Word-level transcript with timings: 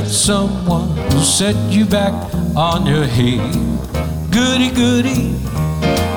Met 0.00 0.08
someone 0.08 0.88
who 1.10 1.20
set 1.20 1.54
you 1.70 1.84
back 1.84 2.14
on 2.56 2.86
your 2.86 3.04
head. 3.04 3.52
Goody, 4.30 4.70
goody. 4.70 5.36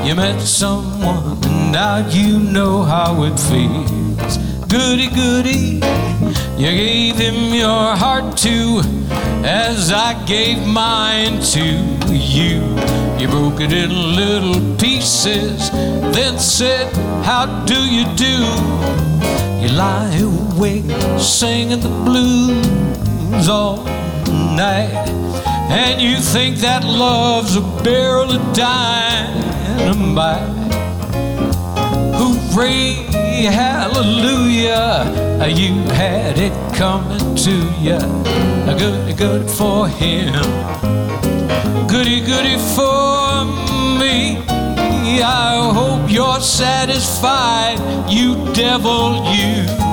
You 0.05 0.15
met 0.15 0.39
someone 0.39 1.43
and 1.43 1.73
now 1.73 1.97
you 2.07 2.39
know 2.39 2.83
how 2.83 3.23
it 3.23 3.37
feels. 3.49 4.37
Goody, 4.69 5.09
goody. 5.09 5.81
You 6.61 6.71
gave 6.83 7.15
him 7.17 7.53
your 7.53 7.97
heart 7.97 8.37
to, 8.45 8.81
as 9.43 9.91
I 9.91 10.23
gave 10.25 10.65
mine 10.65 11.41
to 11.55 11.65
you. 12.13 12.61
You 13.19 13.27
broke 13.27 13.59
it 13.59 13.73
in 13.73 13.91
little 14.15 14.77
pieces, 14.77 15.69
then 16.15 16.39
said, 16.39 16.93
How 17.25 17.65
do 17.65 17.79
you 17.95 18.05
do? 18.15 18.35
You 19.61 19.69
lie 19.75 20.15
awake 20.21 20.89
singing 21.19 21.81
the 21.81 21.89
blues 22.05 22.94
all 23.47 23.83
night, 24.55 25.09
and 25.69 26.01
you 26.01 26.17
think 26.17 26.57
that 26.57 26.83
love's 26.83 27.55
a 27.55 27.61
barrel 27.83 28.31
of 28.31 28.53
dynamite. 28.53 30.49
Hooray, 32.17 32.93
hallelujah, 33.51 35.05
you 35.47 35.73
had 35.93 36.37
it 36.37 36.53
coming 36.73 37.35
to 37.35 37.55
you. 37.79 37.99
Good, 38.77 39.17
good 39.17 39.49
for 39.49 39.87
him, 39.87 40.33
goody, 41.87 42.21
goody 42.21 42.57
for 42.75 43.45
me. 43.99 44.41
I 45.21 45.71
hope 45.73 46.09
you're 46.09 46.41
satisfied, 46.41 47.77
you 48.09 48.35
devil, 48.53 49.23
you. 49.33 49.84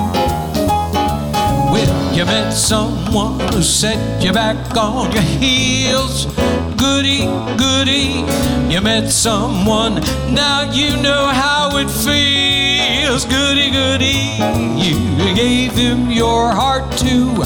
You 2.13 2.25
met 2.25 2.51
someone 2.51 3.39
who 3.51 3.63
set 3.63 4.23
you 4.23 4.31
back 4.31 4.77
on 4.77 5.11
your 5.11 5.23
heels. 5.23 6.27
Goody, 6.77 7.25
goody. 7.57 8.23
You 8.71 8.81
met 8.81 9.09
someone, 9.09 9.95
now 10.31 10.61
you 10.71 10.95
know 11.01 11.25
how 11.25 11.75
it 11.77 11.89
feels. 11.89 13.25
Goody, 13.25 13.71
goody. 13.71 14.37
You 14.79 15.35
gave 15.35 15.71
him 15.73 16.11
your 16.11 16.49
heart 16.49 16.85
to, 16.99 17.41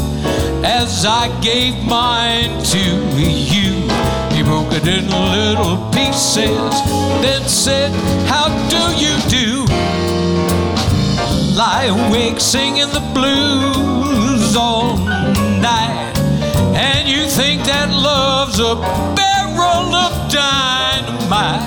as 0.65 1.05
I 1.05 1.27
gave 1.41 1.73
mine 1.85 2.61
to 2.65 2.79
you. 3.17 3.71
You 4.35 4.43
broke 4.43 4.73
it 4.73 4.85
in 4.85 5.09
little 5.09 5.89
pieces, 5.91 6.73
then 7.23 7.47
said, 7.47 7.91
How 8.27 8.47
do 8.67 8.83
you 8.99 9.15
do? 9.29 9.96
Lie 11.57 11.85
awake 11.85 12.39
singing 12.39 12.87
the 12.91 13.03
blues 13.15 14.55
all 14.55 14.95
night. 14.95 16.13
And 16.75 17.09
you 17.09 17.25
think 17.25 17.63
that 17.65 17.89
love's 17.89 18.59
a 18.59 18.75
barrel 19.17 19.89
of 20.05 20.13
dynamite. 20.29 21.65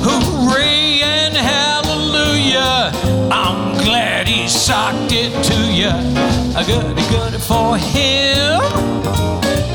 Hooray 0.00 1.02
and 1.02 1.36
hallelujah. 1.36 2.90
I'm 3.30 3.76
glad 3.84 4.26
he 4.26 4.48
socked 4.48 5.12
it 5.12 5.32
to 5.50 5.58
you. 5.80 5.92
A 6.56 6.64
goody 6.64 7.06
goody 7.12 7.38
for 7.38 7.76
him. 7.76 8.60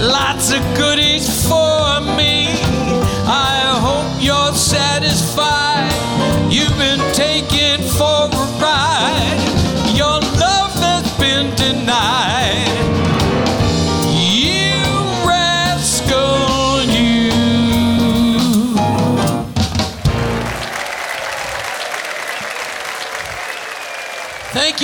Lots 0.02 0.52
of 0.52 0.62
goodies 0.76 1.48
for 1.48 2.02
me. 2.18 2.43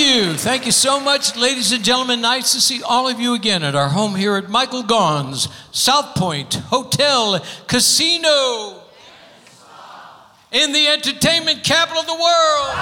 You. 0.00 0.32
Thank 0.34 0.64
you 0.64 0.72
so 0.72 0.98
much, 0.98 1.36
ladies 1.36 1.72
and 1.72 1.84
gentlemen. 1.84 2.22
Nice 2.22 2.52
to 2.52 2.60
see 2.60 2.82
all 2.82 3.06
of 3.06 3.20
you 3.20 3.34
again 3.34 3.62
at 3.62 3.74
our 3.74 3.90
home 3.90 4.14
here 4.14 4.36
at 4.36 4.48
Michael 4.48 4.82
Gaughan's 4.82 5.46
South 5.72 6.14
Point 6.16 6.54
Hotel 6.54 7.44
Casino 7.66 8.82
in 10.50 10.72
the 10.72 10.86
entertainment 10.86 11.62
capital 11.62 12.00
of 12.00 12.06
the 12.06 12.14
world. 12.14 12.76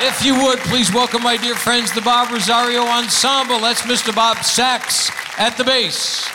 If 0.00 0.24
you 0.24 0.34
would, 0.42 0.58
please 0.60 0.92
welcome 0.92 1.22
my 1.22 1.36
dear 1.36 1.56
friends, 1.56 1.92
the 1.92 2.00
Bob 2.00 2.30
Rosario 2.32 2.80
Ensemble. 2.82 3.60
That's 3.60 3.82
Mr. 3.82 4.14
Bob 4.14 4.38
Sachs 4.38 5.10
at 5.38 5.58
the 5.58 5.64
bass. 5.64 6.26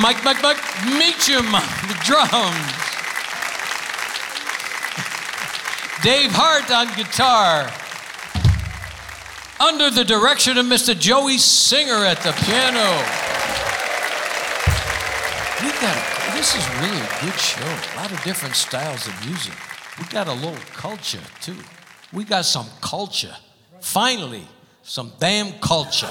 Mike, 0.00 0.22
Mike, 0.24 0.42
Mike 0.42 0.62
Meacham, 0.86 1.50
the 1.50 1.98
drums. 2.04 2.91
Dave 6.02 6.32
Hart 6.32 6.68
on 6.72 6.88
guitar. 6.96 7.70
Under 9.60 9.88
the 9.88 10.04
direction 10.04 10.58
of 10.58 10.66
Mr. 10.66 10.98
Joey 10.98 11.38
Singer 11.38 12.04
at 12.04 12.18
the 12.22 12.32
piano. 12.32 12.90
We 15.62 15.70
got 15.80 16.12
this 16.34 16.56
is 16.56 16.68
really 16.80 16.98
a 16.98 17.24
good 17.24 17.38
show. 17.38 17.62
A 17.62 17.96
lot 17.96 18.10
of 18.10 18.20
different 18.24 18.56
styles 18.56 19.06
of 19.06 19.14
music. 19.24 19.54
We 19.96 20.04
got 20.06 20.26
a 20.26 20.32
little 20.32 20.58
culture 20.74 21.20
too. 21.40 21.54
We 22.12 22.24
got 22.24 22.46
some 22.46 22.66
culture. 22.80 23.36
Finally, 23.80 24.42
some 24.82 25.12
damn 25.20 25.52
culture. 25.60 26.10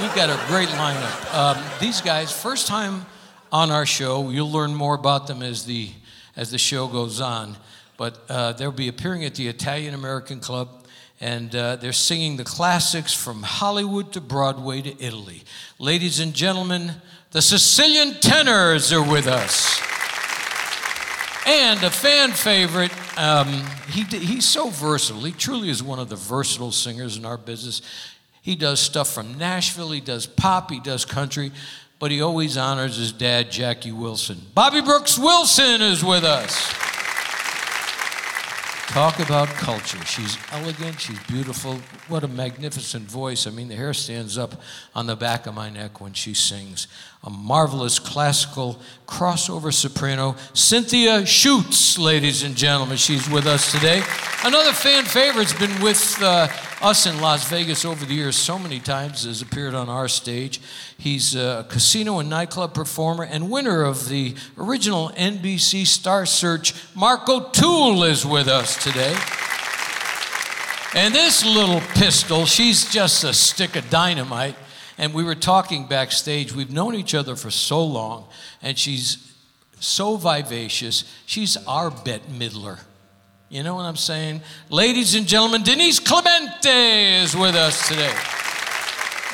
We 0.00 0.06
got 0.14 0.30
a 0.30 0.38
great 0.46 0.68
lineup. 0.68 1.34
Um, 1.34 1.64
these 1.80 2.00
guys, 2.00 2.30
first 2.30 2.68
time 2.68 3.06
on 3.50 3.72
our 3.72 3.86
show. 3.86 4.30
You'll 4.30 4.52
learn 4.52 4.72
more 4.72 4.94
about 4.94 5.26
them 5.26 5.42
as 5.42 5.64
the 5.64 5.90
as 6.36 6.52
the 6.52 6.58
show 6.58 6.86
goes 6.86 7.20
on. 7.20 7.56
But 7.98 8.24
uh, 8.30 8.52
they'll 8.52 8.70
be 8.70 8.88
appearing 8.88 9.24
at 9.24 9.34
the 9.34 9.48
Italian 9.48 9.92
American 9.92 10.38
Club, 10.38 10.86
and 11.20 11.54
uh, 11.54 11.76
they're 11.76 11.92
singing 11.92 12.36
the 12.36 12.44
classics 12.44 13.12
from 13.12 13.42
Hollywood 13.42 14.12
to 14.12 14.20
Broadway 14.20 14.80
to 14.82 15.04
Italy. 15.04 15.42
Ladies 15.80 16.20
and 16.20 16.32
gentlemen, 16.32 16.92
the 17.32 17.42
Sicilian 17.42 18.14
Tenors 18.20 18.92
are 18.92 19.02
with 19.02 19.26
us. 19.26 19.80
And 21.44 21.82
a 21.82 21.90
fan 21.90 22.30
favorite, 22.32 22.92
um, 23.18 23.48
he, 23.90 24.04
he's 24.04 24.48
so 24.48 24.70
versatile. 24.70 25.24
He 25.24 25.32
truly 25.32 25.68
is 25.68 25.82
one 25.82 25.98
of 25.98 26.08
the 26.08 26.16
versatile 26.16 26.70
singers 26.70 27.16
in 27.16 27.24
our 27.24 27.38
business. 27.38 27.82
He 28.42 28.54
does 28.54 28.78
stuff 28.78 29.12
from 29.12 29.36
Nashville, 29.38 29.90
he 29.90 30.00
does 30.00 30.24
pop, 30.24 30.70
he 30.70 30.78
does 30.78 31.04
country, 31.04 31.50
but 31.98 32.12
he 32.12 32.20
always 32.20 32.56
honors 32.56 32.96
his 32.96 33.10
dad, 33.10 33.50
Jackie 33.50 33.90
Wilson. 33.90 34.40
Bobby 34.54 34.82
Brooks 34.82 35.18
Wilson 35.18 35.82
is 35.82 36.04
with 36.04 36.22
us. 36.22 36.72
Talk 38.88 39.20
about 39.20 39.48
culture. 39.48 40.02
She's 40.06 40.38
elegant, 40.50 40.98
she's 40.98 41.22
beautiful. 41.24 41.78
What 42.08 42.24
a 42.24 42.28
magnificent 42.28 43.04
voice. 43.04 43.46
I 43.46 43.50
mean, 43.50 43.68
the 43.68 43.76
hair 43.76 43.92
stands 43.92 44.38
up 44.38 44.62
on 44.94 45.06
the 45.06 45.14
back 45.14 45.46
of 45.46 45.54
my 45.54 45.68
neck 45.68 46.00
when 46.00 46.14
she 46.14 46.32
sings. 46.32 46.88
A 47.22 47.28
marvelous 47.28 47.98
classical 47.98 48.80
crossover 49.06 49.74
soprano, 49.74 50.36
Cynthia 50.54 51.20
Shutz, 51.22 51.98
ladies 51.98 52.42
and 52.42 52.56
gentlemen. 52.56 52.96
She's 52.96 53.28
with 53.28 53.46
us 53.46 53.70
today. 53.70 54.02
Another 54.42 54.72
fan 54.72 55.04
favorite's 55.04 55.52
been 55.52 55.82
with 55.82 56.16
uh, 56.22 56.48
us 56.80 57.04
in 57.04 57.20
Las 57.20 57.46
Vegas 57.50 57.84
over 57.84 58.06
the 58.06 58.14
years 58.14 58.36
so 58.36 58.58
many 58.58 58.80
times, 58.80 59.24
has 59.24 59.42
appeared 59.42 59.74
on 59.74 59.90
our 59.90 60.08
stage. 60.08 60.60
He's 61.00 61.36
a 61.36 61.64
casino 61.68 62.18
and 62.18 62.28
nightclub 62.28 62.74
performer 62.74 63.22
and 63.24 63.50
winner 63.50 63.84
of 63.84 64.08
the 64.08 64.34
original 64.58 65.10
NBC 65.10 65.86
Star 65.86 66.26
Search. 66.26 66.74
Mark 66.96 67.28
O'Toole 67.28 68.02
is 68.02 68.26
with 68.26 68.48
us 68.48 68.82
today. 68.82 69.16
And 70.94 71.14
this 71.14 71.44
little 71.44 71.80
pistol, 71.94 72.46
she's 72.46 72.90
just 72.90 73.22
a 73.22 73.32
stick 73.32 73.76
of 73.76 73.88
dynamite. 73.90 74.56
And 74.98 75.14
we 75.14 75.22
were 75.22 75.36
talking 75.36 75.86
backstage. 75.86 76.52
We've 76.52 76.72
known 76.72 76.96
each 76.96 77.14
other 77.14 77.36
for 77.36 77.52
so 77.52 77.84
long, 77.84 78.26
and 78.60 78.76
she's 78.76 79.32
so 79.78 80.16
vivacious. 80.16 81.04
She's 81.24 81.56
our 81.68 81.92
Bette 81.92 82.24
Midler. 82.32 82.80
You 83.48 83.62
know 83.62 83.76
what 83.76 83.84
I'm 83.84 83.96
saying? 83.96 84.42
Ladies 84.68 85.14
and 85.14 85.28
gentlemen, 85.28 85.62
Denise 85.62 86.00
Clemente 86.00 87.22
is 87.22 87.36
with 87.36 87.54
us 87.54 87.86
today. 87.86 88.12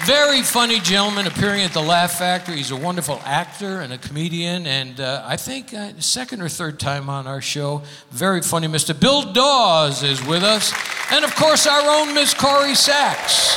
Very 0.03 0.43
funny 0.43 0.81
gentleman 0.81 1.27
appearing 1.27 1.63
at 1.63 1.73
the 1.73 1.81
Laugh 1.81 2.19
Factory. 2.19 2.57
He's 2.57 2.73
a 2.73 2.77
wonderful 2.77 3.23
actor 3.25 3.81
and 3.81 3.91
a 3.91 3.97
comedian, 3.97 4.67
and 4.67 5.01
uh, 5.01 5.23
I 5.25 5.39
think 5.39 5.73
uh, 5.73 5.93
second 5.99 6.43
or 6.43 6.49
third 6.51 6.79
time 6.79 7.09
on 7.09 7.27
our 7.27 7.41
show. 7.41 7.81
Very 8.11 8.43
funny, 8.43 8.67
Mr. 8.67 8.99
Bill 8.99 9.33
Dawes 9.33 10.03
is 10.03 10.23
with 10.27 10.43
us, 10.43 10.75
and 11.11 11.25
of 11.25 11.35
course 11.37 11.67
our 11.67 11.81
own 11.81 12.13
Miss 12.13 12.35
Corrie 12.35 12.75
Sachs. 12.75 13.57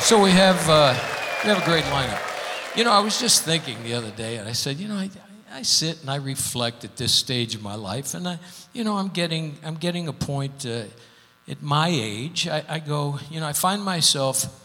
So 0.00 0.20
we 0.20 0.32
have 0.32 0.68
uh, 0.68 0.94
we 1.44 1.50
have 1.50 1.62
a 1.62 1.64
great 1.64 1.84
lineup. 1.84 2.76
You 2.76 2.82
know, 2.82 2.90
I 2.90 2.98
was 3.00 3.20
just 3.20 3.44
thinking 3.44 3.80
the 3.84 3.94
other 3.94 4.10
day, 4.10 4.38
and 4.38 4.48
I 4.48 4.52
said, 4.52 4.78
you 4.78 4.88
know, 4.88 4.96
I, 4.96 5.10
I 5.52 5.62
sit 5.62 6.00
and 6.00 6.10
I 6.10 6.16
reflect 6.16 6.84
at 6.84 6.96
this 6.96 7.12
stage 7.12 7.54
of 7.54 7.62
my 7.62 7.76
life, 7.76 8.14
and 8.14 8.26
I, 8.26 8.38
you 8.72 8.82
know, 8.82 8.96
I'm 8.96 9.08
getting 9.08 9.58
I'm 9.62 9.76
getting 9.76 10.08
a 10.08 10.12
point 10.12 10.66
uh, 10.66 10.84
at 11.46 11.62
my 11.62 11.88
age. 11.92 12.48
I, 12.48 12.64
I 12.68 12.78
go, 12.80 13.20
you 13.30 13.38
know, 13.38 13.46
I 13.46 13.52
find 13.52 13.84
myself 13.84 14.58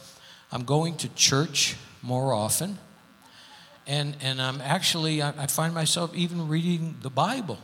I'm 0.52 0.64
going 0.64 0.98
to 0.98 1.10
church 1.10 1.76
more 2.02 2.34
often. 2.34 2.78
And, 3.86 4.18
and 4.22 4.42
I'm 4.42 4.62
actually, 4.62 5.22
I, 5.22 5.30
I 5.44 5.48
find 5.48 5.74
myself 5.74 6.14
even 6.16 6.48
reading 6.48 6.96
the 7.02 7.10
Bible 7.10 7.58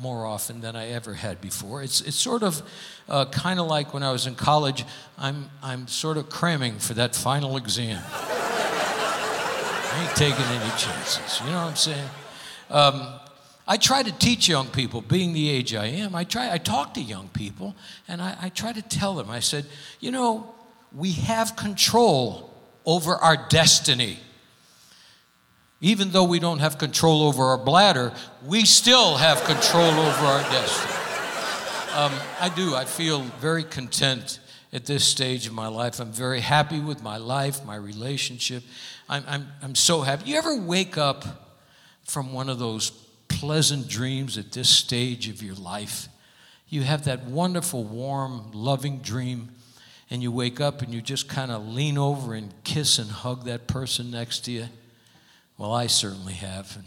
more 0.00 0.26
often 0.26 0.60
than 0.60 0.76
I 0.76 0.88
ever 0.88 1.14
had 1.14 1.40
before. 1.40 1.82
It's, 1.82 2.00
it's 2.02 2.16
sort 2.16 2.42
of 2.42 2.62
uh, 3.08 3.26
kind 3.26 3.58
of 3.58 3.66
like 3.66 3.94
when 3.94 4.02
I 4.02 4.12
was 4.12 4.26
in 4.26 4.34
college, 4.34 4.84
I'm, 5.16 5.50
I'm 5.62 5.88
sort 5.88 6.18
of 6.18 6.28
cramming 6.28 6.78
for 6.78 6.94
that 6.94 7.14
final 7.14 7.56
exam. 7.56 8.02
I 8.12 10.06
ain't 10.06 10.16
taking 10.16 10.44
any 10.44 10.70
chances, 10.76 11.40
you 11.40 11.46
know 11.46 11.62
what 11.62 11.70
I'm 11.70 11.76
saying? 11.76 12.08
Um, 12.70 13.20
I 13.68 13.78
try 13.78 14.02
to 14.02 14.12
teach 14.12 14.48
young 14.48 14.68
people, 14.68 15.00
being 15.00 15.32
the 15.32 15.48
age 15.48 15.74
I 15.74 15.86
am, 15.86 16.14
I 16.14 16.24
try, 16.24 16.52
I 16.52 16.58
talk 16.58 16.94
to 16.94 17.00
young 17.00 17.28
people, 17.28 17.74
and 18.06 18.20
I, 18.20 18.36
I 18.42 18.48
try 18.50 18.72
to 18.72 18.82
tell 18.82 19.14
them, 19.14 19.30
I 19.30 19.40
said, 19.40 19.64
you 19.98 20.10
know, 20.10 20.54
we 20.96 21.12
have 21.12 21.56
control 21.56 22.50
over 22.86 23.16
our 23.16 23.36
destiny. 23.48 24.18
Even 25.82 26.10
though 26.10 26.24
we 26.24 26.38
don't 26.38 26.60
have 26.60 26.78
control 26.78 27.22
over 27.22 27.44
our 27.44 27.58
bladder, 27.58 28.14
we 28.46 28.64
still 28.64 29.16
have 29.16 29.44
control 29.44 29.90
over 29.90 30.24
our 30.24 30.40
destiny. 30.50 30.92
Um, 31.94 32.12
I 32.40 32.48
do. 32.48 32.74
I 32.74 32.86
feel 32.86 33.20
very 33.40 33.62
content 33.62 34.40
at 34.72 34.86
this 34.86 35.04
stage 35.04 35.46
of 35.46 35.52
my 35.52 35.68
life. 35.68 36.00
I'm 36.00 36.12
very 36.12 36.40
happy 36.40 36.80
with 36.80 37.02
my 37.02 37.18
life, 37.18 37.64
my 37.64 37.76
relationship. 37.76 38.62
I'm, 39.08 39.22
I'm, 39.26 39.48
I'm 39.62 39.74
so 39.74 40.00
happy. 40.00 40.30
You 40.30 40.36
ever 40.36 40.56
wake 40.56 40.96
up 40.96 41.24
from 42.04 42.32
one 42.32 42.48
of 42.48 42.58
those 42.58 42.90
pleasant 43.28 43.88
dreams 43.88 44.38
at 44.38 44.52
this 44.52 44.70
stage 44.70 45.28
of 45.28 45.42
your 45.42 45.54
life? 45.56 46.08
You 46.68 46.82
have 46.82 47.04
that 47.04 47.24
wonderful, 47.24 47.84
warm, 47.84 48.50
loving 48.52 48.98
dream 48.98 49.50
and 50.10 50.22
you 50.22 50.30
wake 50.30 50.60
up 50.60 50.82
and 50.82 50.92
you 50.94 51.00
just 51.00 51.28
kind 51.28 51.50
of 51.50 51.66
lean 51.66 51.98
over 51.98 52.34
and 52.34 52.52
kiss 52.64 52.98
and 52.98 53.10
hug 53.10 53.44
that 53.44 53.66
person 53.66 54.10
next 54.10 54.40
to 54.46 54.52
you? 54.52 54.66
Well, 55.58 55.72
I 55.72 55.86
certainly 55.86 56.34
have. 56.34 56.76
And 56.76 56.84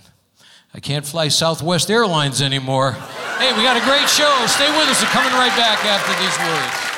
I 0.74 0.80
can't 0.80 1.06
fly 1.06 1.28
Southwest 1.28 1.90
Airlines 1.90 2.42
anymore. 2.42 2.92
Hey, 3.38 3.54
we 3.56 3.64
got 3.64 3.78
a 3.78 3.86
great 3.86 4.08
show. 4.08 4.46
Stay 4.48 4.70
with 4.70 4.90
us. 4.90 5.02
We're 5.02 5.10
coming 5.10 5.34
right 5.34 5.56
back 5.58 5.84
after 5.86 6.14
these 6.22 6.38
words. 6.40 6.89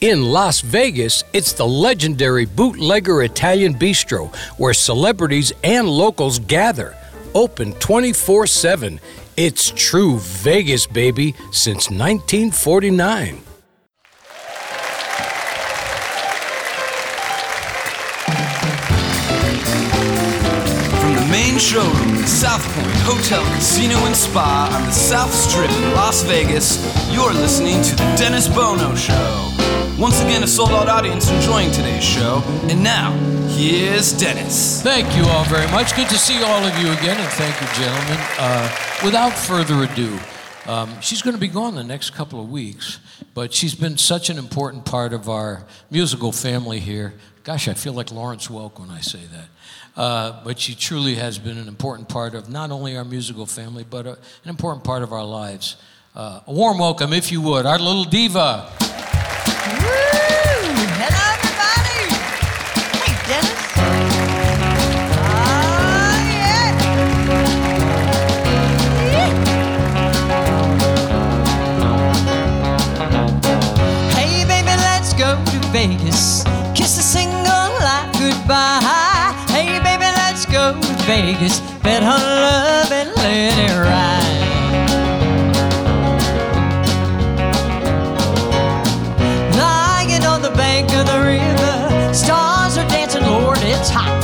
In 0.00 0.22
Las 0.24 0.62
Vegas, 0.62 1.24
it's 1.34 1.52
the 1.52 1.66
legendary 1.66 2.46
Bootlegger 2.46 3.22
Italian 3.22 3.74
Bistro, 3.74 4.34
where 4.56 4.72
celebrities 4.72 5.52
and 5.62 5.86
locals 5.86 6.38
gather. 6.38 6.96
Open 7.34 7.74
24 7.74 8.46
7. 8.46 8.98
It's 9.36 9.70
true 9.76 10.16
Vegas, 10.18 10.86
baby, 10.86 11.34
since 11.52 11.90
1949. 11.90 13.49
The 21.60 21.66
showroom 21.66 22.16
at 22.16 22.26
South 22.26 22.64
Point 22.72 22.96
Hotel, 23.02 23.44
Casino, 23.54 23.96
and 24.06 24.16
Spa 24.16 24.70
on 24.72 24.86
the 24.86 24.92
South 24.92 25.30
Strip 25.30 25.70
in 25.70 25.92
Las 25.92 26.22
Vegas, 26.22 26.80
you're 27.12 27.34
listening 27.34 27.82
to 27.82 27.94
The 27.96 28.14
Dennis 28.16 28.48
Bono 28.48 28.94
Show. 28.94 29.52
Once 29.98 30.22
again, 30.22 30.42
a 30.42 30.46
sold 30.46 30.70
out 30.70 30.88
audience 30.88 31.30
enjoying 31.30 31.70
today's 31.70 32.02
show. 32.02 32.42
And 32.70 32.82
now, 32.82 33.12
here's 33.48 34.18
Dennis. 34.18 34.80
Thank 34.80 35.14
you 35.14 35.22
all 35.24 35.44
very 35.44 35.70
much. 35.70 35.94
Good 35.94 36.08
to 36.08 36.16
see 36.16 36.42
all 36.42 36.64
of 36.64 36.78
you 36.78 36.92
again, 36.92 37.20
and 37.20 37.30
thank 37.32 37.60
you, 37.60 37.84
gentlemen. 37.84 38.18
Uh, 38.38 38.76
without 39.04 39.34
further 39.34 39.84
ado, 39.84 40.18
um, 40.64 40.98
she's 41.02 41.20
going 41.20 41.34
to 41.34 41.40
be 41.40 41.48
gone 41.48 41.74
the 41.74 41.84
next 41.84 42.14
couple 42.14 42.40
of 42.40 42.50
weeks, 42.50 43.00
but 43.34 43.52
she's 43.52 43.74
been 43.74 43.98
such 43.98 44.30
an 44.30 44.38
important 44.38 44.86
part 44.86 45.12
of 45.12 45.28
our 45.28 45.66
musical 45.90 46.32
family 46.32 46.80
here. 46.80 47.12
Gosh, 47.44 47.68
I 47.68 47.74
feel 47.74 47.92
like 47.92 48.10
Lawrence 48.10 48.48
Welk 48.48 48.80
when 48.80 48.88
I 48.88 49.00
say 49.00 49.20
that. 49.32 49.48
Uh, 50.00 50.40
but 50.44 50.58
she 50.58 50.74
truly 50.74 51.16
has 51.16 51.38
been 51.38 51.58
an 51.58 51.68
important 51.68 52.08
part 52.08 52.34
of 52.34 52.48
not 52.48 52.70
only 52.70 52.96
our 52.96 53.04
musical 53.04 53.44
family, 53.44 53.84
but 53.84 54.06
a, 54.06 54.12
an 54.12 54.48
important 54.48 54.82
part 54.82 55.02
of 55.02 55.12
our 55.12 55.26
lives. 55.26 55.76
Uh, 56.16 56.40
a 56.46 56.52
warm 56.54 56.78
welcome, 56.78 57.12
if 57.12 57.30
you 57.30 57.42
would, 57.42 57.66
our 57.66 57.78
little 57.78 58.04
diva. 58.04 58.66
Hello, 60.96 61.20
everybody. 61.36 62.16
Hey, 62.96 63.12
Dennis. 63.28 63.60
Hey, 74.16 74.44
baby, 74.46 74.74
let's 74.80 75.12
go 75.12 75.36
to 75.44 75.58
Vegas. 75.68 76.42
Kiss 76.74 76.96
a 76.96 77.02
single 77.02 77.36
light 77.44 78.08
goodbye. 78.18 78.99
Vegas. 81.10 81.58
Bet 81.82 82.04
on 82.04 82.20
love 82.20 82.92
and 82.92 83.10
let 83.16 83.58
it 83.66 83.74
ride. 83.82 84.30
Lying 89.58 90.24
on 90.24 90.40
the 90.40 90.50
bank 90.50 90.92
of 90.92 91.06
the 91.10 91.18
river, 91.34 92.14
stars 92.14 92.78
are 92.78 92.86
dancing, 92.88 93.24
Lord, 93.24 93.58
it's 93.62 93.90
hot. 93.90 94.22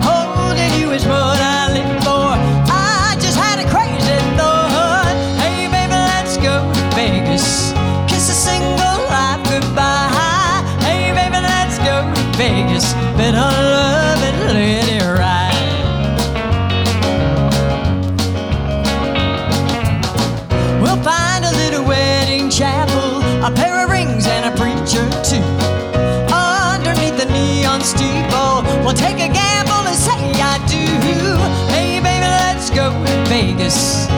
Holding 0.00 0.72
you 0.80 0.92
is 0.92 1.04
what 1.04 1.38
I 1.38 1.68
live 1.76 2.02
for. 2.02 2.32
I 2.72 3.18
just 3.20 3.36
had 3.36 3.58
a 3.58 3.68
crazy 3.68 4.16
thought. 4.38 5.12
Hey, 5.42 5.68
baby, 5.68 5.92
let's 5.92 6.38
go 6.38 6.54
to 6.72 6.82
Vegas. 6.96 7.74
Kiss 8.08 8.30
a 8.30 8.38
single 8.48 8.98
life 9.12 9.44
goodbye. 9.52 10.64
Hey, 10.86 11.12
baby, 11.12 11.40
let's 11.52 11.76
go 11.80 11.96
to 12.14 12.22
Vegas. 12.38 12.94
Bet 13.18 13.34
on 13.34 13.52
love 13.76 14.22
and 14.22 14.54
let 14.54 14.83
to 33.64 34.13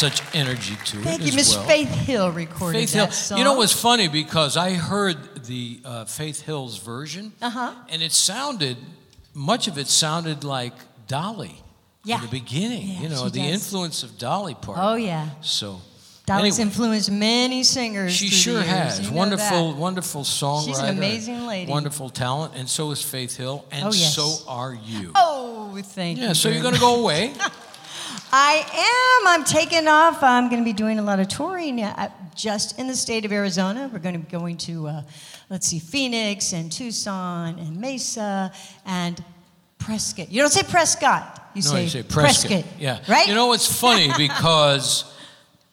such 0.00 0.22
energy 0.34 0.76
to 0.76 0.96
Thank 0.96 0.96
it 0.96 1.04
Thank 1.04 1.22
you, 1.26 1.32
Miss 1.36 1.54
well. 1.54 1.66
Faith 1.66 1.88
Hill 2.08 2.32
recorded 2.32 2.78
Faith 2.80 2.92
that 2.94 3.12
song. 3.14 3.38
You 3.38 3.44
know 3.44 3.54
what's 3.54 3.72
funny 3.88 4.08
because 4.08 4.56
I 4.56 4.72
heard 4.74 5.44
the 5.44 5.80
uh, 5.84 6.04
Faith 6.06 6.40
Hill's 6.40 6.78
version, 6.78 7.32
Uh-huh. 7.42 7.74
and 7.90 8.02
it 8.02 8.12
sounded 8.12 8.76
much 9.34 9.68
of 9.68 9.76
it 9.78 9.88
sounded 9.88 10.42
like 10.42 10.72
Dolly 11.06 11.54
Yeah. 12.04 12.16
in 12.16 12.22
the 12.22 12.28
beginning. 12.28 12.86
Yeah, 12.88 13.00
you 13.02 13.08
know, 13.10 13.28
the 13.28 13.40
does. 13.40 13.52
influence 13.52 14.02
of 14.02 14.16
Dolly 14.18 14.54
Parton. 14.54 14.84
Oh 14.84 14.94
yeah, 14.96 15.28
So 15.42 15.80
Dolly's 16.26 16.58
anyway, 16.58 16.70
influenced 16.70 17.10
many 17.10 17.62
singers. 17.64 18.12
she 18.14 18.28
sure 18.28 18.54
years. 18.54 18.66
has 18.66 19.00
You 19.00 19.12
wonderful, 19.12 19.74
wonderful 19.74 20.22
songwriter. 20.22 20.66
She's 20.66 20.78
an 20.78 20.96
amazing 20.96 21.46
lady. 21.46 21.70
Wonderful 21.70 22.08
talent, 22.10 22.54
and 22.56 22.68
so 22.68 22.90
is 22.90 23.02
Faith 23.02 23.36
Hill, 23.36 23.64
and 23.70 23.84
Oh, 23.84 23.92
yes. 23.92 24.14
so 24.14 24.38
are 24.48 24.72
you. 24.86 25.12
Oh, 25.14 25.76
thank 25.82 26.18
you. 26.18 26.24
yeah, 26.24 26.32
so 26.32 26.48
you're 26.48 26.62
going 26.62 26.74
to 26.74 26.80
go 26.80 27.00
away. 27.02 27.34
I 28.32 29.20
am. 29.22 29.28
I'm 29.28 29.44
taking 29.44 29.88
off. 29.88 30.22
I'm 30.22 30.48
going 30.48 30.60
to 30.60 30.64
be 30.64 30.72
doing 30.72 30.98
a 30.98 31.02
lot 31.02 31.18
of 31.18 31.28
touring 31.28 31.82
uh, 31.82 32.10
just 32.34 32.78
in 32.78 32.86
the 32.86 32.94
state 32.94 33.24
of 33.24 33.32
Arizona. 33.32 33.90
We're 33.92 33.98
going 33.98 34.14
to 34.14 34.20
be 34.20 34.30
going 34.30 34.56
to, 34.58 34.86
uh, 34.86 35.02
let's 35.48 35.66
see, 35.66 35.78
Phoenix 35.78 36.52
and 36.52 36.70
Tucson 36.70 37.58
and 37.58 37.76
Mesa 37.80 38.52
and 38.86 39.22
Prescott. 39.78 40.30
You 40.30 40.40
don't 40.42 40.50
say 40.50 40.62
Prescott. 40.62 41.50
You 41.54 41.62
no, 41.62 41.70
say, 41.70 41.82
you 41.82 41.88
say 41.88 42.02
Prescott. 42.04 42.64
Yeah. 42.78 43.00
Right? 43.08 43.26
You 43.26 43.34
know, 43.34 43.52
it's 43.52 43.80
funny 43.80 44.10
because 44.16 45.12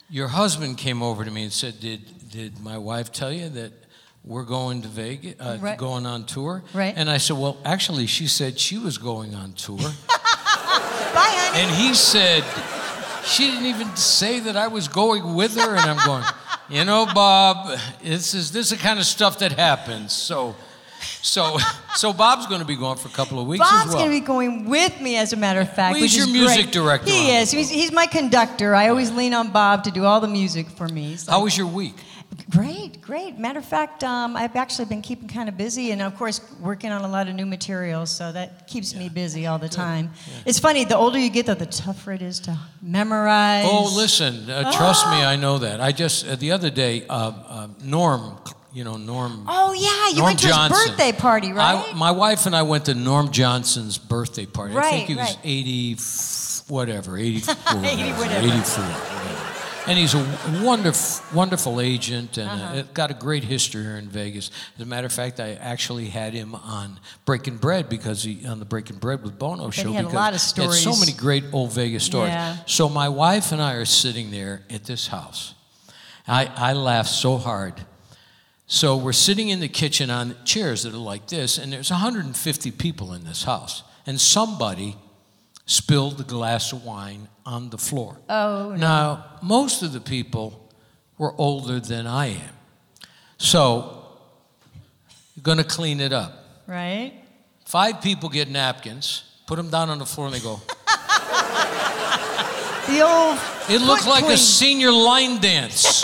your 0.10 0.28
husband 0.28 0.78
came 0.78 1.04
over 1.04 1.24
to 1.24 1.30
me 1.30 1.44
and 1.44 1.54
said, 1.54 1.80
"Did 1.80 2.30
did 2.32 2.60
my 2.60 2.78
wife 2.78 3.12
tell 3.12 3.32
you 3.32 3.50
that 3.50 3.72
we're 4.24 4.44
going 4.44 4.82
to 4.82 4.88
Vegas, 4.88 5.36
uh, 5.40 5.58
Right. 5.62 5.78
going 5.78 6.06
on 6.08 6.26
tour?" 6.26 6.64
Right. 6.74 6.94
And 6.98 7.10
I 7.10 7.18
said, 7.18 7.38
"Well, 7.38 7.58
actually, 7.64 8.08
she 8.08 8.26
said 8.28 8.58
she 8.58 8.78
was 8.80 8.98
going 8.98 9.36
on 9.36 9.54
tour." 9.54 9.78
Bye, 11.14 11.32
honey. 11.34 11.62
and 11.64 11.72
he 11.76 11.94
said, 11.94 12.44
"She 13.26 13.50
didn't 13.52 13.66
even 13.66 13.96
say 13.96 14.40
that 14.42 14.56
I 14.56 14.68
was 14.68 14.88
going 14.88 15.36
with 15.36 15.56
her." 15.56 15.76
And 15.76 15.90
I'm 15.90 16.06
going, 16.06 16.24
"You 16.70 16.86
know, 16.86 17.06
Bob, 17.14 17.78
this 18.02 18.34
is 18.34 18.52
this 18.52 18.72
is 18.72 18.78
the 18.78 18.84
kind 18.84 19.00
of 19.00 19.06
stuff 19.06 19.40
that 19.40 19.54
happens." 19.54 20.14
So. 20.14 20.56
So, 21.22 21.58
so 21.96 22.12
Bob's 22.12 22.48
going 22.48 22.60
to 22.60 22.66
be 22.66 22.76
gone 22.76 22.98
for 22.98 23.08
a 23.08 23.12
couple 23.12 23.40
of 23.40 23.46
weeks 23.46 23.60
Bob's 23.60 23.90
well. 23.90 23.98
going 24.00 24.12
to 24.12 24.20
be 24.20 24.26
going 24.26 24.68
with 24.68 25.00
me, 25.00 25.16
as 25.18 25.32
a 25.32 25.36
matter 25.36 25.60
of 25.60 25.72
fact. 25.72 25.94
Well, 25.94 26.02
he's 26.02 26.18
your 26.18 26.28
music 26.28 26.66
great. 26.66 26.74
director 26.74 27.12
He 27.12 27.36
is. 27.36 27.52
He's, 27.52 27.70
he's 27.70 27.92
my 27.92 28.08
conductor. 28.08 28.74
I 28.74 28.90
always 28.90 29.12
lean 29.12 29.36
on 29.36 29.52
Bob 29.52 29.84
to 29.84 29.92
do 29.92 30.06
all 30.06 30.20
the 30.20 30.28
music 30.28 30.70
for 30.70 30.88
me. 30.88 31.10
He's 31.10 31.28
How 31.28 31.44
was 31.44 31.56
your 31.56 31.68
week? 31.68 31.96
Great, 32.50 33.02
great. 33.02 33.38
Matter 33.38 33.60
of 33.60 33.66
fact, 33.66 34.04
um, 34.04 34.38
I've 34.38 34.56
actually 34.56 34.86
been 34.86 35.02
keeping 35.02 35.28
kind 35.28 35.50
of 35.50 35.58
busy, 35.58 35.92
and 35.92 36.02
of 36.02 36.16
course, 36.16 36.40
working 36.62 36.92
on 36.92 37.04
a 37.04 37.08
lot 37.08 37.28
of 37.28 37.36
new 37.36 37.46
materials, 37.46 38.10
so 38.10 38.32
that 38.32 38.68
keeps 38.68 38.96
me 38.96 39.10
busy 39.10 39.48
all 39.48 39.58
the 39.60 39.68
time. 39.70 40.12
It's 40.46 40.60
funny, 40.60 40.86
the 40.86 40.96
older 40.96 41.20
you 41.20 41.30
get, 41.30 41.46
though, 41.48 41.56
the 41.56 41.66
tougher 41.66 42.14
it 42.14 42.22
is 42.22 42.40
to 42.42 42.58
memorize. 42.82 43.66
Oh, 43.68 43.92
listen, 43.96 44.50
uh, 44.50 44.72
trust 44.72 45.08
me, 45.08 45.24
I 45.24 45.36
know 45.36 45.58
that. 45.58 45.82
I 45.82 45.92
just, 45.92 46.28
uh, 46.28 46.36
the 46.36 46.52
other 46.52 46.70
day, 46.70 47.06
uh, 47.10 47.14
uh, 47.48 47.68
Norm, 47.84 48.38
you 48.74 48.84
know, 48.84 48.96
Norm. 48.98 49.44
Oh, 49.48 49.74
yeah, 49.74 50.10
you 50.10 50.18
Norm 50.18 50.26
went 50.28 50.40
to 50.40 50.48
Johnson. 50.48 50.78
his 50.80 50.90
birthday 50.92 51.12
party, 51.12 51.52
right? 51.54 51.86
I, 51.90 51.94
my 51.94 52.12
wife 52.12 52.46
and 52.46 52.56
I 52.56 52.62
went 52.62 52.86
to 52.86 52.94
Norm 52.94 53.32
Johnson's 53.32 53.98
birthday 53.98 54.46
party. 54.46 54.74
I 54.74 54.78
Right, 54.78 54.90
think 54.92 55.08
he 55.10 55.16
was 55.16 55.28
right. 55.36 55.38
80, 55.44 55.94
f- 55.94 56.64
whatever, 56.70 57.18
84. 57.18 57.56
80 57.84 58.12
whatever. 58.14 58.48
84. 58.48 59.27
And 59.88 59.98
he's 59.98 60.14
a 60.14 60.38
wonderful, 60.64 61.26
wonderful 61.34 61.80
agent 61.80 62.38
and 62.38 62.50
Uh-huh. 62.50 62.80
uh, 62.80 62.84
got 62.94 63.10
a 63.10 63.14
great 63.14 63.46
history 63.46 63.84
here 63.84 63.96
in 63.96 64.10
Vegas. 64.10 64.52
As 64.76 64.82
a 64.82 64.86
matter 64.86 65.08
of 65.08 65.14
fact, 65.14 65.40
I 65.40 65.54
actually 65.54 66.10
had 66.10 66.34
him 66.34 66.56
on 66.56 67.00
Breaking 67.26 67.56
Bread 67.58 67.88
because 67.88 68.24
he 68.24 68.46
on 68.46 68.60
the 68.60 68.66
Breaking 68.66 68.98
Bread 68.98 69.24
with 69.24 69.40
Bono 69.40 69.70
show 69.72 69.88
he 69.88 69.94
had 69.94 70.04
a 70.04 70.08
because 70.08 70.14
lot 70.14 70.34
of 70.34 70.56
he 70.56 70.62
had 70.62 70.94
so 70.96 71.00
many 71.00 71.14
great 71.14 71.46
old 71.54 71.72
Vegas 71.72 72.04
stories. 72.04 72.32
Yeah. 72.32 72.58
So 72.66 72.90
my 72.90 73.08
wife 73.08 73.54
and 73.54 73.62
I 73.62 73.74
are 73.76 73.86
sitting 73.86 74.30
there 74.30 74.64
at 74.70 74.84
this 74.84 75.08
house. 75.08 75.54
I, 76.28 76.48
I 76.56 76.74
laughed 76.74 77.10
so 77.10 77.38
hard. 77.38 77.74
So 78.66 78.98
we're 78.98 79.14
sitting 79.14 79.48
in 79.48 79.62
the 79.62 79.70
kitchen 79.70 80.10
on 80.10 80.36
chairs 80.44 80.84
that 80.84 80.94
are 80.94 80.98
like 80.98 81.28
this, 81.28 81.58
and 81.58 81.72
there's 81.72 81.90
150 81.92 82.72
people 82.72 83.14
in 83.14 83.24
this 83.24 83.44
house. 83.46 83.84
And 84.06 84.20
somebody 84.20 84.98
spilled 85.66 86.18
the 86.18 86.26
glass 86.26 86.74
of 86.74 86.84
wine 86.84 87.30
on 87.48 87.70
the 87.70 87.78
floor. 87.78 88.20
Oh, 88.30 88.72
no. 88.72 88.76
Now, 88.76 89.26
most 89.42 89.82
of 89.82 89.94
the 89.94 90.02
people 90.02 90.70
were 91.18 91.34
older 91.38 91.80
than 91.80 92.06
I 92.06 92.28
am. 92.28 92.56
So, 93.38 94.04
you're 95.34 95.44
going 95.44 95.58
to 95.58 95.64
clean 95.64 96.02
it 96.02 96.12
up. 96.12 96.34
right? 96.68 97.14
Five 97.66 98.02
people 98.02 98.28
get 98.30 98.50
napkins, 98.50 99.24
put 99.46 99.56
them 99.56 99.70
down 99.70 99.90
on 99.90 99.98
the 100.00 100.06
floor, 100.06 100.28
and 100.28 100.36
they 100.36 100.40
go, 100.42 100.60
The 102.88 103.02
old. 103.02 103.38
It 103.70 103.82
looked 103.86 104.08
like 104.08 104.24
a 104.26 104.38
senior 104.38 104.92
line 104.92 105.40
dance. 105.40 106.04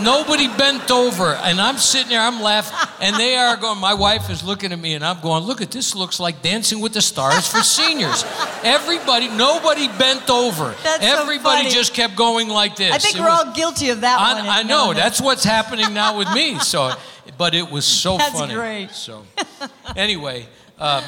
Nobody 0.00 0.48
bent 0.48 0.90
over, 0.90 1.34
and 1.34 1.60
I'm 1.60 1.76
sitting 1.78 2.08
there, 2.08 2.20
I'm 2.20 2.42
laughing, 2.42 2.76
and 3.00 3.14
they 3.14 3.36
are 3.36 3.56
going. 3.56 3.78
My 3.78 3.94
wife 3.94 4.28
is 4.28 4.42
looking 4.42 4.72
at 4.72 4.78
me, 4.80 4.94
and 4.94 5.04
I'm 5.04 5.20
going, 5.20 5.44
"Look 5.44 5.60
at 5.62 5.70
this! 5.70 5.94
Looks 5.94 6.18
like 6.18 6.42
Dancing 6.42 6.80
with 6.80 6.94
the 6.94 7.00
Stars 7.00 7.46
for 7.46 7.62
seniors." 7.62 8.24
Everybody, 8.64 9.28
nobody 9.28 9.86
bent 9.86 10.28
over. 10.30 10.74
That's 10.82 11.04
Everybody 11.04 11.58
funny. 11.64 11.70
just 11.70 11.94
kept 11.94 12.16
going 12.16 12.48
like 12.48 12.74
this. 12.74 12.92
I 12.92 12.98
think 12.98 13.14
It 13.14 13.20
we're 13.20 13.28
was- 13.28 13.44
all 13.46 13.52
guilty 13.54 13.90
of 13.90 14.00
that 14.00 14.18
one. 14.18 14.48
I, 14.48 14.64
know 14.64 14.94
that's 14.94 15.20
what's 15.20 15.44
happening 15.44 15.94
now 15.94 16.18
with 16.18 16.28
me. 16.32 16.58
So, 16.58 16.92
but 17.38 17.54
it 17.54 17.70
was 17.70 17.84
so 17.84 18.16
That's 18.18 18.32
funny. 18.36 18.54
great. 18.54 18.90
So, 18.90 19.24
anyway, 19.94 20.48
um, 20.80 21.04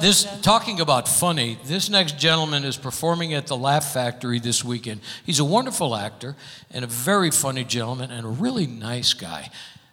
this 0.00 0.26
talking 0.42 0.80
about 0.80 1.06
funny. 1.08 1.58
This 1.64 1.88
next 1.88 2.18
gentleman 2.18 2.64
is 2.64 2.76
performing 2.76 3.34
at 3.34 3.46
the 3.46 3.56
Laugh 3.56 3.92
Factory 3.92 4.40
this 4.40 4.64
weekend. 4.64 5.00
He's 5.24 5.38
a 5.38 5.44
wonderful 5.44 5.94
actor 5.94 6.36
and 6.70 6.84
a 6.84 6.88
very 6.88 7.30
funny 7.30 7.64
gentleman 7.64 8.10
and 8.10 8.26
a 8.26 8.28
really 8.28 8.66
nice 8.66 9.12
guy. 9.12 9.50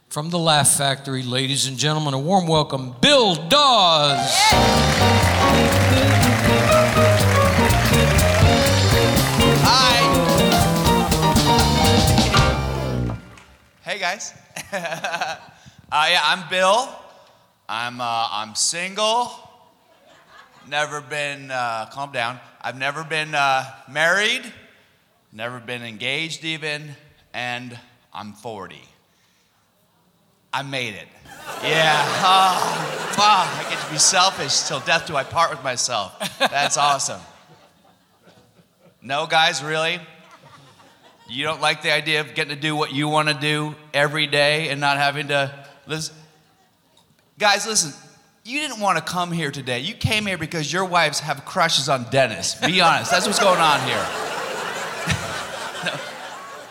From 0.09 0.29
the 0.29 0.39
Laugh 0.39 0.69
Factory, 0.69 1.21
ladies 1.21 1.67
and 1.67 1.77
gentlemen, 1.77 2.13
a 2.13 2.19
warm 2.19 2.47
welcome, 2.47 2.95
Bill 3.01 3.35
Dawes. 3.35 4.31
Hi. 9.63 9.97
Hey 13.81 13.99
guys. 13.99 14.33
uh, 14.73 15.37
yeah, 15.91 16.21
I'm 16.23 16.49
Bill. 16.49 16.89
I'm 17.69 18.01
uh, 18.01 18.27
I'm 18.31 18.55
single. 18.55 19.46
Never 20.69 20.99
been. 20.99 21.49
Uh, 21.49 21.87
calm 21.91 22.11
down. 22.11 22.39
I've 22.61 22.77
never 22.77 23.03
been 23.03 23.33
uh, 23.33 23.65
married. 23.89 24.41
Never 25.31 25.59
been 25.59 25.81
engaged 25.81 26.43
even, 26.43 26.95
and 27.33 27.77
I'm 28.13 28.33
40. 28.33 28.81
I 30.51 30.63
made 30.63 30.95
it. 30.95 31.07
Yeah. 31.63 32.93
Oh. 33.19 33.23
I 33.59 33.65
get 33.67 33.83
to 33.83 33.91
be 33.91 33.97
selfish 33.97 34.67
till 34.67 34.79
death 34.81 35.07
do 35.07 35.15
I 35.15 35.23
part 35.23 35.49
with 35.49 35.63
myself. 35.63 36.37
That's 36.37 36.77
awesome. 36.77 37.19
No, 39.01 39.25
guys, 39.25 39.63
really. 39.63 39.99
You 41.27 41.43
don't 41.43 41.59
like 41.59 41.81
the 41.81 41.91
idea 41.91 42.21
of 42.21 42.35
getting 42.35 42.53
to 42.53 42.61
do 42.61 42.75
what 42.75 42.93
you 42.93 43.07
want 43.07 43.27
to 43.29 43.33
do 43.33 43.75
every 43.91 44.27
day 44.27 44.69
and 44.69 44.79
not 44.79 44.97
having 44.97 45.29
to 45.29 45.51
listen. 45.87 46.15
Guys, 47.39 47.65
listen. 47.65 47.91
You 48.47 48.61
didn't 48.61 48.79
want 48.79 48.97
to 48.97 49.03
come 49.03 49.33
here 49.33 49.51
today. 49.51 49.81
You 49.81 49.93
came 49.93 50.25
here 50.25 50.37
because 50.37 50.71
your 50.71 50.85
wives 50.85 51.19
have 51.19 51.43
crushes 51.43 51.89
on 51.89 52.05
Dennis. 52.09 52.55
Be 52.55 52.79
honest. 52.79 53.11
That's 53.11 53.25
what's 53.25 53.39
going 53.39 53.59
on 53.59 53.81
here. 53.81 53.97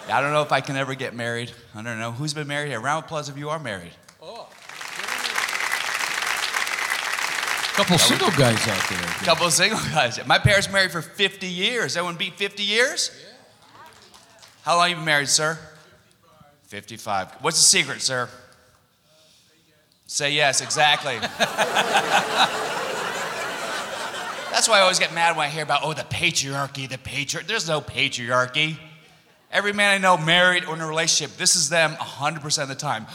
I 0.09 0.23
don't 0.23 0.33
know 0.33 0.41
if 0.41 0.53
I 0.53 0.63
can 0.63 0.77
ever 0.77 0.95
get 0.95 1.15
married. 1.15 1.53
I 1.75 1.83
don't 1.83 1.99
know. 1.99 2.13
Who's 2.13 2.33
been 2.33 2.47
married 2.47 2.71
here? 2.71 2.81
Round 2.81 3.01
of 3.01 3.05
applause 3.05 3.29
if 3.29 3.37
you 3.37 3.51
are 3.51 3.59
married. 3.59 3.91
Oh. 4.23 4.49
couple 7.75 7.99
single 7.99 8.31
guys 8.31 8.67
out 8.67 8.89
there. 8.89 8.99
couple 9.27 9.51
single 9.51 9.79
guys. 9.91 10.19
My 10.27 10.39
parents 10.39 10.73
married 10.73 10.93
for 10.93 11.03
50 11.03 11.47
years. 11.47 11.95
Everyone 11.95 12.17
beat 12.17 12.39
50 12.39 12.63
years? 12.63 13.11
Yeah. 13.23 13.35
How 14.63 14.79
long 14.79 14.89
you 14.89 14.97
been 14.97 15.05
married, 15.05 15.29
sir? 15.29 15.59
55. 16.69 17.33
What's 17.43 17.59
the 17.59 17.65
secret, 17.65 18.01
sir? 18.01 18.31
Say 20.07 20.33
yes, 20.33 20.61
exactly. 20.61 21.19
That's 24.53 24.69
why 24.69 24.79
I 24.79 24.81
always 24.81 24.99
get 24.99 25.13
mad 25.13 25.37
when 25.37 25.47
I 25.47 25.51
hear 25.51 25.63
about, 25.63 25.81
oh, 25.83 25.93
the 25.93 26.03
patriarchy, 26.03 26.89
the 26.89 26.97
patriarchy. 26.97 27.47
There's 27.47 27.69
no 27.69 27.81
patriarchy. 27.81 28.79
Every 29.51 29.73
man 29.73 29.95
I 29.95 29.99
know 29.99 30.17
married 30.17 30.65
or 30.65 30.75
in 30.75 30.81
a 30.81 30.87
relationship, 30.87 31.37
this 31.37 31.57
is 31.57 31.69
them 31.69 31.93
100% 31.95 32.63
of 32.63 32.69
the 32.69 32.75
time. 32.75 33.07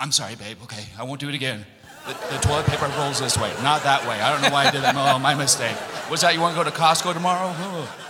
I'm 0.00 0.10
sorry, 0.10 0.34
babe. 0.34 0.58
Okay, 0.64 0.84
I 0.98 1.04
won't 1.04 1.20
do 1.20 1.28
it 1.28 1.34
again. 1.34 1.64
The, 2.06 2.12
the 2.34 2.38
toilet 2.40 2.66
paper 2.66 2.90
rolls 2.98 3.20
this 3.20 3.36
way, 3.36 3.52
not 3.62 3.82
that 3.82 4.06
way. 4.06 4.20
I 4.20 4.32
don't 4.32 4.42
know 4.42 4.50
why 4.50 4.66
I 4.66 4.70
did 4.70 4.82
that. 4.82 4.94
Oh, 5.14 5.18
my 5.18 5.34
mistake. 5.34 5.76
What's 6.08 6.22
that? 6.22 6.34
You 6.34 6.40
want 6.40 6.56
to 6.56 6.64
go 6.64 6.68
to 6.68 6.76
Costco 6.76 7.12
tomorrow? 7.14 7.52
Oh. 7.54 8.05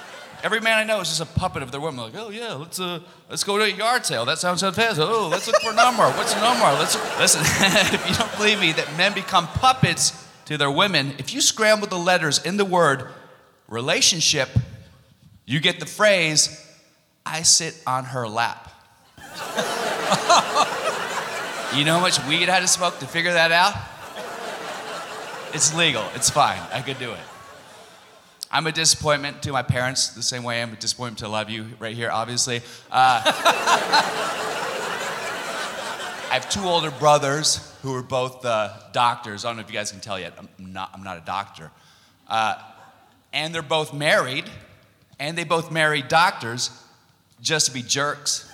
Every 0.46 0.60
man 0.60 0.78
I 0.78 0.84
know 0.84 1.00
is 1.00 1.08
just 1.08 1.20
a 1.20 1.26
puppet 1.26 1.64
of 1.64 1.72
their 1.72 1.80
woman. 1.80 2.04
Like, 2.04 2.14
oh 2.16 2.30
yeah, 2.30 2.52
let's 2.52 2.78
uh, 2.78 3.00
let's 3.28 3.42
go 3.42 3.58
to 3.58 3.64
a 3.64 3.68
yard 3.68 4.06
sale. 4.06 4.24
That 4.24 4.38
sounds 4.38 4.60
so 4.60 4.70
fast. 4.70 5.00
Oh, 5.00 5.26
let's 5.28 5.48
look 5.48 5.60
for 5.60 5.72
number. 5.72 6.04
What's 6.10 6.36
number? 6.36 6.62
Let's 6.78 6.94
listen. 7.18 7.40
if 7.44 8.08
you 8.08 8.14
don't 8.14 8.32
believe 8.36 8.60
me, 8.60 8.70
that 8.70 8.96
men 8.96 9.12
become 9.12 9.48
puppets 9.48 10.24
to 10.44 10.56
their 10.56 10.70
women. 10.70 11.14
If 11.18 11.34
you 11.34 11.40
scramble 11.40 11.88
the 11.88 11.98
letters 11.98 12.38
in 12.44 12.58
the 12.58 12.64
word 12.64 13.08
relationship, 13.66 14.48
You 15.46 15.58
get 15.58 15.80
the 15.80 15.86
phrase, 15.86 16.64
I 17.24 17.42
sit 17.42 17.82
on 17.84 18.04
her 18.04 18.28
lap. 18.28 18.70
you 21.74 21.84
know 21.84 21.94
how 21.94 22.00
much 22.00 22.24
weed 22.26 22.48
I 22.48 22.54
had 22.54 22.60
to 22.60 22.68
smoke 22.68 23.00
to 23.00 23.06
figure 23.06 23.32
that 23.32 23.50
out? 23.50 23.74
It's 25.54 25.74
legal, 25.74 26.04
it's 26.14 26.30
fine, 26.30 26.62
I 26.72 26.82
could 26.82 27.00
do 27.00 27.10
it. 27.12 27.20
I'm 28.56 28.66
a 28.66 28.72
disappointment 28.72 29.42
to 29.42 29.52
my 29.52 29.60
parents, 29.60 30.08
the 30.14 30.22
same 30.22 30.42
way 30.42 30.62
I'm 30.62 30.72
a 30.72 30.76
disappointment 30.76 31.18
to 31.18 31.26
of 31.26 31.50
you 31.50 31.66
right 31.78 31.94
here, 31.94 32.10
obviously. 32.10 32.62
Uh, 32.90 33.20
I 36.30 36.30
have 36.30 36.48
two 36.48 36.62
older 36.62 36.90
brothers 36.90 37.70
who 37.82 37.94
are 37.94 38.02
both 38.02 38.46
uh, 38.46 38.72
doctors. 38.92 39.44
I 39.44 39.50
don't 39.50 39.58
know 39.58 39.62
if 39.62 39.68
you 39.68 39.74
guys 39.74 39.90
can 39.90 40.00
tell 40.00 40.18
yet. 40.18 40.32
I'm 40.38 40.48
not, 40.72 40.88
I'm 40.94 41.02
not 41.02 41.18
a 41.18 41.20
doctor. 41.20 41.70
Uh, 42.28 42.58
and 43.34 43.54
they're 43.54 43.60
both 43.60 43.92
married, 43.92 44.46
and 45.18 45.36
they 45.36 45.44
both 45.44 45.70
married 45.70 46.08
doctors 46.08 46.70
just 47.42 47.66
to 47.66 47.72
be 47.72 47.82
jerks. 47.82 48.50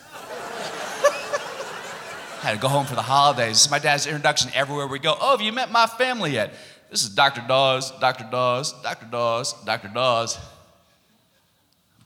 I 2.41 2.41
Had 2.43 2.55
to 2.55 2.59
go 2.59 2.67
home 2.67 2.87
for 2.87 2.97
the 2.97 3.03
holidays. 3.03 3.51
This 3.51 3.67
is 3.67 3.71
my 3.71 3.79
dad's 3.79 4.09
introduction 4.09 4.51
everywhere 4.53 4.89
we 4.89 4.99
go. 4.99 5.17
Oh, 5.21 5.31
have 5.31 5.41
you 5.41 5.53
met 5.53 5.71
my 5.71 5.87
family 5.87 6.33
yet? 6.33 6.53
This 6.93 7.05
is 7.05 7.09
Dr. 7.09 7.41
Dawes, 7.49 7.91
Dr. 8.01 8.29
Dawes, 8.31 8.75
Dr. 8.83 9.07
Dawes, 9.07 9.55
Dr. 9.65 9.89
Dawes. 9.89 10.39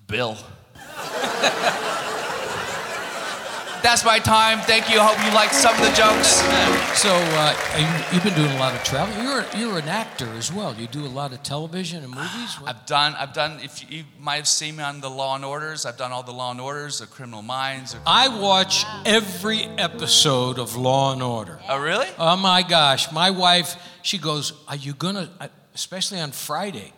Bill. 0.07 0.38
That's 3.87 4.05
my 4.05 4.18
time. 4.18 4.59
Thank 4.59 4.90
you. 4.92 4.99
I 4.99 5.07
hope 5.07 5.25
you 5.25 5.33
liked 5.33 5.55
some 5.55 5.72
of 5.77 5.81
the 5.81 5.94
jokes. 5.94 6.42
So 7.01 7.11
uh, 7.14 7.55
you, 7.79 8.14
you've 8.14 8.25
been 8.25 8.35
doing 8.35 8.51
a 8.51 8.59
lot 8.59 8.75
of 8.75 8.83
travel. 8.83 9.14
You're 9.22 9.44
you're 9.57 9.79
an 9.79 9.87
actor 9.88 10.27
as 10.33 10.53
well. 10.53 10.75
You 10.75 10.88
do 10.88 11.07
a 11.07 11.14
lot 11.20 11.33
of 11.33 11.44
television 11.44 12.03
and 12.03 12.12
movies. 12.12 12.55
What- 12.61 12.68
I've 12.70 12.85
done, 12.87 13.14
I've 13.16 13.33
done, 13.33 13.61
if 13.62 13.88
you, 13.88 13.99
you 13.99 14.05
might 14.18 14.37
have 14.38 14.49
seen 14.49 14.75
me 14.77 14.83
on 14.83 15.01
the 15.01 15.09
Law 15.09 15.37
and 15.37 15.44
Orders, 15.44 15.87
I've 15.87 15.96
done 15.96 16.11
all 16.11 16.25
the 16.25 16.33
Law 16.33 16.51
and 16.51 16.61
Orders, 16.61 16.99
the 16.99 17.07
Criminal 17.07 17.42
Minds. 17.42 17.92
the- 17.92 18.01
I 18.05 18.27
watch 18.27 18.85
every 19.05 19.62
episode 19.79 20.59
of 20.59 20.75
Law 20.75 21.12
and 21.12 21.22
Order. 21.22 21.61
oh, 21.68 21.79
really? 21.81 22.09
Oh 22.18 22.37
my 22.37 22.62
gosh, 22.62 23.12
my 23.12 23.31
wife, 23.31 23.77
she 24.03 24.18
goes, 24.18 24.53
Are 24.66 24.75
you 24.77 24.94
gonna, 24.94 25.31
especially 25.77 26.18
on 26.20 26.33
Friday, 26.33 26.92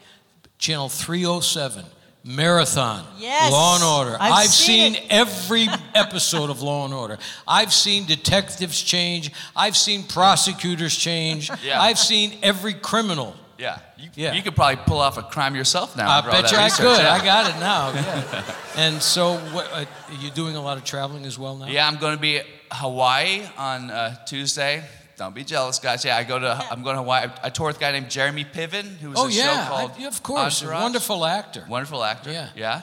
channel 0.56 0.88
307, 0.88 1.84
Marathon, 2.24 3.04
Yes. 3.18 3.50
Law 3.52 3.76
and 3.76 3.84
Order. 3.84 4.16
I've 4.20 4.48
seen, 4.48 4.94
seen 4.94 5.02
every 5.08 5.66
episode 5.94 6.50
of 6.50 6.60
Law 6.62 6.84
and 6.84 6.92
Order. 6.92 7.18
I've 7.46 7.72
seen 7.72 8.06
detectives 8.06 8.80
change, 8.82 9.30
I've 9.56 9.76
seen 9.76 10.02
prosecutors 10.02 10.94
change, 10.96 11.50
Yeah. 11.62 11.80
I've 11.80 11.98
seen 11.98 12.38
every 12.42 12.74
criminal. 12.74 13.34
Yeah. 13.56 13.78
You, 13.96 14.10
Yeah. 14.14 14.32
you 14.34 14.42
could 14.42 14.54
probably 14.54 14.76
pull 14.86 14.98
off 15.00 15.16
a 15.18 15.22
crime 15.22 15.56
yourself 15.56 15.96
now. 15.96 16.08
I 16.08 16.20
bet 16.30 16.52
you 16.52 16.58
I 16.58 16.64
research, 16.64 16.86
could. 16.86 16.98
yeah. 17.02 17.12
I 17.12 17.24
got 17.24 17.50
it 17.50 17.58
now. 17.58 17.90
Yeah. 17.92 18.44
and 18.76 19.02
so, 19.02 19.36
what, 19.52 19.68
uh, 19.72 19.84
are 20.08 20.14
you 20.20 20.30
doing 20.30 20.54
a 20.54 20.60
lot 20.60 20.76
of 20.76 20.84
traveling 20.84 21.24
as 21.24 21.38
well 21.38 21.56
now? 21.56 21.66
Yeah, 21.66 21.88
I'm 21.88 21.96
going 21.96 22.14
to 22.14 22.20
be 22.20 22.40
Hawaii 22.70 23.42
on 23.56 23.90
uh, 23.90 24.14
Tuesday. 24.26 24.84
Don't 25.18 25.34
be 25.34 25.44
jealous, 25.44 25.78
guys. 25.80 26.04
Yeah, 26.04 26.16
I 26.16 26.24
go 26.24 26.38
to. 26.38 26.66
I'm 26.70 26.82
going 26.82 26.94
to 26.96 27.02
Hawaii. 27.02 27.26
I, 27.26 27.46
I 27.46 27.50
tour 27.50 27.66
with 27.66 27.76
a 27.76 27.80
guy 27.80 27.92
named 27.92 28.08
Jeremy 28.08 28.44
Piven, 28.44 28.86
who 29.00 29.10
was 29.10 29.18
Oh 29.18 29.26
a 29.26 29.30
yeah, 29.30 29.64
show 29.64 29.68
called 29.70 29.90
I- 29.96 30.00
yeah, 30.02 30.06
of 30.08 30.22
course, 30.22 30.64
wonderful 30.64 31.24
actor. 31.26 31.64
Wonderful 31.68 32.02
actor. 32.04 32.30
Yeah. 32.32 32.48
Yeah. 32.56 32.82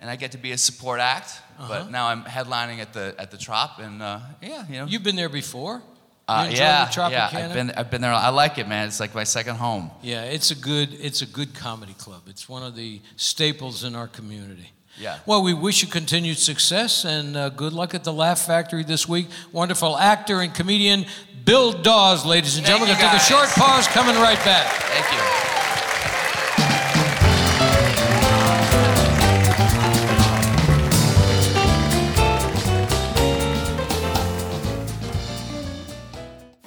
And 0.00 0.10
I 0.10 0.16
get 0.16 0.32
to 0.32 0.38
be 0.38 0.52
a 0.52 0.58
support 0.58 1.00
act, 1.00 1.30
Uh-huh. 1.58 1.68
but 1.68 1.90
now 1.90 2.08
I'm 2.08 2.22
headlining 2.24 2.80
at 2.80 2.92
the 2.92 3.14
at 3.18 3.30
the 3.30 3.36
Trop, 3.38 3.78
and 3.78 4.02
uh, 4.02 4.20
yeah, 4.42 4.64
you 4.68 4.76
know. 4.78 4.86
You've 4.86 5.02
been 5.02 5.16
there 5.16 5.28
before. 5.30 5.82
uh, 6.28 6.48
yeah, 6.50 6.86
the 6.90 7.08
yeah. 7.10 7.30
I've 7.32 7.52
been 7.54 7.70
I've 7.78 7.90
been 7.90 8.00
there. 8.02 8.12
I 8.12 8.30
like 8.30 8.58
it, 8.58 8.66
man. 8.68 8.88
It's 8.88 9.00
like 9.00 9.14
my 9.14 9.24
second 9.24 9.56
home. 9.56 9.90
Yeah, 10.02 10.24
it's 10.24 10.50
a 10.50 10.54
good 10.54 10.88
it's 11.00 11.22
a 11.22 11.26
good 11.26 11.54
comedy 11.54 11.94
club. 11.94 12.22
It's 12.26 12.48
one 12.48 12.62
of 12.66 12.74
the 12.74 13.00
staples 13.16 13.84
in 13.84 13.94
our 13.94 14.08
community. 14.08 14.70
Yeah. 14.98 15.18
Well, 15.26 15.42
we 15.42 15.52
wish 15.52 15.82
you 15.82 15.88
continued 15.88 16.38
success 16.38 17.04
and 17.04 17.36
uh, 17.36 17.50
good 17.50 17.72
luck 17.72 17.94
at 17.94 18.04
the 18.04 18.12
Laugh 18.12 18.40
Factory 18.40 18.82
this 18.82 19.06
week. 19.06 19.28
Wonderful 19.52 19.98
actor 19.98 20.40
and 20.40 20.54
comedian 20.54 21.04
Bill 21.44 21.72
Dawes, 21.72 22.24
ladies 22.24 22.56
and 22.56 22.66
Thank 22.66 22.78
gentlemen. 22.78 22.96
We're 22.96 23.02
gonna 23.02 23.18
take 23.18 23.28
a 23.28 23.32
short 23.32 23.48
pause. 23.50 23.86
Coming 23.88 24.16
right 24.16 24.42
back. 24.44 24.66
Thank 24.66 25.12
you. 25.12 25.56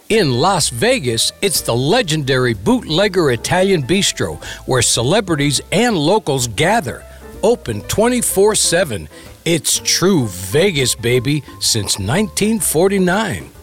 In 0.09 0.31
Las 0.31 0.69
Vegas, 0.69 1.31
it's 1.41 1.61
the 1.61 1.75
legendary 1.75 2.55
Bootlegger 2.55 3.31
Italian 3.31 3.83
Bistro 3.83 4.43
where 4.65 4.81
celebrities 4.81 5.61
and 5.71 5.95
locals 5.95 6.47
gather. 6.47 7.03
Open 7.43 7.81
24 7.83 8.55
7. 8.55 9.09
It's 9.45 9.79
true 9.79 10.27
Vegas, 10.27 10.95
baby, 10.95 11.43
since 11.59 11.97
1949. 11.97 13.58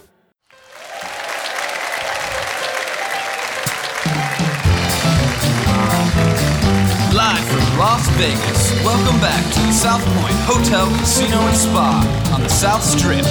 Las 7.96 8.08
Vegas, 8.20 8.84
welcome 8.84 9.18
back 9.24 9.42
to 9.54 9.60
the 9.60 9.72
South 9.72 10.04
Point 10.20 10.36
Hotel, 10.44 10.84
Casino, 11.00 11.40
and 11.40 11.56
Spa 11.56 12.04
on 12.34 12.42
the 12.42 12.48
South 12.50 12.84
Strip. 12.84 13.24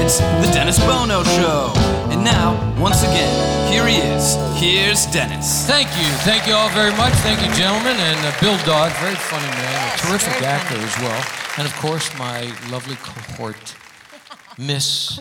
It's 0.00 0.20
the 0.40 0.48
Dennis 0.56 0.78
Bono 0.80 1.22
Show. 1.36 1.70
And 2.08 2.24
now, 2.24 2.56
once 2.80 3.02
again, 3.02 3.28
here 3.70 3.86
he 3.86 4.00
is. 4.00 4.40
Here's 4.56 5.04
Dennis. 5.12 5.66
Thank 5.66 5.88
you. 6.00 6.08
Thank 6.24 6.48
you 6.48 6.54
all 6.54 6.70
very 6.70 6.96
much. 6.96 7.12
Thank 7.20 7.44
you, 7.44 7.52
gentlemen. 7.60 7.92
And 7.92 8.16
uh, 8.24 8.32
Bill 8.40 8.56
Dawes, 8.64 8.96
very 9.04 9.20
funny 9.20 9.52
man, 9.52 9.92
a 9.92 9.98
terrific 10.00 10.40
very 10.40 10.46
actor 10.48 10.80
as 10.80 10.96
well. 11.04 11.22
And 11.58 11.68
of 11.68 11.76
course, 11.76 12.08
my 12.16 12.48
lovely 12.72 12.96
cohort, 13.04 13.76
Miss. 14.58 15.20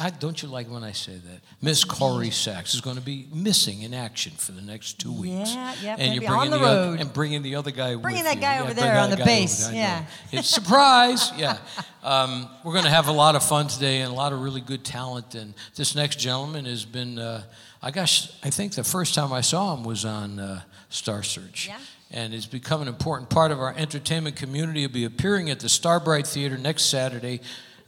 I, 0.00 0.10
don't 0.10 0.42
you 0.42 0.48
like 0.48 0.68
when 0.68 0.82
I 0.82 0.92
say 0.92 1.12
that? 1.12 1.40
Miss 1.62 1.84
Corrie 1.84 2.30
Sachs 2.30 2.74
is 2.74 2.80
going 2.80 2.96
to 2.96 3.02
be 3.02 3.28
missing 3.32 3.82
in 3.82 3.94
action 3.94 4.32
for 4.32 4.52
the 4.52 4.62
next 4.62 4.98
two 4.98 5.12
weeks. 5.12 5.54
Yeah, 5.54 5.74
yeah, 5.82 5.96
and 5.98 6.14
you're 6.14 6.28
bringing 6.28 6.52
on 6.54 6.58
the 6.60 6.66
road. 6.66 7.00
and 7.00 7.12
bringing 7.12 7.42
the 7.42 7.54
other 7.56 7.70
guy 7.70 7.94
Bringing 7.94 8.24
that 8.24 8.36
you. 8.36 8.40
guy 8.40 8.56
Yeah, 8.56 8.62
over 8.62 8.74
there 8.74 8.98
on 8.98 9.10
the 9.10 9.18
bass, 9.18 9.64
over 9.66 9.74
there. 9.74 9.84
I 9.86 9.88
yeah. 9.88 10.04
It's 10.32 10.48
surprise. 10.48 11.30
Yeah. 11.36 11.58
Um, 12.02 12.48
we're 12.64 12.72
going 12.72 12.84
to 12.84 12.90
have 12.90 13.08
a 13.08 13.12
lot 13.12 13.36
of 13.36 13.42
fun 13.44 13.68
today 13.68 14.00
and 14.00 14.10
a 14.12 14.14
lot 14.14 14.32
of 14.32 14.40
really 14.40 14.60
good 14.60 14.84
talent. 14.84 15.34
And 15.34 15.54
this 15.74 15.94
next 15.94 16.18
gentleman 16.18 16.64
has 16.64 16.84
been, 16.84 17.18
uh, 17.18 17.42
I 17.82 17.90
guess, 17.90 18.38
I 18.42 18.50
think 18.50 18.74
the 18.74 18.84
first 18.84 19.14
time 19.14 19.32
I 19.32 19.40
saw 19.42 19.74
him 19.76 19.84
was 19.84 20.04
on 20.04 20.38
uh, 20.40 20.62
Star 20.88 21.22
Search. 21.22 21.68
Yeah. 21.68 21.78
And 22.12 22.32
has 22.32 22.46
become 22.46 22.80
an 22.82 22.88
important 22.88 23.30
part 23.30 23.50
of 23.50 23.58
our 23.60 23.74
entertainment 23.76 24.36
community. 24.36 24.80
He'll 24.80 24.88
be 24.90 25.04
appearing 25.04 25.50
at 25.50 25.58
the 25.58 25.68
Starbright 25.68 26.24
Theater 26.24 26.56
next 26.56 26.84
Saturday, 26.84 27.40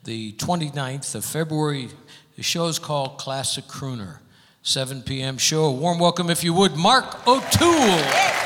the 0.04 0.32
29th 0.32 1.14
of 1.14 1.24
February. 1.24 1.88
The 2.36 2.42
show 2.42 2.66
is 2.66 2.78
called 2.78 3.18
Classic 3.18 3.64
Crooner. 3.64 4.18
7 4.62 5.02
p.m. 5.02 5.38
show. 5.38 5.64
A 5.64 5.72
warm 5.72 5.98
welcome, 5.98 6.28
if 6.28 6.44
you 6.44 6.52
would, 6.52 6.76
Mark 6.76 7.26
O'Toole. 7.26 8.37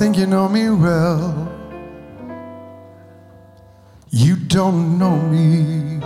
Think 0.00 0.16
you 0.16 0.26
know 0.26 0.48
me 0.48 0.70
well. 0.70 1.46
You 4.08 4.34
don't 4.34 4.98
know 4.98 5.14
me. 5.14 5.98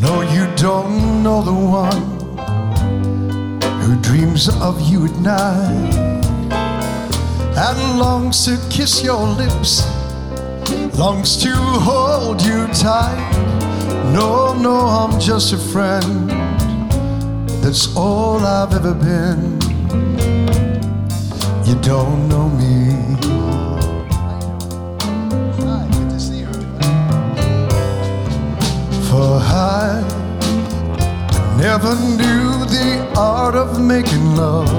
No, 0.00 0.22
you 0.22 0.46
don't 0.56 1.22
know 1.22 1.42
the 1.42 1.52
one 1.52 2.02
who 3.82 4.00
dreams 4.00 4.48
of 4.62 4.80
you 4.80 5.04
at 5.04 5.16
night 5.16 5.94
and 7.54 7.98
longs 7.98 8.46
to 8.46 8.56
kiss 8.70 9.04
your 9.04 9.26
lips, 9.26 9.86
longs 10.98 11.36
to 11.42 11.54
hold 11.54 12.40
you 12.40 12.66
tight. 12.68 13.30
No, 14.14 14.54
no, 14.54 14.74
I'm 14.74 15.20
just 15.20 15.52
a 15.52 15.58
friend. 15.58 16.27
That's 17.68 17.94
all 17.94 18.38
I've 18.46 18.72
ever 18.72 18.94
been. 18.94 19.60
You 21.66 21.74
don't 21.82 22.26
know 22.26 22.48
me. 22.48 22.96
For 29.10 29.36
I 29.44 30.00
never 31.58 31.94
knew 32.16 32.64
the 32.64 33.06
art 33.14 33.54
of 33.54 33.78
making 33.78 34.34
love, 34.34 34.70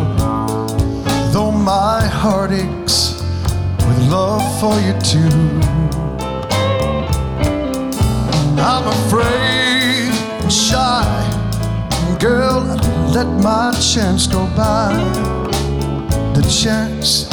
though 1.32 1.52
my 1.52 2.04
heart 2.04 2.50
aches 2.50 3.22
with 3.86 4.00
love 4.10 4.42
for 4.60 4.74
you 4.80 4.94
too. 5.02 5.30
I'm 8.58 8.88
afraid, 8.88 10.10
and 10.42 10.52
shy, 10.52 11.39
girl, 12.20 12.60
let 13.14 13.28
my 13.42 13.72
chance 13.80 14.28
go 14.28 14.46
by. 14.56 14.92
The 16.36 16.42
chance 16.62 17.30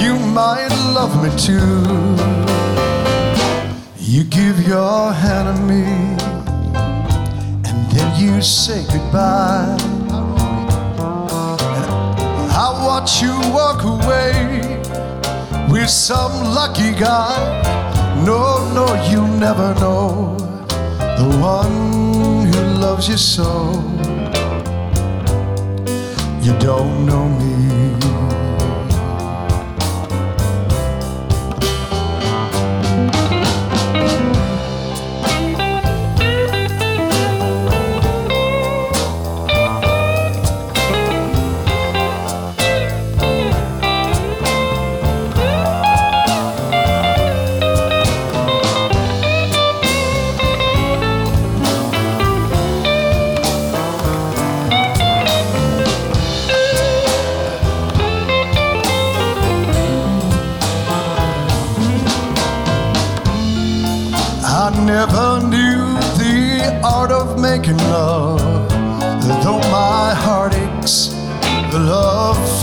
you 0.00 0.18
might 0.18 0.72
love 0.94 1.12
me 1.22 1.30
too. 1.36 1.84
You 3.98 4.24
give 4.24 4.66
your 4.66 5.12
hand 5.12 5.56
to 5.56 5.62
me, 5.62 5.84
and 7.68 7.90
then 7.90 8.08
you 8.18 8.40
say 8.40 8.82
goodbye. 8.90 9.76
I 12.58 12.68
watch 12.86 13.20
you 13.20 13.34
walk 13.52 13.84
away 13.84 14.80
with 15.68 15.90
some 15.90 16.32
lucky 16.54 16.92
guy. 16.92 17.36
No, 18.24 18.72
no, 18.72 18.86
you 19.10 19.20
never 19.38 19.74
know 19.74 20.36
the 21.18 21.38
one 21.38 22.05
loves 22.86 23.08
you 23.08 23.16
so. 23.16 23.48
You 26.40 26.56
don't 26.60 27.04
know 27.04 27.28
me. 27.40 27.85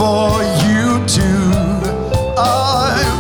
For 0.04 0.44
you 0.68 1.00
too. 1.08 1.48
I'm, 2.38 3.20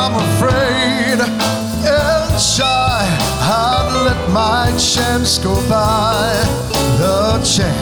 I'm 0.00 0.14
afraid 0.26 1.18
and 1.18 2.40
shy. 2.54 3.00
I'd 3.40 3.88
let 4.04 4.20
my 4.30 4.66
chance 4.76 5.38
go 5.38 5.54
by. 5.66 6.28
The 6.98 7.40
chance 7.42 7.79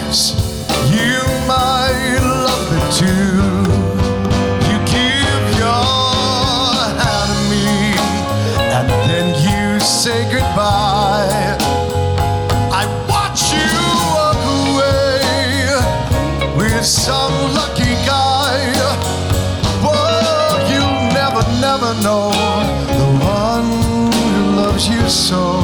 loves 24.78 24.88
you 24.88 25.08
so. 25.08 25.57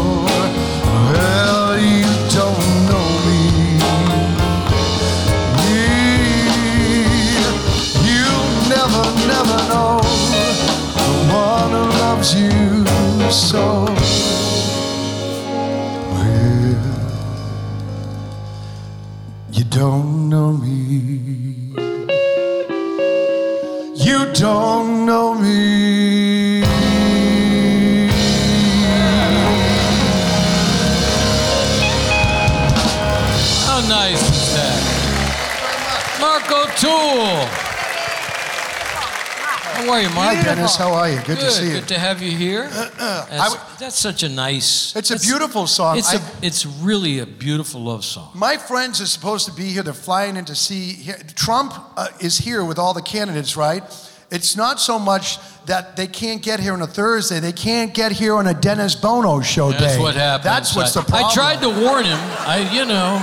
Dennis. 40.65 40.77
How 40.77 40.93
are 40.95 41.11
you? 41.11 41.21
Good, 41.23 41.39
to 41.39 41.51
see 41.51 41.69
you. 41.69 41.75
Good 41.75 41.89
to 41.89 41.99
have 41.99 42.23
you 42.23 42.31
here. 42.31 42.69
That's, 42.69 43.53
w- 43.53 43.61
that's 43.79 43.99
such 43.99 44.23
a 44.23 44.29
nice. 44.29 44.97
It's 44.97 45.11
a 45.11 45.19
beautiful 45.19 45.67
song. 45.67 45.99
It's, 45.99 46.13
a, 46.13 46.19
I- 46.19 46.31
it's 46.43 46.65
really 46.65 47.19
a 47.19 47.27
beautiful 47.27 47.83
love 47.83 48.05
song. 48.05 48.31
My 48.35 48.57
friends 48.57 49.01
are 49.01 49.07
supposed 49.07 49.47
to 49.47 49.53
be 49.53 49.65
here. 49.65 49.83
They're 49.83 49.93
flying 49.93 50.37
in 50.37 50.45
to 50.47 50.55
see. 50.55 51.11
Trump 51.35 51.75
uh, 51.97 52.09
is 52.21 52.39
here 52.39 52.65
with 52.65 52.79
all 52.79 52.95
the 52.95 53.03
candidates, 53.03 53.57
right? 53.57 53.83
It's 54.31 54.57
not 54.57 54.81
so 54.81 54.99
much 54.99 55.39
that 55.67 55.97
they 55.97 56.07
can't 56.07 56.43
get 56.43 56.59
here 56.61 56.73
on 56.73 56.83
a 56.83 56.87
Thursday. 56.87 57.41
They 57.41 57.53
can't 57.53 57.93
get 57.93 58.13
here 58.13 58.35
on 58.35 58.47
a 58.47 58.55
Dennis 58.55 58.95
Bono 58.95 59.41
show 59.43 59.71
day. 59.71 59.79
That's 59.79 59.99
what 59.99 60.15
happened. 60.15 60.47
That's 60.47 60.75
what's 60.75 60.97
I, 60.97 61.01
the 61.03 61.07
problem. 61.07 61.31
I 61.31 61.35
tried 61.35 61.61
to 61.61 61.69
warn 61.69 62.05
him. 62.05 62.19
I, 62.47 62.71
you 62.73 62.85
know, 62.87 63.23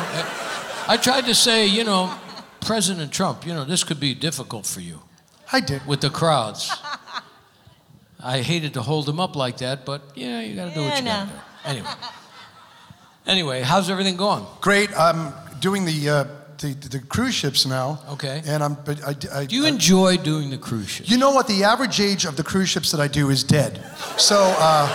I 0.87 0.97
tried 1.01 1.25
to 1.25 1.35
say, 1.35 1.65
you 1.65 1.83
know, 1.83 2.13
President 2.61 3.11
Trump, 3.11 3.45
you 3.45 3.53
know, 3.53 3.65
this 3.65 3.83
could 3.83 3.99
be 3.99 4.13
difficult 4.13 4.65
for 4.67 4.79
you 4.79 5.01
I 5.51 5.59
did. 5.59 5.85
with 5.87 6.01
the 6.01 6.09
crowds. 6.09 6.71
I 8.23 8.41
hated 8.41 8.73
to 8.75 8.81
hold 8.81 9.07
him 9.09 9.19
up 9.19 9.35
like 9.35 9.57
that, 9.57 9.85
but 9.85 10.01
yeah, 10.15 10.41
you 10.41 10.55
got 10.55 10.69
to 10.69 10.73
do 10.73 10.81
what 10.81 10.89
Yeah, 10.89 10.99
you 10.99 11.05
got 11.05 11.25
to 11.27 11.31
do. 11.33 11.69
Anyway. 11.69 11.89
Anyway, 13.27 13.61
how's 13.61 13.89
everything 13.89 14.17
going? 14.17 14.45
Great. 14.61 14.89
I'm 14.97 15.33
doing 15.59 15.85
the, 15.85 16.09
uh, 16.09 16.23
the 16.57 16.73
the 16.89 16.99
cruise 16.99 17.35
ships 17.35 17.65
now. 17.65 17.99
Okay. 18.09 18.41
And 18.45 18.63
I'm. 18.63 18.73
But 18.85 19.03
I, 19.03 19.15
I, 19.41 19.45
Do 19.45 19.55
you 19.55 19.65
I- 19.65 19.69
enjoy 19.69 20.17
doing 20.17 20.49
the 20.49 20.57
cruise 20.57 20.89
ship? 20.89 21.09
You 21.09 21.17
know 21.17 21.31
what? 21.31 21.47
The 21.47 21.63
average 21.63 21.99
age 21.99 22.25
of 22.25 22.35
the 22.35 22.43
cruise 22.43 22.69
ships 22.69 22.91
that 22.91 22.99
I 22.99 23.07
do 23.07 23.29
is 23.29 23.43
dead. 23.43 23.83
So 24.17 24.37
uh, 24.57 24.87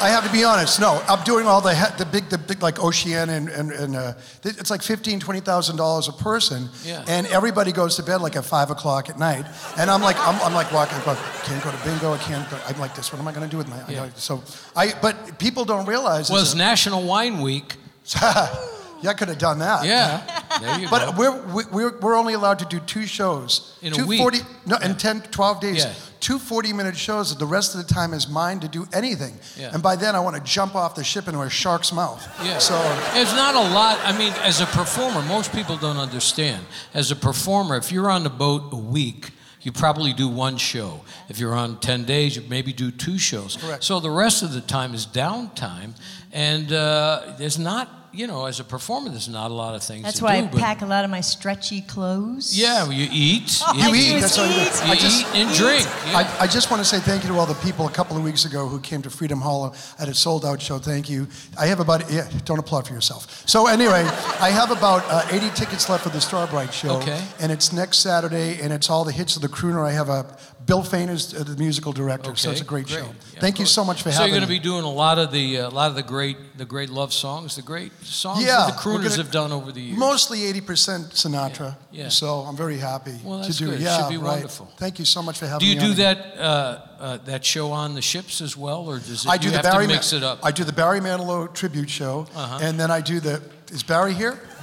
I 0.00 0.08
have 0.08 0.24
to 0.26 0.32
be 0.32 0.44
honest. 0.44 0.80
No, 0.80 1.02
I'm 1.08 1.22
doing 1.24 1.46
all 1.46 1.60
the 1.60 1.74
he- 1.74 1.96
the 1.98 2.04
big 2.06 2.28
the 2.28 2.36
big 2.38 2.62
like 2.62 2.82
Ocean 2.82 3.28
and 3.30 3.48
and, 3.48 3.70
and 3.72 3.96
uh, 3.96 4.12
th- 4.42 4.56
it's 4.58 4.70
like 4.70 4.82
fifteen 4.82 5.18
twenty 5.20 5.40
thousand 5.40 5.76
dollars 5.76 6.08
a 6.08 6.12
person. 6.12 6.68
Yeah. 6.84 7.04
And 7.08 7.26
everybody 7.28 7.72
goes 7.72 7.96
to 7.96 8.02
bed 8.02 8.20
like 8.20 8.36
at 8.36 8.44
five 8.44 8.70
o'clock 8.70 9.08
at 9.08 9.18
night. 9.18 9.46
And 9.78 9.90
I'm 9.90 10.02
like 10.02 10.16
I'm, 10.20 10.40
I'm 10.42 10.52
like 10.54 10.72
walking. 10.72 10.98
I 10.98 11.14
can't 11.44 11.62
go 11.64 11.70
to 11.70 11.84
bingo. 11.84 12.12
I 12.12 12.18
can't. 12.18 12.48
Go, 12.50 12.58
I'm 12.66 12.78
like 12.78 12.94
this. 12.94 13.12
What 13.12 13.18
am 13.20 13.28
I 13.28 13.32
going 13.32 13.44
to 13.48 13.50
do 13.50 13.56
with 13.58 13.68
my? 13.68 13.80
I 13.82 13.90
Yeah. 13.90 14.04
know- 14.06 14.10
so 14.16 14.42
I. 14.76 14.92
But 15.00 15.38
people 15.38 15.64
don't 15.64 15.86
realize. 15.86 16.28
Well, 16.30 16.40
it's 16.40 16.50
it's 16.50 16.58
National 16.58 17.02
Wine 17.04 17.40
Week. 17.40 17.76
yeah, 18.22 19.10
I 19.10 19.14
could 19.14 19.28
have 19.28 19.38
done 19.38 19.60
that. 19.60 19.84
Yeah. 19.86 20.42
But 20.90 21.16
we're, 21.16 21.40
we- 21.54 21.64
we're, 21.70 21.98
we're 21.98 22.16
only 22.16 22.34
allowed 22.34 22.58
to 22.60 22.64
do 22.66 22.80
two 22.80 23.06
shows. 23.06 23.78
In 23.82 23.98
a 23.98 24.06
week. 24.06 24.20
40 24.20 24.38
no, 24.66 24.76
in 24.76 24.96
10, 24.96 25.22
12 25.22 25.60
days. 25.60 25.84
Yeah. 25.84 25.92
Two 26.20 26.38
40 26.38 26.72
minute 26.72 26.96
shows. 26.96 27.36
The 27.36 27.46
rest 27.46 27.74
of 27.74 27.86
the 27.86 27.92
time 27.92 28.14
is 28.14 28.28
mine 28.28 28.60
to 28.60 28.68
do 28.68 28.86
anything. 28.92 29.34
Yeah. 29.58 29.70
And 29.74 29.82
by 29.82 29.96
then, 29.96 30.14
I 30.16 30.20
want 30.20 30.36
to 30.36 30.42
jump 30.42 30.74
off 30.74 30.94
the 30.94 31.04
ship 31.04 31.28
into 31.28 31.40
a 31.42 31.50
shark's 31.50 31.92
mouth. 31.92 32.26
Yeah. 32.42 32.58
So, 32.58 32.74
It's 33.14 33.34
not 33.34 33.54
a 33.54 33.74
lot. 33.74 33.98
I 34.04 34.16
mean, 34.16 34.32
as 34.42 34.60
a 34.60 34.66
performer, 34.66 35.20
most 35.22 35.52
people 35.52 35.76
don't 35.76 35.98
understand. 35.98 36.64
As 36.94 37.10
a 37.10 37.16
performer, 37.16 37.76
if 37.76 37.92
you're 37.92 38.10
on 38.10 38.22
the 38.24 38.30
boat 38.30 38.72
a 38.72 38.76
week, 38.76 39.32
you 39.60 39.72
probably 39.72 40.12
do 40.12 40.28
one 40.28 40.56
show. 40.58 41.02
If 41.28 41.38
you're 41.38 41.54
on 41.54 41.80
10 41.80 42.04
days, 42.04 42.36
you 42.36 42.42
maybe 42.48 42.72
do 42.72 42.90
two 42.90 43.18
shows. 43.18 43.56
Correct. 43.56 43.82
So 43.84 43.98
the 44.00 44.10
rest 44.10 44.42
of 44.42 44.52
the 44.52 44.60
time 44.60 44.94
is 44.94 45.06
downtime, 45.06 45.94
and 46.32 46.70
uh, 46.72 47.34
there's 47.38 47.58
not 47.58 48.03
you 48.14 48.26
know, 48.26 48.46
as 48.46 48.60
a 48.60 48.64
performer, 48.64 49.10
there's 49.10 49.28
not 49.28 49.50
a 49.50 49.54
lot 49.54 49.74
of 49.74 49.82
things 49.82 50.04
That's 50.04 50.18
to 50.18 50.24
why 50.24 50.40
do. 50.40 50.56
I 50.56 50.60
pack 50.60 50.82
a 50.82 50.86
lot 50.86 51.04
of 51.04 51.10
my 51.10 51.20
stretchy 51.20 51.80
clothes. 51.82 52.56
Yeah, 52.58 52.88
you 52.90 53.08
eat. 53.12 53.60
All 53.68 53.74
you 53.74 53.82
I 53.82 53.88
eat, 53.90 54.14
is 54.16 54.22
that's 54.22 54.38
all 54.38 54.46
you 54.46 54.52
do. 54.54 54.60
You 54.60 54.92
I 54.92 54.94
just- 54.96 55.20
eat 55.22 55.34
and 55.34 55.54
drink. 55.56 55.84
Yeah. 56.06 56.18
I, 56.18 56.44
I 56.44 56.46
just 56.46 56.70
want 56.70 56.80
to 56.82 56.88
say 56.88 56.98
thank 57.00 57.22
you 57.24 57.30
to 57.30 57.38
all 57.38 57.46
the 57.46 57.54
people 57.54 57.86
a 57.86 57.90
couple 57.90 58.16
of 58.16 58.22
weeks 58.22 58.44
ago 58.44 58.68
who 58.68 58.78
came 58.80 59.02
to 59.02 59.10
Freedom 59.10 59.40
Hall 59.40 59.74
at 59.98 60.08
a 60.08 60.14
sold 60.14 60.44
out 60.44 60.60
show. 60.62 60.78
Thank 60.78 61.10
you. 61.10 61.26
I 61.58 61.66
have 61.66 61.80
about, 61.80 62.10
yeah, 62.10 62.28
don't 62.44 62.58
applaud 62.58 62.86
for 62.86 62.94
yourself. 62.94 63.42
So, 63.48 63.66
anyway, 63.66 64.04
I 64.40 64.50
have 64.50 64.70
about 64.70 65.02
uh, 65.08 65.26
80 65.30 65.50
tickets 65.50 65.88
left 65.88 66.04
for 66.04 66.10
the 66.10 66.20
Starbright 66.20 66.72
show. 66.72 66.96
Okay. 66.98 67.22
And 67.40 67.50
it's 67.50 67.72
next 67.72 67.98
Saturday, 67.98 68.60
and 68.60 68.72
it's 68.72 68.88
all 68.90 69.04
the 69.04 69.12
hits 69.12 69.36
of 69.36 69.42
the 69.42 69.48
crooner. 69.48 69.84
I 69.84 69.92
have 69.92 70.08
a 70.08 70.36
Bill 70.66 70.82
Fain 70.82 71.08
is 71.10 71.34
uh, 71.34 71.42
the 71.44 71.56
musical 71.56 71.92
director, 71.92 72.34
so 72.36 72.50
it's 72.50 72.60
a 72.62 72.64
great, 72.64 72.88
show. 72.88 72.96
Yeah, 73.34 73.40
thank 73.40 73.58
you 73.58 73.66
so 73.66 73.84
much 73.84 74.02
for 74.02 74.10
so 74.10 74.18
having 74.18 74.32
you're 74.32 74.40
going 74.40 74.48
to 74.48 74.54
be 74.54 74.58
doing 74.58 74.84
a 74.84 74.90
lot 74.90 75.18
of 75.18 75.30
the 75.30 75.58
uh, 75.58 75.68
a 75.68 75.70
lot 75.70 75.90
of 75.90 75.94
the 75.96 76.02
great 76.02 76.36
the 76.56 76.64
great 76.64 76.88
love 76.90 77.12
songs, 77.12 77.56
the 77.56 77.62
great 77.62 77.92
songs 78.02 78.42
yeah, 78.44 78.66
that 78.66 78.66
the 78.68 78.72
crooners 78.80 79.02
gonna- 79.10 79.16
have 79.24 79.30
done 79.30 79.52
over 79.52 79.72
the 79.72 79.80
years. 79.80 79.98
Mostly 79.98 80.38
80% 80.60 81.12
Sinatra. 81.12 81.76
Yeah, 81.90 82.04
yeah. 82.04 82.08
So 82.08 82.40
I'm 82.40 82.56
very 82.56 82.78
happy 82.78 83.18
Well, 83.22 83.44
to 83.44 83.52
do 83.52 83.66
good. 83.66 83.74
it. 83.74 83.80
It 83.80 83.84
Yeah, 83.84 83.98
should 84.00 84.08
be 84.10 84.16
right. 84.16 84.32
wonderful. 84.36 84.72
Thank 84.78 84.98
you 84.98 85.04
so 85.04 85.22
much 85.22 85.38
for 85.38 85.46
having 85.46 85.60
do 85.60 85.66
you 85.66 85.80
me. 85.80 85.86
do 85.88 85.94
that 85.94 86.18
uh, 86.38 86.78
uh, 86.98 87.18
that 87.26 87.44
show 87.44 87.70
on 87.72 87.94
the 87.94 88.02
ships 88.02 88.40
as 88.40 88.56
well, 88.56 88.86
or 88.88 88.98
does 88.98 89.24
it? 89.24 89.28
I 89.28 89.36
do 89.36 89.50
the 89.50 89.56
have 89.56 89.64
Barry 89.64 89.86
Ma- 89.86 89.92
mix 89.94 90.12
it 90.12 90.22
up. 90.22 90.38
I 90.42 90.50
do 90.50 90.64
the 90.64 90.72
Barry 90.72 91.00
Manilow 91.00 91.52
tribute 91.52 91.90
show, 91.90 92.26
Uh-huh. 92.34 92.58
and 92.62 92.78
then 92.80 92.90
I 92.90 93.00
do 93.02 93.20
the. 93.20 93.42
Is 93.72 93.82
Barry 93.82 94.14
here? 94.14 94.38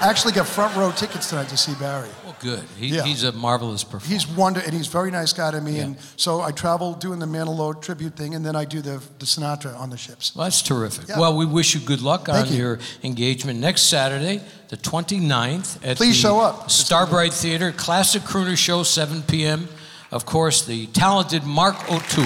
I 0.00 0.06
actually 0.10 0.32
got 0.32 0.46
front 0.46 0.76
row 0.76 0.92
tickets 0.92 1.28
tonight 1.30 1.48
to 1.48 1.56
see 1.56 1.74
Barry. 1.74 2.08
Good. 2.40 2.62
He, 2.78 2.88
Yeah. 2.88 3.02
He's 3.04 3.24
a 3.24 3.32
marvelous 3.32 3.84
performer. 3.84 4.12
He's 4.12 4.26
wonder, 4.26 4.60
and 4.60 4.72
he's 4.72 4.88
a 4.88 4.90
very 4.90 5.10
nice 5.10 5.32
guy 5.32 5.50
to 5.50 5.60
me. 5.60 5.76
Yeah. 5.76 5.82
And 5.84 5.96
so 6.16 6.40
I 6.40 6.50
travel 6.52 6.94
doing 6.94 7.18
the 7.18 7.26
Manilow 7.26 7.80
tribute 7.80 8.16
thing, 8.16 8.34
and 8.34 8.44
then 8.44 8.56
I 8.56 8.64
do 8.64 8.80
the, 8.80 9.02
the 9.18 9.26
Sinatra 9.26 9.78
on 9.78 9.90
the 9.90 9.96
ships. 9.96 10.34
Well, 10.34 10.44
that's 10.44 10.62
terrific. 10.62 11.08
Yeah. 11.08 11.18
Well, 11.18 11.36
we 11.36 11.46
wish 11.46 11.74
you 11.74 11.80
good 11.80 12.00
luck 12.02 12.26
Thank 12.26 12.46
on 12.48 12.52
you. 12.52 12.58
your 12.58 12.78
engagement 13.02 13.60
next 13.60 13.82
Saturday, 13.82 14.40
the 14.68 14.76
29th, 14.76 15.78
at 15.86 15.96
Please 15.96 16.16
the 16.16 16.28
show 16.28 16.40
up. 16.40 16.70
Starbright 16.70 17.32
Theater, 17.32 17.72
Classic 17.72 18.22
Crooner 18.22 18.56
Show, 18.56 18.82
7 18.82 19.22
p.m. 19.22 19.68
Of 20.10 20.24
course, 20.24 20.64
the 20.64 20.86
talented 20.88 21.44
Mark 21.44 21.76
O'Toole. 21.90 22.24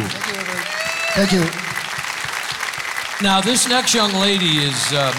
Thank 1.15 1.33
you. 1.33 1.45
Now, 3.23 3.41
this 3.41 3.69
next 3.69 3.95
young 3.95 4.13
lady 4.15 4.59
is, 4.59 4.93
um, 4.93 5.15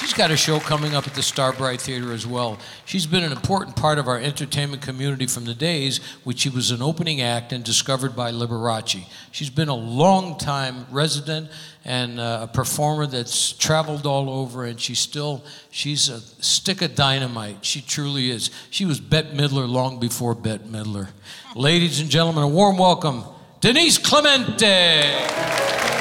she's 0.00 0.14
got 0.14 0.30
a 0.30 0.36
show 0.36 0.58
coming 0.58 0.94
up 0.94 1.06
at 1.06 1.14
the 1.14 1.22
Starbright 1.22 1.78
Theater 1.78 2.12
as 2.12 2.26
well. 2.26 2.58
She's 2.86 3.04
been 3.04 3.22
an 3.22 3.32
important 3.32 3.76
part 3.76 3.98
of 3.98 4.08
our 4.08 4.18
entertainment 4.18 4.80
community 4.80 5.26
from 5.26 5.44
the 5.44 5.52
days 5.52 5.98
when 6.24 6.36
she 6.36 6.48
was 6.48 6.70
an 6.70 6.80
opening 6.80 7.20
act 7.20 7.52
and 7.52 7.62
discovered 7.62 8.16
by 8.16 8.32
Liberace. 8.32 9.06
She's 9.30 9.50
been 9.50 9.68
a 9.68 9.74
long 9.74 10.38
time 10.38 10.86
resident 10.90 11.50
and 11.84 12.18
uh, 12.18 12.40
a 12.42 12.46
performer 12.46 13.06
that's 13.06 13.52
traveled 13.52 14.06
all 14.06 14.30
over, 14.30 14.64
and 14.64 14.80
she's 14.80 14.98
still, 14.98 15.44
she's 15.70 16.08
a 16.08 16.20
stick 16.42 16.80
of 16.80 16.94
dynamite. 16.94 17.64
She 17.64 17.82
truly 17.82 18.30
is. 18.30 18.50
She 18.70 18.86
was 18.86 19.00
Bette 19.00 19.36
Midler 19.36 19.68
long 19.68 20.00
before 20.00 20.34
Bette 20.34 20.64
Midler. 20.64 21.08
Ladies 21.54 22.00
and 22.00 22.08
gentlemen, 22.08 22.44
a 22.44 22.48
warm 22.48 22.78
welcome, 22.78 23.24
Denise 23.60 23.98
Clemente. 23.98 25.99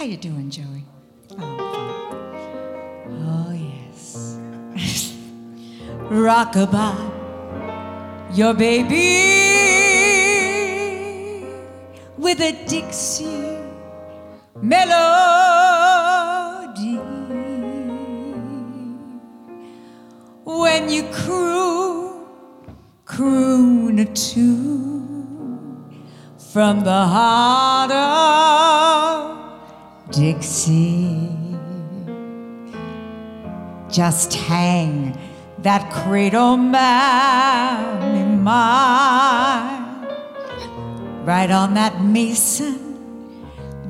How 0.00 0.06
you 0.06 0.16
doing, 0.16 0.48
Joey? 0.48 0.86
Oh, 3.12 3.52
yes. 3.52 4.38
Rockabye, 6.08 7.10
your 8.34 8.54
baby 8.54 8.94
with 12.16 12.40
a 12.40 12.52
Dixie 12.66 13.58
melody. 14.62 14.88
When 20.46 20.88
you 20.88 21.02
croon, 21.12 22.24
croon 23.04 23.98
a 23.98 24.06
tune 24.06 25.84
from 26.38 26.84
the 26.84 27.06
heart 27.06 27.90
of 27.90 29.09
Dixie. 30.10 31.30
Just 33.88 34.34
hang 34.34 35.18
that 35.58 35.92
cradle, 35.92 36.56
mammy 36.56 38.36
mine, 38.36 40.06
right 41.24 41.50
on 41.50 41.74
that 41.74 42.02
Mason 42.02 42.90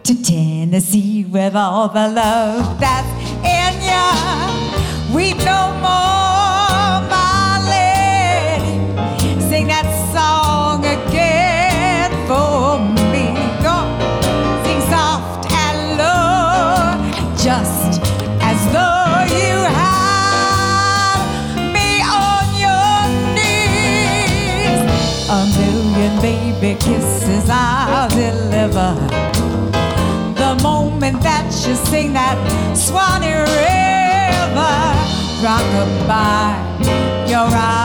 to 0.03 0.23
Tennessee 0.23 0.54
with 0.75 1.55
all 1.55 1.87
the 1.87 2.09
love 2.09 2.81
that's 2.81 3.07
in 3.47 3.81
ya. 3.81 4.11
Weep 5.15 5.37
no 5.45 5.71
more, 5.79 6.99
my 7.15 7.63
lady. 7.71 8.83
Sing 9.49 9.69
that 9.69 9.87
song 10.13 10.85
again 10.85 12.11
for 12.27 12.81
me. 13.13 13.39
Go 13.63 13.87
sing 14.65 14.81
soft 14.91 15.47
and 15.63 15.79
low, 15.97 16.99
just 17.39 18.03
as 18.43 18.59
though 18.75 19.31
you 19.31 19.55
had 19.79 21.23
me 21.71 22.03
on 22.03 22.47
your 22.59 22.99
knees. 23.37 24.81
A 25.31 25.47
million 25.57 26.15
baby 26.21 26.75
kisses 26.81 27.49
I'll 27.49 28.04
sing 31.95 32.13
that 32.13 32.37
Swanee 32.77 33.39
River. 33.55 34.75
Rockabye, 35.45 37.31
your 37.31 37.47
rockabye 37.55 37.84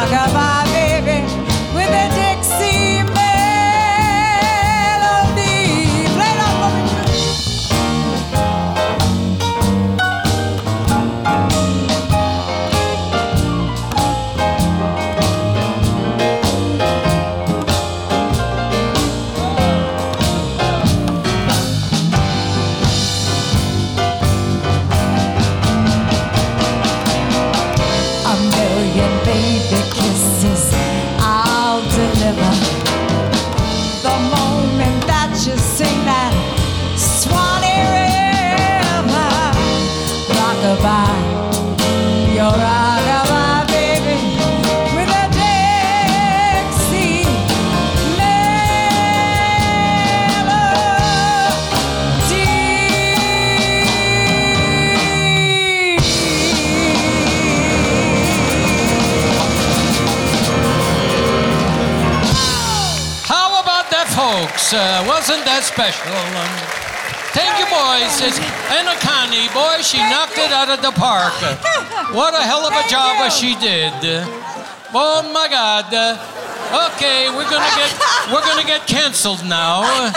thank 68.00 68.22
you, 68.22 68.28
boys. 68.28 68.28
It's 68.28 68.40
Anna 68.72 68.96
Connie, 69.00 69.48
boy, 69.54 69.82
she 69.82 69.98
knocked 69.98 70.38
it 70.38 70.52
out 70.52 70.70
of 70.70 70.82
the 70.82 70.92
park. 70.92 71.34
What 72.14 72.34
a 72.34 72.44
hell 72.44 72.66
of 72.66 72.74
a 72.74 72.78
Thank 72.78 72.90
job 72.92 73.24
you. 73.26 73.32
she 73.32 73.56
did. 73.60 73.94
Oh 74.94 75.22
my 75.34 75.48
God. 75.50 75.86
Okay, 76.94 77.30
we're 77.30 77.50
gonna 77.50 77.76
get 77.76 77.94
we're 78.32 78.42
gonna 78.42 78.64
get 78.66 78.88
canceled 78.88 79.44
now. 79.48 79.84
How 79.84 80.12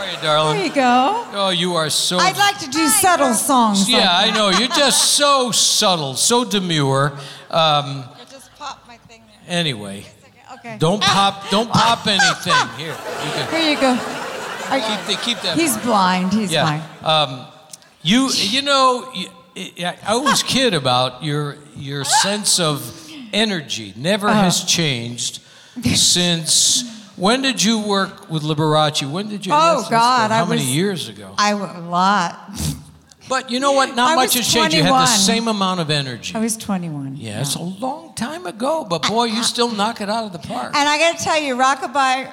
are 0.00 0.04
are 0.04 0.10
you, 0.10 0.16
darling? 0.22 0.56
There 0.56 0.66
you 0.66 0.72
go. 0.74 1.26
Oh, 1.32 1.50
you 1.50 1.74
are 1.74 1.90
so. 1.90 2.18
I'd 2.18 2.36
like 2.36 2.58
to 2.60 2.68
do 2.70 2.86
subtle 2.88 3.34
songs. 3.34 3.88
Yeah, 3.88 4.08
I 4.10 4.30
know. 4.30 4.50
You're 4.50 4.68
just 4.68 5.12
so 5.16 5.50
subtle, 5.52 6.14
so 6.14 6.44
demure. 6.44 7.12
Um, 7.50 8.04
just 8.30 8.54
pop 8.56 8.82
my 8.86 8.96
thing 9.08 9.22
there. 9.26 9.58
anyway, 9.58 10.04
Okay. 10.54 10.76
don't 10.78 11.02
pop. 11.02 11.48
Don't 11.50 11.70
pop 11.70 12.06
anything. 12.06 12.68
Here, 12.78 12.92
you 13.24 13.30
can 13.32 13.50
Here 13.60 13.70
you 13.72 13.80
go. 13.80 14.25
Are- 14.70 14.80
keep, 14.80 15.06
the, 15.06 15.22
keep 15.24 15.40
that. 15.42 15.56
he's 15.58 15.76
blind. 15.78 16.32
He's 16.32 16.52
yeah. 16.52 16.62
blind. 16.62 16.82
Um, 17.04 17.46
you 18.02 18.28
you 18.32 18.62
know, 18.62 19.10
you, 19.14 19.28
I 19.78 19.96
I 20.06 20.12
always 20.12 20.42
kid 20.42 20.74
about 20.74 21.22
your 21.22 21.56
your 21.76 22.04
sense 22.04 22.58
of 22.60 22.80
energy. 23.32 23.92
Never 23.96 24.28
Uh-huh. 24.28 24.42
has 24.42 24.64
changed 24.64 25.40
since. 25.94 26.84
When 27.16 27.40
did 27.40 27.62
you 27.62 27.78
work 27.80 28.28
with 28.30 28.42
Liberace? 28.42 29.10
When 29.10 29.28
did 29.30 29.46
you? 29.46 29.52
Oh, 29.54 29.86
God, 29.88 30.30
How 30.30 30.44
I 30.44 30.48
many 30.48 30.60
was- 30.60 30.74
years 30.76 31.08
ago? 31.08 31.34
I 31.38 31.50
a 31.52 31.80
lot. 31.80 32.34
But 33.28 33.50
you 33.50 33.58
know 33.58 33.72
what? 33.72 33.96
Not 33.96 34.12
I 34.12 34.14
much 34.14 34.34
has 34.34 34.52
changed. 34.52 34.76
You 34.76 34.84
had 34.84 34.92
the 34.92 35.06
same 35.06 35.48
amount 35.48 35.80
of 35.80 35.90
energy. 35.90 36.34
I 36.34 36.38
was 36.38 36.56
21. 36.56 37.16
Yeah, 37.16 37.40
it's 37.40 37.56
a 37.56 37.62
long 37.62 38.14
time 38.14 38.46
ago, 38.46 38.86
but 38.88 39.02
boy, 39.02 39.24
you 39.24 39.42
still 39.54 39.70
knock 39.70 40.00
it 40.00 40.08
out 40.08 40.24
of 40.24 40.32
the 40.32 40.38
park. 40.38 40.74
And 40.76 40.88
I 40.88 40.98
got 40.98 41.18
to 41.18 41.24
tell 41.24 41.40
you, 41.40 41.56
Rockabye, 41.56 42.32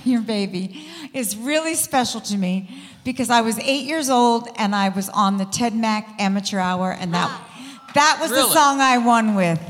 your 0.04 0.20
baby, 0.20 0.84
is 1.12 1.36
really 1.36 1.74
special 1.74 2.20
to 2.22 2.36
me 2.36 2.70
because 3.04 3.30
I 3.30 3.40
was 3.40 3.58
eight 3.60 3.84
years 3.84 4.10
old 4.10 4.48
and 4.56 4.74
I 4.74 4.88
was 4.88 5.08
on 5.10 5.36
the 5.36 5.44
Ted 5.44 5.74
Mack 5.74 6.20
Amateur 6.20 6.58
Hour, 6.58 6.92
and 6.92 7.14
that 7.14 7.30
that 7.94 8.18
was 8.20 8.30
the 8.30 8.48
song 8.48 8.80
I 8.80 8.98
won 8.98 9.34
with. 9.34 9.60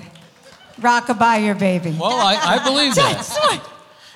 Rockabye, 0.81 1.45
your 1.45 1.55
baby. 1.55 1.97
Well, 1.99 2.17
I, 2.17 2.35
I 2.35 2.65
believe 2.65 2.95
that. 2.97 3.69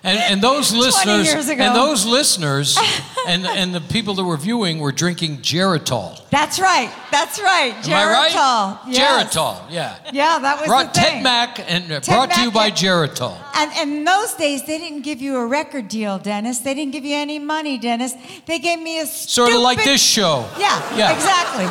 And, 0.06 0.18
and 0.20 0.40
those 0.40 0.72
listeners, 0.84 1.48
and 1.48 1.74
those 1.74 2.06
listeners, 2.06 2.78
and 3.26 3.44
and 3.44 3.74
the 3.74 3.80
people 3.80 4.14
that 4.14 4.24
were 4.24 4.36
viewing 4.36 4.78
were 4.78 4.92
drinking 4.92 5.38
Geritol. 5.38 6.20
That's 6.30 6.60
right. 6.60 6.90
That's 7.10 7.40
right. 7.40 7.74
Am 7.88 7.92
I 7.92 8.12
right? 8.12 8.30
Geritol. 8.32 8.92
Yes. 8.92 9.34
Geritol, 9.34 9.70
yeah. 9.70 9.98
Yeah, 10.12 10.38
that 10.38 10.60
was 10.60 10.68
Brought 10.68 10.94
the 10.94 11.00
Ted 11.00 11.12
thing. 11.14 11.22
Mack 11.24 11.58
and 11.70 11.90
uh, 11.90 12.00
Ted 12.00 12.14
brought 12.14 12.30
to 12.32 12.40
you 12.42 12.50
by 12.52 12.66
and- 12.66 12.76
Geritol. 12.76 13.36
And, 13.56 13.72
and 13.72 13.90
in 13.98 14.04
those 14.04 14.32
days, 14.34 14.64
they 14.64 14.78
didn't 14.78 15.02
give 15.02 15.20
you 15.20 15.36
a 15.38 15.46
record 15.46 15.88
deal, 15.88 16.18
Dennis. 16.20 16.60
They 16.60 16.74
didn't 16.74 16.92
give 16.92 17.04
you 17.04 17.16
any 17.16 17.38
money, 17.40 17.76
Dennis. 17.76 18.14
They 18.46 18.60
gave 18.60 18.78
me 18.80 19.00
a 19.00 19.06
Sort 19.06 19.52
of 19.52 19.60
like 19.60 19.82
this 19.82 20.00
show. 20.02 20.48
Yeah, 20.58 20.96
Yeah. 20.96 21.14
exactly. 21.14 21.66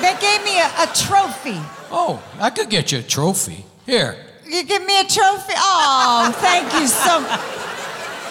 They 0.00 0.14
gave 0.20 0.44
me 0.44 0.60
a, 0.60 0.66
a 0.84 0.86
trophy. 0.94 1.60
Oh, 1.90 2.22
I 2.38 2.50
could 2.50 2.70
get 2.70 2.92
you 2.92 2.98
a 3.00 3.02
trophy. 3.02 3.64
Here. 3.86 4.14
You 4.52 4.64
give 4.64 4.84
me 4.84 5.00
a 5.00 5.04
trophy? 5.04 5.54
Oh, 5.56 6.30
thank 6.40 6.72
you 6.74 6.86
so 6.86 7.20
much. 7.20 7.40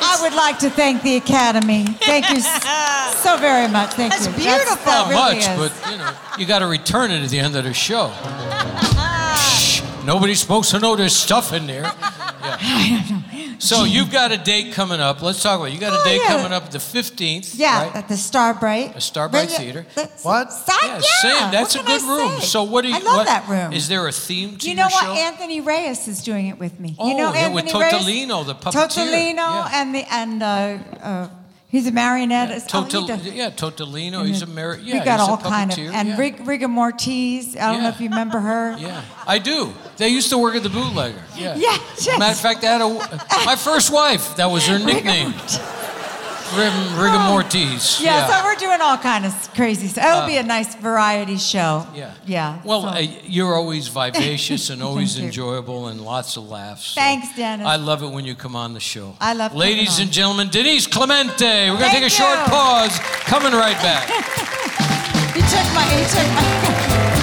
I 0.03 0.19
would 0.21 0.33
like 0.33 0.59
to 0.59 0.69
thank 0.69 1.01
the 1.03 1.15
Academy. 1.15 1.85
Thank 1.85 2.29
you 2.29 2.41
so 2.41 3.37
very 3.37 3.67
much. 3.67 3.93
Thank 3.93 4.13
That's 4.13 4.27
you. 4.27 4.33
beautiful. 4.33 4.75
that 4.85 4.85
Not 4.85 5.09
really 5.09 5.35
much, 5.35 5.47
is. 5.47 5.57
but 5.57 5.91
you 5.91 5.97
know, 5.97 6.13
you 6.37 6.45
got 6.45 6.59
to 6.59 6.67
return 6.67 7.11
it 7.11 7.23
at 7.23 7.29
the 7.29 7.39
end 7.39 7.55
of 7.55 7.63
the 7.63 7.73
show. 7.73 8.11
Shh, 9.57 9.81
nobody's 10.05 10.39
supposed 10.39 10.69
to 10.71 10.79
know 10.79 10.95
there's 10.95 11.15
stuff 11.15 11.53
in 11.53 11.65
there. 11.67 11.91
Yeah. 12.43 13.20
So 13.61 13.83
you've 13.83 14.11
got 14.11 14.31
a 14.31 14.37
date 14.37 14.73
coming 14.73 14.99
up. 14.99 15.21
Let's 15.21 15.41
talk 15.43 15.59
about. 15.59 15.69
it. 15.69 15.73
You 15.75 15.79
got 15.79 15.93
a 15.93 15.99
Oh, 15.99 16.03
date 16.03 16.19
yeah. 16.21 16.29
coming 16.35 16.51
up 16.51 16.71
the 16.71 16.79
15th. 16.79 17.53
Yeah, 17.55 17.83
right? 17.83 17.95
at 17.95 18.07
the 18.07 18.17
Starbright. 18.17 18.95
A 18.95 19.01
Starbright 19.01 19.51
Theater. 19.51 19.85
that's- 19.93 20.23
What? 20.23 20.51
Star- 20.51 20.77
Yeah, 20.83 20.99
Sam, 21.21 21.51
that's 21.51 21.75
a 21.75 21.77
what 21.77 21.85
can 21.87 21.99
good 21.99 22.09
I 22.09 22.17
room. 22.31 22.39
say? 22.41 22.45
So 22.47 22.63
what 22.63 22.81
do 22.81 22.87
you? 22.89 22.95
I 22.95 22.99
love 22.99 23.17
what- 23.17 23.27
that 23.27 23.47
room. 23.47 23.71
Is 23.71 23.87
there 23.87 24.07
a 24.07 24.11
theme 24.11 24.57
to 24.57 24.65
you 24.65 24.73
your 24.75 24.77
know 24.85 24.89
what? 24.89 25.03
show? 25.03 25.13
Anthony 25.13 25.61
Reyes 25.61 26.07
is 26.07 26.23
doing 26.23 26.47
it 26.47 26.57
with 26.59 26.79
me. 26.79 26.95
Oh, 26.97 27.07
you 27.07 27.17
know 27.17 27.31
yeah, 27.33 27.41
Anthony 27.41 27.55
with 27.55 27.73
Reyes? 27.75 27.93
Totalino, 27.93 28.45
the 28.45 28.55
puppeteer. 28.55 28.87
Totalino 28.89 29.35
Yeah. 29.37 29.69
and 29.73 29.95
the 29.95 30.13
and 30.13 30.43
uh, 30.43 30.77
uh, 31.03 31.27
he's 31.71 31.87
a 31.87 31.91
marionette. 31.91 32.49
Oh, 32.51 32.55
he 32.55 32.67
Total, 32.67 33.07
does- 33.07 33.25
yeah, 33.27 33.49
Totalino. 33.49 34.25
He's 34.25 34.41
a 34.41 34.45
mar- 34.47 34.75
yeah, 34.81 34.99
we 34.99 35.05
got 35.05 35.19
all 35.19 35.37
kind 35.37 35.71
of 35.71 35.79
and 35.79 36.09
yeah. 36.09 36.17
Rig, 36.17 36.45
Rigor 36.45 36.67
Mortiz. 36.67 37.55
I 37.57 37.71
don't 37.71 37.81
know 37.83 37.89
if 37.89 37.99
you 38.01 38.09
remember 38.09 38.39
her. 38.39 38.77
Yeah, 38.81 39.01
I 39.27 39.39
do. 39.39 39.73
They 39.97 40.09
used 40.09 40.29
to 40.29 40.37
work 40.37 40.55
at 40.55 40.63
the 40.63 40.69
bootlegger. 40.69 41.21
Yeah. 41.37 41.55
Yeah, 41.61 41.77
yes. 41.99 42.19
Matter 42.19 42.31
of 42.33 42.39
fact, 42.39 42.63
I 42.63 42.71
had 42.73 42.81
a, 42.81 43.45
my 43.45 43.55
first 43.55 43.91
wife. 43.91 44.35
That 44.37 44.47
was 44.51 44.67
her 44.67 44.79
nickname. 44.79 45.33
Rig, 46.55 46.73
rigor 46.99 47.19
mortis. 47.19 48.01
Yeah, 48.01 48.27
so 48.27 48.43
we're 48.43 48.55
doing 48.55 48.81
all 48.81 48.97
kind 48.97 49.25
of 49.25 49.53
crazy 49.53 49.87
stuff. 49.87 50.03
It'll 50.05 50.27
be 50.27 50.37
a 50.37 50.43
nice 50.43 50.75
variety 50.75 51.37
show. 51.37 51.85
Uh, 51.87 51.93
yeah. 51.95 52.13
Yeah. 52.25 52.61
Well, 52.65 52.81
so- 52.83 52.87
uh, 52.89 52.99
you're 53.23 53.53
always 53.55 53.87
vivacious 53.87 54.69
and 54.69 54.83
always 54.87 55.17
enjoyable 55.17 55.87
and 55.87 56.01
lots 56.01 56.35
of 56.37 56.49
laughs. 56.49 56.87
so 56.87 57.01
Thanks, 57.01 57.35
Dennis. 57.35 57.65
I 57.65 57.77
love 57.77 58.03
it 58.03 58.09
when 58.09 58.25
you 58.25 58.35
come 58.35 58.55
on 58.55 58.73
the 58.73 58.79
show. 58.79 59.15
I 59.19 59.33
love 59.33 59.55
Ladies 59.55 59.99
and 59.99 60.11
gentlemen, 60.11 60.49
Denise 60.49 60.87
Clemente. 60.87 61.71
We're 61.71 61.77
going 61.77 61.89
to 61.91 61.95
take 61.95 62.03
a 62.03 62.09
short 62.09 62.37
pause. 62.47 62.97
Coming 63.25 63.53
right 63.53 63.77
back. 63.81 64.07
he 65.35 65.41
took 65.41 65.73
my. 65.73 65.85
He 65.85 66.03
took 66.05 66.27
my. 66.35 67.17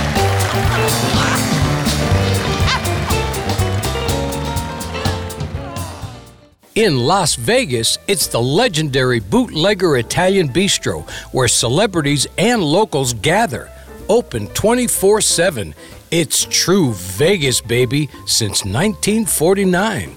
In 6.79 6.97
Las 6.97 7.35
Vegas, 7.35 7.99
it's 8.07 8.29
the 8.29 8.41
legendary 8.41 9.19
Bootlegger 9.19 9.97
Italian 9.97 10.49
Bistro, 10.49 11.11
where 11.35 11.49
celebrities 11.49 12.29
and 12.39 12.63
locals 12.63 13.15
gather. 13.15 13.69
Open 14.09 14.47
24 14.47 15.21
7. 15.21 15.75
It's 16.13 16.45
true 16.45 16.93
Vegas, 16.93 17.61
baby, 17.61 18.09
since 18.27 18.65
1949. 18.65 20.15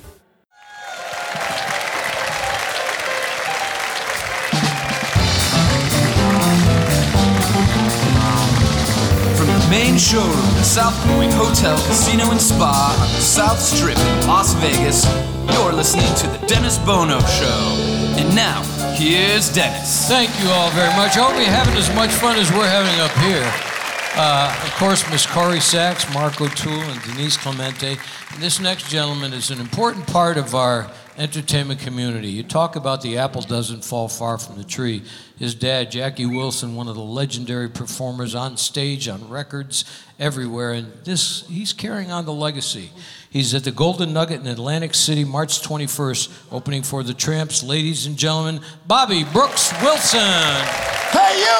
From 9.33 9.47
the 9.47 9.67
main 9.71 9.97
showroom, 9.97 10.29
the 10.29 10.63
South 10.63 10.93
Point 11.07 11.33
Hotel, 11.33 11.75
Casino, 11.87 12.29
and 12.29 12.39
Spa 12.39 12.95
on 13.01 13.07
the 13.15 13.19
South 13.19 13.59
Strip 13.59 13.97
Las 14.27 14.53
Vegas, 14.53 15.07
you're 15.53 15.73
listening 15.73 16.13
to 16.15 16.27
The 16.27 16.47
Dennis 16.47 16.77
Bono 16.79 17.19
Show. 17.21 17.75
And 18.17 18.35
now, 18.35 18.63
here's 18.95 19.53
Dennis. 19.53 20.07
Thank 20.07 20.29
you 20.41 20.49
all 20.49 20.69
very 20.71 20.93
much. 20.95 21.15
Hope 21.15 21.35
you're 21.35 21.45
having 21.45 21.75
as 21.75 21.93
much 21.95 22.11
fun 22.11 22.37
as 22.37 22.51
we're 22.51 22.67
having 22.67 22.99
up 22.99 23.11
here. 23.23 23.71
Uh, 24.13 24.53
of 24.65 24.71
course, 24.75 25.09
Miss 25.09 25.25
Corrie 25.25 25.59
Sachs, 25.59 26.11
Mark 26.13 26.41
O'Toole, 26.41 26.73
and 26.73 27.01
Denise 27.03 27.37
Clemente. 27.37 27.97
And 28.33 28.41
this 28.41 28.59
next 28.59 28.89
gentleman 28.89 29.33
is 29.33 29.51
an 29.51 29.59
important 29.59 30.05
part 30.07 30.37
of 30.37 30.53
our 30.53 30.91
entertainment 31.17 31.79
community. 31.79 32.29
You 32.29 32.43
talk 32.43 32.75
about 32.75 33.01
the 33.01 33.17
apple 33.17 33.41
doesn't 33.41 33.85
fall 33.85 34.07
far 34.07 34.37
from 34.37 34.57
the 34.57 34.63
tree. 34.63 35.03
His 35.37 35.55
dad, 35.55 35.91
Jackie 35.91 36.25
Wilson, 36.25 36.75
one 36.75 36.87
of 36.87 36.95
the 36.95 37.01
legendary 37.01 37.69
performers 37.69 38.35
on 38.35 38.57
stage, 38.57 39.07
on 39.07 39.29
records, 39.29 39.85
everywhere. 40.19 40.71
And 40.73 40.91
this, 41.03 41.47
he's 41.47 41.73
carrying 41.73 42.11
on 42.11 42.25
the 42.25 42.33
legacy. 42.33 42.91
He's 43.31 43.55
at 43.55 43.63
the 43.63 43.71
Golden 43.71 44.11
Nugget 44.11 44.41
in 44.41 44.47
Atlantic 44.47 44.93
City, 44.93 45.23
March 45.23 45.61
21st, 45.61 46.51
opening 46.51 46.83
for 46.83 47.01
the 47.01 47.13
Trammps. 47.13 47.65
Ladies 47.65 48.05
and 48.05 48.17
gentlemen, 48.17 48.59
Bobby 48.85 49.23
Brooks 49.23 49.71
Wilson. 49.81 50.19
Hey, 50.19 51.39
you! 51.39 51.59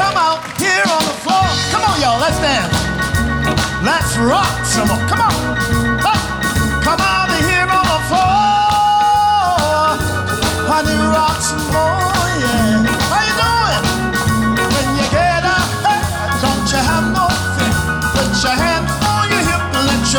Come 0.00 0.16
out 0.16 0.40
here 0.56 0.82
on 0.88 1.04
the 1.04 1.16
floor. 1.20 1.44
Come 1.70 1.84
on, 1.84 2.00
y'all, 2.00 2.18
let's 2.18 2.40
dance. 2.40 2.72
Let's 3.84 4.16
rock 4.16 4.64
some 4.64 4.88
more. 4.88 5.06
Come 5.06 5.20
on. 5.20 5.59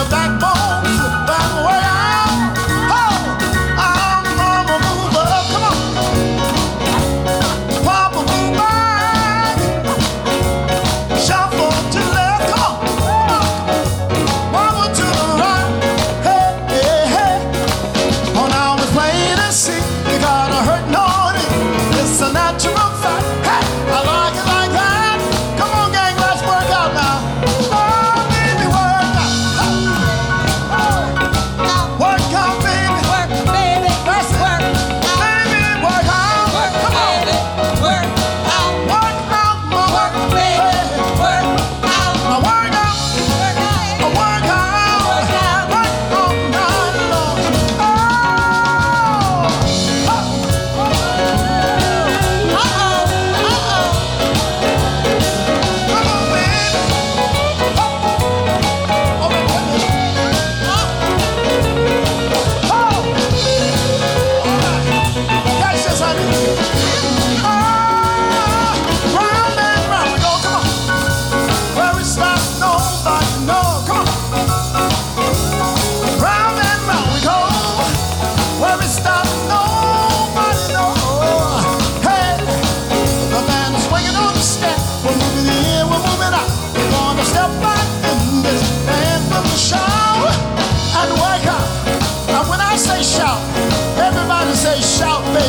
Your 0.01 0.09
backbone 0.09 0.50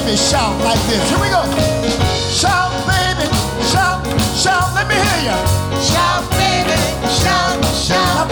shout, 0.03 0.07
baby, 0.07 0.17
shout 0.17 0.65
like 0.65 0.81
this. 0.89 1.11
Here 1.11 1.21
we 1.21 1.29
go. 1.29 1.43
Shout, 2.31 2.73
baby, 2.87 3.27
shout, 3.71 4.05
shout. 4.35 4.75
Let 4.75 4.89
me 4.89 4.95
hear 4.95 5.31
you. 5.31 5.39
Shout, 5.81 6.29
baby, 6.33 6.77
shout, 7.23 7.65
shout, 7.75 8.29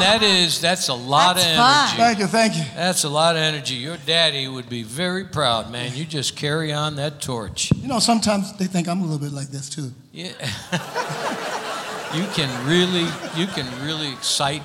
that 0.00 0.22
is 0.22 0.60
that's 0.60 0.88
a 0.88 0.94
lot 0.94 1.36
That's 1.36 1.46
of 1.46 1.56
fun. 1.56 1.88
energy. 1.88 1.96
Thank 1.96 2.18
you, 2.18 2.26
thank 2.26 2.56
you. 2.56 2.64
That's 2.74 3.04
a 3.04 3.08
lot 3.08 3.36
of 3.36 3.42
energy. 3.42 3.74
Your 3.74 3.96
daddy 4.06 4.48
would 4.48 4.68
be 4.68 4.82
very 4.82 5.24
proud, 5.24 5.70
man. 5.70 5.94
You 5.94 6.04
just 6.04 6.36
carry 6.36 6.72
on 6.72 6.96
that 6.96 7.20
torch. 7.20 7.72
You 7.76 7.88
know, 7.88 7.98
sometimes 7.98 8.56
they 8.58 8.66
think 8.66 8.88
I'm 8.88 9.00
a 9.00 9.04
little 9.04 9.18
bit 9.18 9.32
like 9.32 9.48
this 9.48 9.68
too. 9.68 9.92
Yeah. 10.12 10.32
you 12.14 12.26
can 12.34 12.66
really 12.66 13.06
you 13.36 13.46
can 13.46 13.66
really 13.84 14.12
excite 14.12 14.62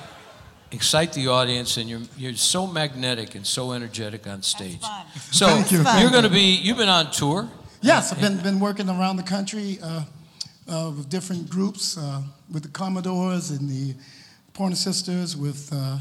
excite 0.72 1.12
the 1.12 1.28
audience 1.28 1.76
and 1.76 1.88
you're 1.88 2.02
you're 2.16 2.34
so 2.34 2.66
magnetic 2.66 3.34
and 3.34 3.46
so 3.46 3.72
energetic 3.72 4.26
on 4.26 4.42
stage. 4.42 4.80
fun. 4.80 5.06
So 5.30 5.46
Thank 5.46 5.72
you. 5.72 5.82
Fun. 5.84 6.00
you're 6.00 6.10
going 6.10 6.24
to 6.24 6.30
be 6.30 6.56
you've 6.56 6.78
been 6.78 6.88
on 6.88 7.10
tour. 7.10 7.48
Yes, 7.82 8.12
I've 8.12 8.20
been, 8.20 8.38
been 8.38 8.58
working 8.58 8.88
around 8.88 9.16
the 9.16 9.22
country 9.22 9.78
uh, 9.80 10.02
uh, 10.68 10.92
with 10.96 11.08
different 11.08 11.48
groups, 11.48 11.96
uh, 11.96 12.22
with 12.52 12.64
the 12.64 12.68
Commodores 12.70 13.50
and 13.50 13.68
the 13.68 13.94
Pointer 14.56 14.74
Sisters, 14.74 15.36
with 15.36 15.70
uh, 15.70 15.98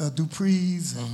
uh, 0.00 0.10
Dupree's, 0.10 0.96
uh, 0.98 1.04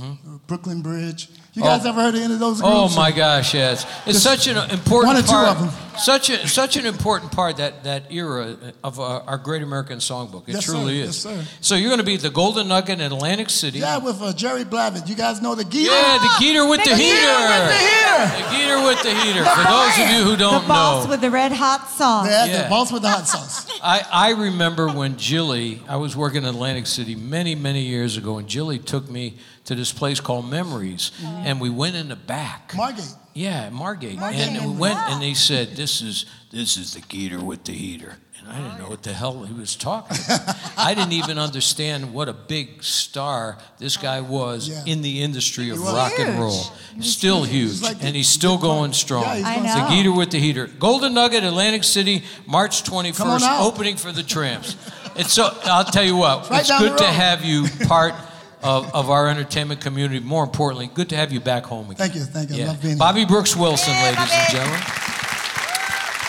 Brooklyn 0.47 0.81
Bridge. 0.81 1.29
You 1.53 1.61
guys 1.63 1.81
Mm-hmm. 1.81 1.87
Oh. 1.87 1.89
ever 1.89 2.01
heard 2.01 2.15
of 2.15 2.21
any 2.21 2.33
of 2.33 2.39
those 2.39 2.61
groups? 2.61 2.73
Oh 2.73 2.95
my 2.95 3.11
gosh, 3.11 3.53
yes. 3.53 3.83
It's 4.07 4.23
Just 4.23 4.23
such 4.23 4.47
an 4.47 4.57
important 4.71 5.13
one 5.15 5.17
or 5.17 5.21
two 5.21 5.27
part. 5.33 5.57
of 5.57 5.61
'em. 5.63 5.97
Such 5.99 6.29
a 6.29 6.47
such 6.47 6.77
an 6.77 6.85
important 6.85 7.33
part 7.33 7.57
that 7.57 7.83
that 7.83 8.09
era 8.11 8.55
of 8.83 8.99
our, 9.01 9.21
our 9.27 9.37
Great 9.37 9.61
American 9.61 9.97
Songbook. 9.99 10.47
It 10.47 10.53
Yes, 10.53 10.65
sir. 10.65 10.71
truly 10.71 10.99
Yes, 11.01 11.17
sir. 11.17 11.43
So 11.59 11.75
you're 11.75 11.89
going 11.89 11.99
to 11.99 12.05
be 12.05 12.15
at 12.15 12.21
the 12.21 12.29
Golden 12.29 12.69
Nugget 12.69 13.01
in 13.01 13.11
Atlantic 13.11 13.49
City. 13.49 13.79
Yeah, 13.79 13.97
with 13.97 14.21
uh, 14.21 14.31
Jerry 14.31 14.63
Blavat. 14.63 15.09
You 15.09 15.15
guys 15.15 15.41
know 15.41 15.53
the 15.53 15.65
Geator? 15.65 15.87
Yeah, 15.91 16.17
the 16.19 16.43
Geator 16.45 16.69
with 16.69 16.81
the, 16.85 16.91
The 16.91 16.95
heater. 16.95 17.17
Geator 17.17 17.67
with 17.67 17.67
the 17.67 17.83
heater. 17.83 18.37
The 18.37 18.43
Geator 18.55 18.87
with 18.87 19.03
the 19.03 19.13
heater. 19.13 19.43
For 19.57 19.63
those 19.63 19.99
of 19.99 20.09
you 20.09 20.23
who 20.23 20.37
don't 20.37 20.53
know 20.53 20.59
the 20.61 20.67
boss 20.69 21.03
know, 21.03 21.09
with 21.11 21.21
the 21.21 21.29
red 21.29 21.51
hot 21.51 21.89
sauce. 21.89 22.27
Yeah, 22.27 22.45
Yeah. 22.45 22.63
the 22.63 22.69
boss 22.69 22.91
with 22.93 23.01
the 23.01 23.09
hot 23.09 23.27
sauce. 23.27 23.67
I, 23.83 24.05
I 24.11 24.29
remember 24.31 24.87
when 24.87 25.17
Jilly, 25.17 25.81
I 25.89 25.97
was 25.97 26.15
working 26.15 26.43
in 26.43 26.49
Atlantic 26.49 26.87
City 26.87 27.15
many, 27.15 27.53
many 27.55 27.81
years 27.81 28.15
ago, 28.15 28.37
and 28.37 28.47
Jilly 28.47 28.70
took 28.79 29.09
me 29.09 29.37
to 29.65 29.75
this 29.75 29.91
place 29.91 30.19
called 30.19 30.49
Memories, 30.49 31.11
mm-hmm. 31.21 31.45
and 31.45 31.61
we 31.61 31.69
went 31.69 31.95
in 31.95 32.09
the 32.09 32.15
back. 32.15 32.73
Margate. 32.75 33.13
Yeah, 33.33 33.69
Margate. 33.69 34.17
Margate 34.19 34.41
and 34.47 34.71
we 34.73 34.77
went 34.77 34.99
and 34.99 35.21
they 35.21 35.33
said, 35.33 35.75
This 35.75 36.01
is 36.01 36.25
this 36.51 36.75
is 36.77 36.93
the 36.93 37.01
Geator 37.01 37.41
with 37.41 37.63
the 37.63 37.71
heater. 37.73 38.17
And 38.41 38.49
I 38.51 38.57
didn't 38.59 38.79
know 38.79 38.89
what 38.89 39.03
the 39.03 39.13
hell 39.13 39.43
he 39.43 39.53
was 39.53 39.75
talking 39.75 40.17
about. 40.25 40.55
I 40.77 40.95
didn't 40.95 41.13
even 41.13 41.37
understand 41.37 42.11
what 42.11 42.27
a 42.27 42.33
big 42.33 42.83
star 42.83 43.57
this 43.77 43.97
guy 43.97 44.19
was 44.19 44.67
Yeah. 44.67 44.83
in 44.91 45.03
the 45.03 45.21
industry 45.21 45.69
of 45.69 45.79
was. 45.79 45.93
rock 45.93 46.13
and 46.17 46.39
roll. 46.39 46.63
He 46.91 46.97
was 46.97 47.13
Still 47.13 47.43
huge. 47.43 47.73
huge. 47.73 47.81
like 47.83 47.99
the- 47.99 48.07
and 48.07 48.15
he's 48.15 48.27
still 48.29 48.57
going 48.57 48.93
strong. 48.93 49.23
Yeah, 49.23 49.35
he's 49.35 49.45
I 49.45 49.55
know. 49.57 49.63
The 49.75 49.95
Geator 50.09 50.17
with 50.17 50.31
the 50.31 50.39
heater. 50.39 50.65
Golden 50.67 51.13
Nugget, 51.13 51.43
Atlantic 51.43 51.83
City, 51.83 52.23
March 52.47 52.83
21st, 52.83 53.17
Come 53.17 53.29
on 53.29 53.43
out. 53.43 53.61
opening 53.63 53.95
for 53.95 54.11
the 54.11 54.23
Trammps. 54.23 54.75
It's 55.15 55.33
so, 55.33 55.55
I'll 55.65 55.85
tell 55.85 56.03
you 56.03 56.15
what, 56.15 56.49
right 56.49 56.61
it's 56.61 56.79
good 56.79 56.97
to 56.97 57.05
have 57.05 57.45
you 57.45 57.67
part 57.87 58.15
of, 58.63 58.93
of 58.93 59.09
our 59.09 59.27
entertainment 59.27 59.81
community. 59.81 60.19
More 60.19 60.43
importantly, 60.43 60.89
good 60.93 61.09
to 61.09 61.15
have 61.15 61.31
you 61.31 61.39
back 61.39 61.63
home 61.65 61.85
again. 61.85 61.95
Thank 61.97 62.15
you, 62.15 62.21
thank 62.21 62.49
you. 62.51 62.63
I 62.63 62.67
love 62.67 62.81
being 62.81 62.93
here. 62.93 62.99
Bobby 62.99 63.25
Brooks 63.25 63.55
Wilson, 63.55 63.93
Yeah, 63.93 64.03
ladies 64.11 64.33
and 64.33 64.51
gentlemen. 64.51 64.81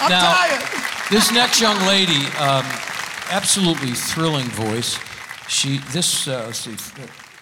I'm 0.00 0.10
now- 0.10 0.34
tired. 0.34 0.68
This 1.10 1.30
next 1.30 1.60
young 1.60 1.78
lady, 1.86 2.24
um, 2.38 2.64
absolutely 3.30 3.90
thrilling 3.92 4.46
voice. 4.46 4.98
She 5.46 5.76
this 5.92 6.26
uh, 6.26 6.44
let's 6.46 6.60
see, 6.60 6.70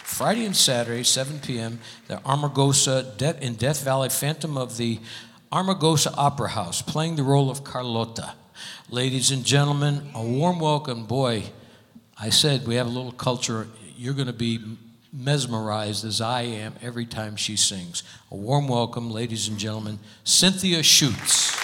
Friday 0.02 0.44
and 0.44 0.56
Saturday, 0.56 1.04
7 1.04 1.38
p.m. 1.38 1.78
The 2.08 2.16
Amargosa 2.16 3.16
De- 3.16 3.40
in 3.44 3.54
Death 3.54 3.84
Valley, 3.84 4.08
Phantom 4.08 4.56
of 4.58 4.76
the 4.76 4.98
Amargosa 5.52 6.12
Opera 6.16 6.48
House, 6.48 6.82
playing 6.82 7.14
the 7.14 7.22
role 7.22 7.48
of 7.48 7.62
Carlotta. 7.62 8.32
Ladies 8.88 9.30
and 9.30 9.44
gentlemen, 9.44 10.10
a 10.16 10.22
warm 10.22 10.58
welcome. 10.58 11.04
Boy, 11.06 11.44
I 12.20 12.30
said 12.30 12.66
we 12.66 12.74
have 12.74 12.86
a 12.88 12.90
little 12.90 13.12
culture. 13.12 13.68
You're 14.00 14.14
going 14.14 14.28
to 14.28 14.32
be 14.32 14.58
mesmerized 15.12 16.06
as 16.06 16.22
I 16.22 16.40
am 16.40 16.72
every 16.80 17.04
time 17.04 17.36
she 17.36 17.54
sings. 17.54 18.02
A 18.30 18.34
warm 18.34 18.66
welcome, 18.66 19.10
ladies 19.10 19.46
and 19.46 19.58
gentlemen, 19.58 19.98
Cynthia 20.24 20.78
Shutz. 20.78 21.59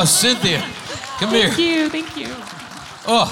Oh, 0.00 0.04
Cynthia, 0.06 0.60
come 1.18 1.28
here. 1.28 1.48
Thank 1.48 1.58
you, 1.58 1.88
thank 1.90 2.16
you. 2.16 2.28
Oh, 3.06 3.28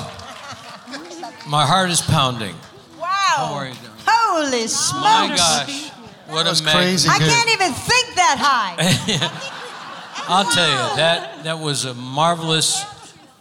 my 1.49 1.65
heart 1.65 1.89
is 1.89 2.03
pounding. 2.03 2.55
Wow. 3.01 3.07
How 3.09 3.55
are 3.55 3.69
you 3.69 3.73
doing? 3.75 3.85
Holy 4.07 4.67
My 5.01 5.35
gosh, 5.35 5.89
what 6.29 6.45
was 6.45 6.61
a 6.61 6.65
mag- 6.65 6.75
crazy. 6.75 7.09
I 7.09 7.19
good. 7.19 7.31
can't 7.31 7.49
even 7.51 7.73
think 7.73 8.15
that 8.17 8.37
high. 8.39 8.77
I'll 10.29 10.45
tell 10.53 10.69
you 10.69 10.97
that 10.97 11.45
that 11.45 11.59
was 11.59 11.87
a 11.87 11.95
marvelous, 11.95 12.85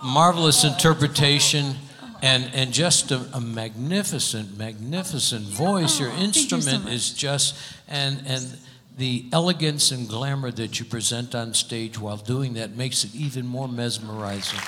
marvelous 0.02 0.64
interpretation, 0.64 1.76
and 2.22 2.50
and 2.54 2.72
just 2.72 3.12
a, 3.12 3.28
a 3.34 3.42
magnificent, 3.42 4.58
magnificent 4.58 5.44
voice. 5.44 6.00
Your 6.00 6.12
Oh, 6.12 6.16
thank 6.16 6.36
you 6.38 6.44
so 6.48 6.56
instrument 6.56 6.88
is 6.94 7.10
just 7.12 7.58
and 7.90 8.24
and 8.26 8.58
the 8.98 9.26
elegance 9.32 9.92
and 9.92 10.10
glamour 10.10 10.52
that 10.52 10.80
you 10.80 10.86
present 10.86 11.36
on 11.36 11.54
stage 11.54 12.00
while 12.00 12.18
doing 12.18 12.56
that 12.56 12.76
makes 12.76 13.04
it 13.04 13.14
even 13.16 13.46
more 13.46 13.68
mesmerizing. 13.68 14.60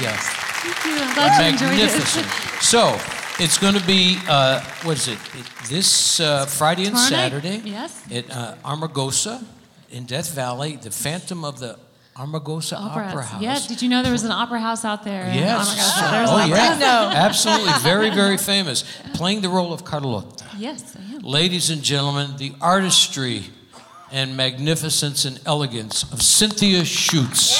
Yeah, 0.00 0.16
Thank 0.16 0.84
you. 0.86 1.02
I'm 1.02 1.14
glad 1.14 1.40
you 1.40 1.52
enjoyed 1.52 1.78
magnificent. 1.78 2.26
it. 2.26 2.62
So 2.62 2.98
it's 3.38 3.58
going 3.58 3.74
to 3.74 3.84
be 3.86 4.18
uh, 4.28 4.60
what 4.84 4.96
is 4.96 5.08
it? 5.08 5.18
it 5.34 5.46
this 5.68 6.20
uh, 6.20 6.46
Friday 6.46 6.86
and 6.86 6.96
Tomorrow 6.96 7.10
night, 7.10 7.30
Saturday 7.32 7.62
yes. 7.64 8.12
at 8.12 8.30
uh, 8.30 8.54
Amargosa 8.64 9.44
in 9.90 10.04
Death 10.04 10.30
Valley, 10.30 10.76
the 10.76 10.90
Phantom 10.90 11.44
of 11.44 11.58
the 11.58 11.78
Amargosa 12.16 12.76
Opera, 12.78 13.06
Opera. 13.06 13.22
House. 13.24 13.42
Yeah, 13.42 13.58
did 13.66 13.82
you 13.82 13.88
know 13.88 14.02
there 14.02 14.12
was 14.12 14.22
an 14.22 14.30
opera 14.30 14.60
house 14.60 14.84
out 14.84 15.02
there? 15.02 15.26
Yes. 15.34 15.68
Amargosa? 15.68 16.10
There's 16.12 16.30
oh, 16.30 16.46
yeah. 16.46 16.74
house. 16.76 17.14
Absolutely. 17.46 17.72
Very, 17.82 18.10
very 18.10 18.38
famous. 18.38 18.84
Playing 19.14 19.40
the 19.40 19.48
role 19.48 19.72
of 19.72 19.84
Carlotta. 19.84 20.44
Yes, 20.56 20.96
I 20.96 21.14
am. 21.16 21.22
Ladies 21.22 21.70
and 21.70 21.82
gentlemen, 21.82 22.36
the 22.36 22.52
artistry 22.60 23.44
and 24.14 24.36
magnificence 24.36 25.24
and 25.24 25.40
elegance 25.44 26.04
of 26.12 26.22
Cynthia 26.22 26.82
Shutz. 26.82 27.58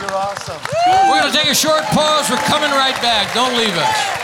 You're 0.00 0.10
awesome. 0.10 0.56
We're 0.86 1.20
going 1.20 1.30
to 1.30 1.38
take 1.38 1.50
a 1.50 1.54
short 1.54 1.82
pause. 1.82 2.30
We're 2.30 2.38
coming 2.38 2.70
right 2.70 2.94
back. 3.02 3.34
Don't 3.34 3.54
leave 3.58 3.76
us. 3.76 4.22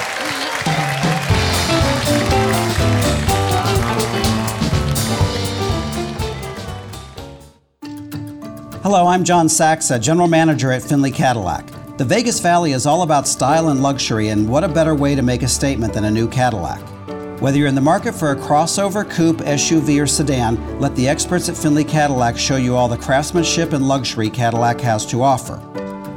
Hello, 8.83 9.07
I'm 9.07 9.23
John 9.23 9.51
Saxa, 9.51 9.99
General 9.99 10.27
Manager 10.27 10.73
at 10.73 10.81
Findlay 10.81 11.11
Cadillac. 11.11 11.67
The 11.99 12.05
Vegas 12.07 12.41
Valley 12.41 12.73
is 12.73 12.87
all 12.87 13.03
about 13.03 13.29
style 13.29 13.69
and 13.69 13.83
luxury, 13.83 14.29
and 14.29 14.49
what 14.49 14.65
a 14.65 14.69
better 14.69 14.95
way 14.95 15.15
to 15.15 15.21
make 15.21 15.43
a 15.43 15.49
statement 15.49 15.93
than 15.93 16.05
a 16.05 16.11
new 16.11 16.31
Cadillac? 16.31 16.98
Whether 17.41 17.59
you're 17.59 17.69
in 17.69 17.77
the 17.77 17.81
market 17.81 18.17
for 18.17 18.33
a 18.33 18.37
crossover, 18.37 19.09
coupe, 19.09 19.39
SUV, 19.39 20.03
or 20.03 20.09
sedan, 20.09 20.81
let 20.81 20.97
the 20.97 21.07
experts 21.07 21.49
at 21.49 21.57
Findlay 21.57 21.85
Cadillac 21.85 22.37
show 22.37 22.57
you 22.57 22.75
all 22.75 22.89
the 22.89 22.97
craftsmanship 22.97 23.73
and 23.73 23.87
luxury 23.87 24.29
Cadillac 24.29 24.81
has 24.81 25.07
to 25.07 25.23
offer. 25.23 25.57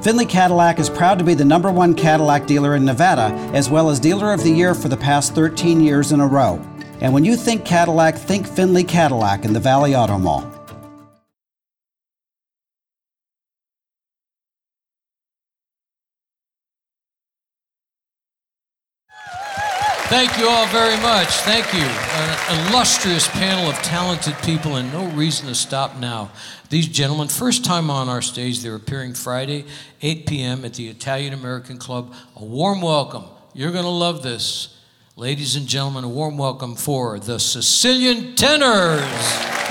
Findlay 0.01 0.25
Cadillac 0.25 0.79
is 0.79 0.89
proud 0.89 1.19
to 1.19 1.23
be 1.23 1.35
the 1.35 1.45
number 1.45 1.71
one 1.71 1.93
Cadillac 1.93 2.47
dealer 2.47 2.75
in 2.75 2.83
Nevada, 2.83 3.25
as 3.53 3.69
well 3.69 3.91
as 3.91 3.99
Dealer 3.99 4.33
of 4.33 4.43
the 4.43 4.49
Year 4.49 4.73
for 4.73 4.89
the 4.89 4.97
past 4.97 5.35
13 5.35 5.79
years 5.79 6.11
in 6.11 6.21
a 6.21 6.27
row. 6.27 6.59
And 7.01 7.13
when 7.13 7.23
you 7.23 7.35
think 7.35 7.65
Cadillac, 7.65 8.17
think 8.17 8.47
Findlay 8.47 8.83
Cadillac 8.83 9.45
in 9.45 9.53
the 9.53 9.59
Valley 9.59 9.95
Auto 9.95 10.17
Mall. 10.17 10.60
Thank 20.11 20.37
you 20.37 20.49
all 20.49 20.67
very 20.67 20.97
much. 20.97 21.29
Thank 21.29 21.73
you. 21.73 21.79
An 21.79 22.67
illustrious 22.67 23.29
panel 23.29 23.69
of 23.69 23.75
talented 23.77 24.35
people, 24.43 24.75
and 24.75 24.91
no 24.91 25.05
reason 25.11 25.47
to 25.47 25.55
stop 25.55 25.95
now. 25.99 26.31
These 26.69 26.89
gentlemen, 26.89 27.29
first 27.29 27.63
time 27.63 27.89
on 27.89 28.09
our 28.09 28.21
stage, 28.21 28.59
they're 28.59 28.75
appearing 28.75 29.13
Friday, 29.13 29.63
8 30.01 30.25
p.m. 30.25 30.65
at 30.65 30.73
the 30.73 30.89
Italian 30.89 31.33
American 31.33 31.77
Club. 31.77 32.13
A 32.35 32.43
warm 32.43 32.81
welcome. 32.81 33.23
You're 33.53 33.71
going 33.71 33.85
to 33.85 33.89
love 33.89 34.21
this. 34.21 34.77
Ladies 35.15 35.55
and 35.55 35.65
gentlemen, 35.65 36.03
a 36.03 36.09
warm 36.09 36.37
welcome 36.37 36.75
for 36.75 37.17
the 37.17 37.39
Sicilian 37.39 38.35
Tenors. 38.35 39.70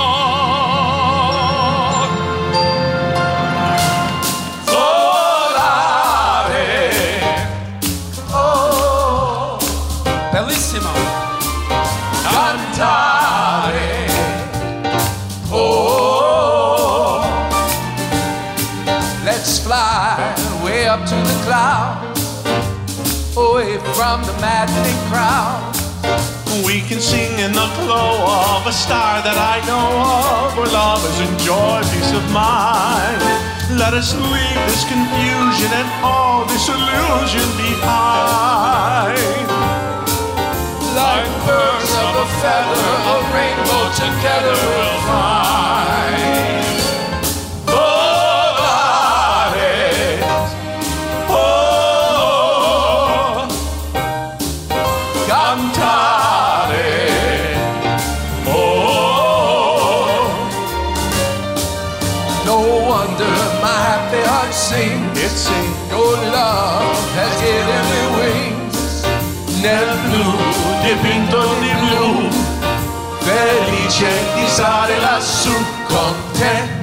From 24.11 24.27
the 24.27 24.41
maddening 24.43 24.99
crowd. 25.07 25.71
We 26.67 26.81
can 26.81 26.99
sing 26.99 27.31
in 27.39 27.53
the 27.53 27.69
glow 27.79 28.27
of 28.51 28.67
a 28.67 28.75
star 28.75 29.23
that 29.23 29.39
I 29.39 29.63
know 29.63 29.87
of, 30.03 30.51
where 30.59 30.67
love 30.67 30.99
is 31.07 31.17
in 31.23 31.31
joy, 31.39 31.79
peace 31.95 32.11
of 32.11 32.25
mind. 32.35 33.23
Let 33.79 33.95
us 33.95 34.11
leave 34.11 34.61
this 34.67 34.83
confusion 34.83 35.71
and 35.71 35.87
all 36.03 36.43
disillusion 36.43 37.47
behind. 37.55 39.47
Like 40.91 41.27
birds 41.47 41.91
of 42.03 42.11
a 42.19 42.27
feather, 42.43 42.87
a 43.15 43.17
rainbow 43.31 43.83
together 43.95 44.55
we'll 44.59 44.99
find. 45.07 46.60
Sings. 65.35 65.77
Your 65.89 66.15
love 66.31 66.97
has 67.15 67.33
given 67.41 67.83
me 67.91 68.01
wings. 68.17 69.03
Nel 69.61 69.89
blu 70.05 70.25
dipinto 70.83 71.41
di 71.59 71.71
blu, 71.83 72.29
felice 73.19 74.11
di 74.35 74.47
stare 74.47 74.97
lassù 74.99 75.53
con 75.87 76.13
te. 76.33 76.80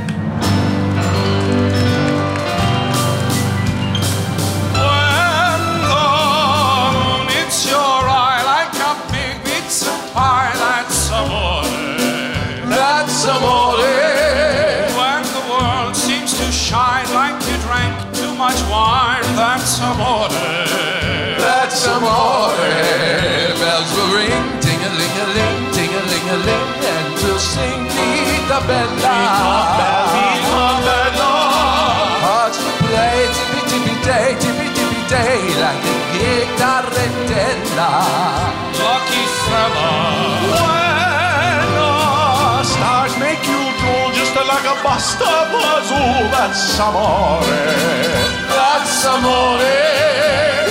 Bella. 28.68 29.16
Hearts 32.20 32.58
will 32.60 32.76
play 32.84 33.24
tippy 33.32 33.60
tippy 33.70 33.94
day, 34.04 34.36
tippy 34.42 34.68
tippy 34.76 35.02
day, 35.08 35.40
like 35.64 35.84
a 35.88 35.96
guitarretella. 36.12 37.92
Lucky 38.84 39.24
fella. 39.48 39.88
When 40.52 41.64
the 41.80 41.92
stars 42.68 43.14
make 43.16 43.42
you 43.48 43.62
drool 43.80 44.08
just 44.12 44.36
like 44.36 44.66
a 44.68 44.76
pasta 44.84 45.32
fazool, 45.48 46.28
that's 46.28 46.78
amore. 46.78 47.40
That's 48.52 49.04
amore. 49.16 50.67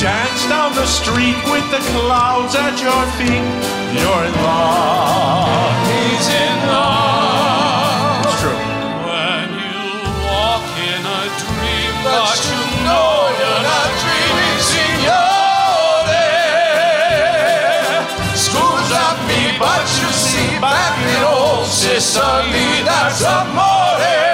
Dance 0.00 0.48
down 0.48 0.72
the 0.72 0.86
street 0.86 1.36
with 1.52 1.70
the 1.70 1.76
clouds 1.92 2.54
at 2.56 2.80
your 2.80 3.04
feet, 3.20 3.44
you're 3.92 4.24
in 4.24 4.32
love. 4.40 5.76
He's 5.92 6.24
in 6.24 6.56
love. 6.72 8.24
It's 8.24 8.40
true. 8.40 8.56
When 9.04 9.60
you 9.60 10.00
walk 10.24 10.64
in 10.80 11.04
a 11.04 11.22
dream, 11.36 11.92
but 12.00 12.32
you 12.48 12.60
know 12.88 13.28
you're 13.44 13.60
not 13.60 13.90
dreaming, 14.00 14.60
signore. 14.72 16.08
Scusa 18.40 19.04
me, 19.28 19.52
but 19.60 19.84
you 20.00 20.08
see, 20.16 20.48
back 20.64 20.96
in 20.96 21.28
old 21.28 21.68
Sicily, 21.68 22.88
that's. 22.88 23.20
Amore. 23.22 24.29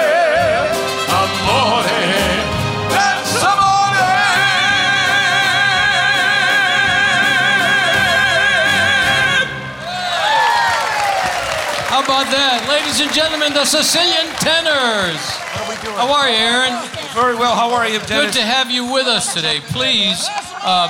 How 12.27 12.33
about 12.33 12.67
that? 12.67 12.69
Ladies 12.69 12.99
and 12.99 13.13
gentlemen, 13.13 13.53
the 13.53 13.63
Sicilian 13.63 14.27
Tenors. 14.35 15.15
How 15.47 15.63
are 15.63 15.69
we 15.69 15.81
doing? 15.81 15.95
How 15.95 16.11
are 16.11 16.27
you, 16.27 16.35
Aaron? 16.35 16.89
Very 17.13 17.35
well. 17.35 17.55
How 17.55 17.73
are 17.73 17.87
you, 17.87 17.99
Dennis? 17.99 18.35
Good 18.35 18.41
to 18.41 18.45
have 18.45 18.69
you 18.69 18.91
with 18.91 19.07
us 19.07 19.33
today. 19.33 19.61
Please 19.67 20.27
um, 20.61 20.89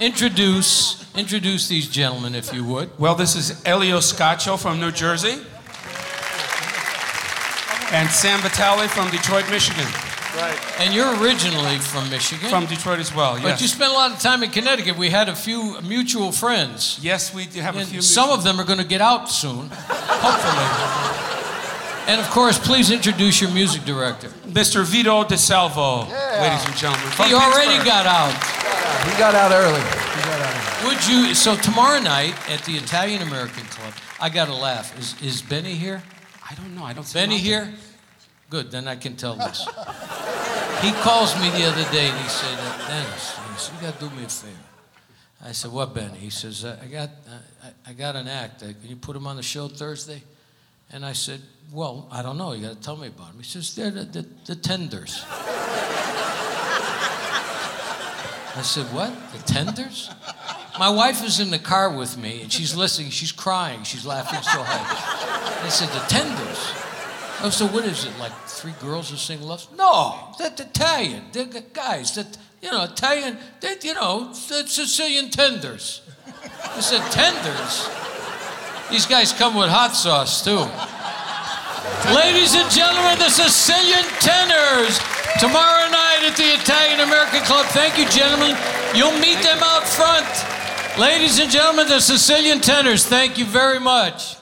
introduce 0.00 1.04
introduce 1.14 1.68
these 1.68 1.88
gentlemen, 1.88 2.34
if 2.34 2.54
you 2.54 2.64
would. 2.64 2.88
Well, 2.98 3.14
this 3.14 3.36
is 3.36 3.62
Elio 3.66 3.98
Scaccio 3.98 4.58
from 4.58 4.80
New 4.80 4.90
Jersey. 4.90 5.42
And 7.92 8.08
Sam 8.08 8.40
Vitale 8.40 8.88
from 8.88 9.10
Detroit, 9.10 9.50
Michigan. 9.50 9.86
Right. 10.38 10.80
And 10.80 10.94
you're 10.94 11.16
originally 11.20 11.78
from 11.78 12.08
Michigan. 12.10 12.48
From 12.48 12.66
Detroit 12.66 13.00
as 13.00 13.12
well, 13.12 13.38
yes. 13.38 13.42
But 13.42 13.60
you 13.60 13.66
spent 13.66 13.90
a 13.90 13.94
lot 13.94 14.12
of 14.12 14.20
time 14.20 14.44
in 14.44 14.50
Connecticut. 14.50 14.96
We 14.96 15.10
had 15.10 15.28
a 15.28 15.34
few 15.34 15.80
mutual 15.82 16.30
friends. 16.30 16.98
yes, 17.02 17.34
we 17.34 17.46
do 17.46 17.60
have 17.60 17.76
a 17.76 17.84
few. 17.84 18.00
some 18.02 18.30
of 18.30 18.44
them 18.44 18.60
are 18.60 18.64
going 18.64 18.78
to 18.78 18.84
get 18.86 19.00
out 19.00 19.28
soon, 19.30 19.68
hopefully. 19.70 20.77
And 22.08 22.22
of 22.22 22.30
course, 22.30 22.58
please 22.58 22.90
introduce 22.90 23.38
your 23.38 23.50
music 23.50 23.84
director. 23.84 24.28
Mr. 24.46 24.82
Vito 24.82 25.24
DeSalvo, 25.24 26.08
ladies 26.40 26.64
and 26.64 26.74
gentlemen. 26.74 27.06
From 27.10 27.26
He 27.26 27.34
already 27.34 27.84
got 27.84 28.06
out. 28.06 28.32
He 29.04 29.18
got 29.18 29.34
out 29.34 29.52
early. 29.52 29.78
He 29.78 30.22
got 30.22 30.40
out 30.40 30.82
early. 30.82 30.94
Would 30.94 31.06
you? 31.06 31.34
So 31.34 31.54
tomorrow 31.54 32.00
night 32.00 32.34
at 32.48 32.64
the 32.64 32.72
Italian 32.72 33.20
American 33.20 33.64
Club, 33.64 33.92
I 34.18 34.30
got 34.30 34.46
to 34.46 34.54
laugh. 34.54 34.98
Is 34.98 35.20
is 35.20 35.42
Benny 35.42 35.74
here? 35.74 36.02
I 36.50 36.54
don't 36.54 36.74
know. 36.74 36.84
I 36.84 36.94
don't 36.94 37.04
see 37.04 37.18
Benny 37.18 37.36
him 37.36 37.44
here? 37.44 37.74
Good. 38.48 38.70
Then 38.70 38.88
I 38.88 38.96
can 38.96 39.14
tell 39.14 39.34
this. 39.34 39.68
He 40.80 40.92
calls 41.02 41.34
me 41.38 41.50
the 41.50 41.64
other 41.66 41.84
day 41.92 42.08
and 42.08 42.18
he 42.18 42.28
said, 42.28 42.56
uh, 42.58 42.88
Dennis, 42.88 43.36
he 43.68 43.76
you 43.76 43.82
got 43.82 43.98
to 43.98 44.08
do 44.08 44.16
me 44.16 44.24
a 44.24 44.28
favor. 44.28 44.56
I 45.44 45.52
said, 45.52 45.72
what, 45.72 45.92
Benny? 45.92 46.18
He 46.18 46.30
says, 46.30 46.64
I 46.64 46.78
I 46.82 46.86
got, 46.86 47.10
uh, 47.28 47.66
I, 47.86 47.90
I 47.90 47.92
got 47.92 48.16
an 48.16 48.28
act. 48.28 48.62
Uh, 48.62 48.66
Can 48.66 48.88
you 48.88 48.96
put 48.96 49.14
him 49.14 49.26
on 49.26 49.36
the 49.36 49.42
show 49.42 49.68
Thursday? 49.68 50.22
And 50.90 51.04
I 51.04 51.12
said, 51.12 51.42
well, 51.72 52.08
I 52.10 52.22
don't 52.22 52.38
know. 52.38 52.52
You 52.52 52.62
got 52.66 52.76
to 52.76 52.80
tell 52.80 52.96
me 52.96 53.08
about 53.08 53.28
them. 53.28 53.38
He 53.38 53.44
says, 53.44 53.74
they're 53.74 53.90
the, 53.90 54.04
the, 54.04 54.26
the 54.46 54.54
tenders. 54.56 55.24
I 58.56 58.62
said, 58.62 58.86
what? 58.86 59.12
The 59.32 59.38
tenders? 59.44 60.10
My 60.78 60.88
wife 60.90 61.24
is 61.24 61.40
in 61.40 61.50
the 61.50 61.58
car 61.58 61.94
with 61.96 62.16
me 62.16 62.42
and 62.42 62.52
she's 62.52 62.74
listening. 62.74 63.10
She's 63.10 63.32
crying. 63.32 63.82
She's 63.82 64.06
laughing 64.06 64.42
so 64.42 64.62
hard. 64.62 65.64
I 65.64 65.68
said, 65.68 65.88
the 65.88 66.00
tenders? 66.08 66.72
Oh, 67.40 67.50
so 67.50 67.66
what 67.66 67.84
is 67.84 68.04
it? 68.04 68.12
Like 68.18 68.32
three 68.46 68.74
girls 68.80 69.10
who 69.10 69.16
sing 69.16 69.40
love? 69.42 69.66
No, 69.76 70.34
that's 70.38 70.60
Italian. 70.60 71.24
They're 71.30 71.46
guys 71.72 72.16
that 72.16 72.36
you 72.60 72.68
know 72.68 72.82
Italian. 72.82 73.38
They, 73.60 73.76
you 73.82 73.94
know, 73.94 74.32
Sicilian 74.32 75.30
tenders. 75.30 76.02
I 76.64 76.80
said 76.80 77.00
tenders. 77.12 77.88
These 78.90 79.06
guys 79.06 79.32
come 79.32 79.54
with 79.54 79.68
hot 79.68 79.94
sauce 79.94 80.42
too. 80.42 80.66
Ladies 82.14 82.54
and 82.54 82.70
gentlemen, 82.70 83.18
the 83.18 83.28
Sicilian 83.28 84.04
Tenors 84.20 84.98
tomorrow 85.38 85.88
night 85.90 86.24
at 86.24 86.36
the 86.36 86.54
Italian 86.60 87.00
American 87.00 87.42
Club. 87.42 87.66
Thank 87.66 87.98
you, 87.98 88.08
gentlemen. 88.08 88.56
You'll 88.94 89.18
meet 89.18 89.42
them 89.42 89.58
out 89.62 89.86
front. 89.86 90.26
Ladies 90.98 91.38
and 91.38 91.50
gentlemen, 91.50 91.86
the 91.86 92.00
Sicilian 92.00 92.60
Tenors. 92.60 93.06
Thank 93.06 93.38
you 93.38 93.44
very 93.44 93.78
much. 93.78 94.36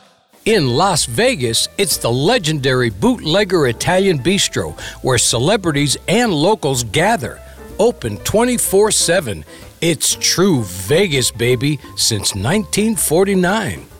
In 0.47 0.69
Las 0.69 1.07
Vegas, 1.07 1.69
it's 1.77 1.97
the 1.97 2.11
legendary 2.11 2.89
Bootlegger 2.89 3.67
Italian 3.67 4.21
Bistro, 4.21 4.79
where 5.03 5.19
celebrities 5.19 5.97
and 6.07 6.33
locals 6.33 6.85
gather. 6.85 7.41
Open 7.79 8.17
24 8.19 8.93
7. 8.93 9.45
It's 9.81 10.15
true 10.15 10.63
Vegas, 10.63 11.31
baby, 11.31 11.79
since 11.97 12.35
1949. 12.35 13.96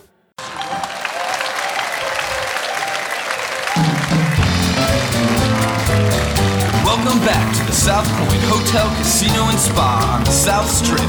Back 7.27 7.57
to 7.59 7.63
the 7.67 7.75
South 7.75 8.07
Point 8.23 8.39
Hotel, 8.47 8.87
Casino, 8.95 9.51
and 9.51 9.59
Spa 9.59 9.99
on 10.15 10.23
the 10.23 10.31
South 10.31 10.71
Strip. 10.71 11.03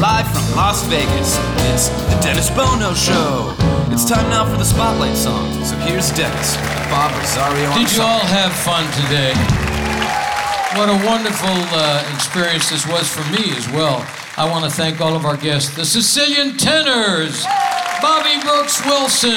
Live 0.00 0.24
from 0.32 0.56
Las 0.56 0.80
Vegas, 0.88 1.36
it's 1.68 1.92
the 2.08 2.16
Dennis 2.24 2.48
Bono 2.48 2.96
Show. 2.96 3.52
It's 3.92 4.08
time 4.08 4.24
now 4.32 4.48
for 4.48 4.56
the 4.56 4.64
Spotlight 4.64 5.12
song. 5.14 5.52
So 5.68 5.76
here's 5.84 6.08
Dennis, 6.16 6.56
with 6.56 6.88
Bob 6.88 7.12
Rosario 7.12 7.68
Did 7.76 7.92
you 7.92 8.00
all 8.00 8.24
have 8.32 8.56
fun 8.64 8.88
today? 9.04 9.36
What 10.72 10.88
a 10.88 10.96
wonderful 11.04 11.60
uh, 11.76 12.00
experience 12.16 12.72
this 12.72 12.88
was 12.88 13.04
for 13.04 13.28
me 13.28 13.52
as 13.52 13.68
well. 13.68 14.00
I 14.40 14.48
want 14.48 14.64
to 14.64 14.70
thank 14.70 15.02
all 15.02 15.14
of 15.14 15.26
our 15.26 15.36
guests, 15.36 15.76
the 15.76 15.84
Sicilian 15.84 16.56
Tenors, 16.56 17.44
Bobby 18.00 18.40
Brooks 18.40 18.80
Wilson, 18.88 19.36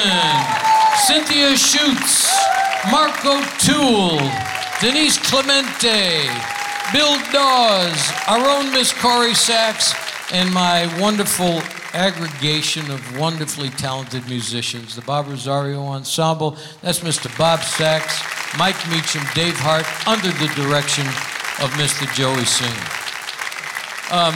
Cynthia 0.96 1.52
Shutz, 1.60 2.32
Mark 2.88 3.20
O'Toole, 3.20 4.32
Denise 4.82 5.16
Clemente, 5.30 6.26
Bill 6.92 7.16
Dawes, 7.30 8.12
our 8.26 8.44
own 8.44 8.72
Miss 8.72 8.92
Corrie 8.92 9.32
Sachs, 9.32 9.94
and 10.32 10.52
my 10.52 10.90
wonderful 11.00 11.62
aggregation 11.92 12.90
of 12.90 13.16
wonderfully 13.16 13.68
talented 13.70 14.26
musicians, 14.26 14.96
the 14.96 15.02
Bob 15.02 15.28
Rosario 15.28 15.84
Ensemble. 15.84 16.56
That's 16.80 16.98
Mr. 16.98 17.30
Bob 17.38 17.60
Sachs, 17.60 18.24
Mike 18.58 18.74
Meacham, 18.90 19.22
Dave 19.36 19.54
Hart, 19.56 19.86
under 20.08 20.32
the 20.32 20.52
direction 20.60 21.06
of 21.62 21.70
Mr. 21.78 22.12
Joey 22.16 22.44
Singer. 22.44 22.88
Um, 24.10 24.34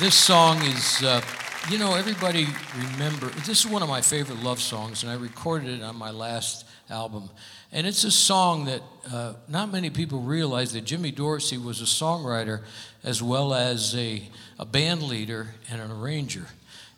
this 0.00 0.16
song 0.16 0.60
is 0.62 1.04
uh, 1.04 1.22
You 1.70 1.78
know, 1.78 1.94
everybody 1.94 2.48
remember 2.76 3.26
this 3.46 3.64
is 3.64 3.66
one 3.68 3.84
of 3.84 3.88
my 3.88 4.00
favorite 4.00 4.42
love 4.42 4.60
songs, 4.60 5.04
and 5.04 5.12
I 5.12 5.14
recorded 5.14 5.68
it 5.78 5.82
on 5.84 5.94
my 5.94 6.10
last 6.10 6.64
album. 6.90 7.30
And 7.72 7.86
it's 7.86 8.04
a 8.04 8.10
song 8.10 8.66
that 8.66 8.82
uh, 9.10 9.32
not 9.48 9.72
many 9.72 9.88
people 9.88 10.20
realize 10.20 10.74
that 10.74 10.82
Jimmy 10.82 11.10
Dorsey 11.10 11.56
was 11.56 11.80
a 11.80 11.84
songwriter 11.84 12.62
as 13.02 13.22
well 13.22 13.54
as 13.54 13.96
a, 13.96 14.22
a 14.58 14.66
band 14.66 15.02
leader 15.02 15.54
and 15.70 15.80
an 15.80 15.90
arranger. 15.90 16.46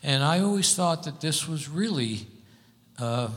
And 0.02 0.24
I 0.24 0.40
always 0.40 0.74
thought 0.74 1.04
that 1.04 1.20
this 1.20 1.48
was 1.48 1.68
really 1.68 2.26
uh, 2.98 3.28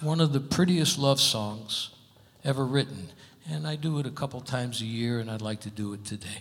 one 0.00 0.20
of 0.20 0.32
the 0.32 0.40
prettiest 0.40 0.98
love 0.98 1.20
songs 1.20 1.90
ever 2.44 2.64
written. 2.64 3.08
And 3.50 3.66
I 3.66 3.76
do 3.76 3.98
it 3.98 4.06
a 4.06 4.10
couple 4.10 4.40
times 4.40 4.80
a 4.80 4.86
year, 4.86 5.20
and 5.20 5.30
I'd 5.30 5.42
like 5.42 5.60
to 5.60 5.70
do 5.70 5.92
it 5.92 6.04
today. 6.06 6.40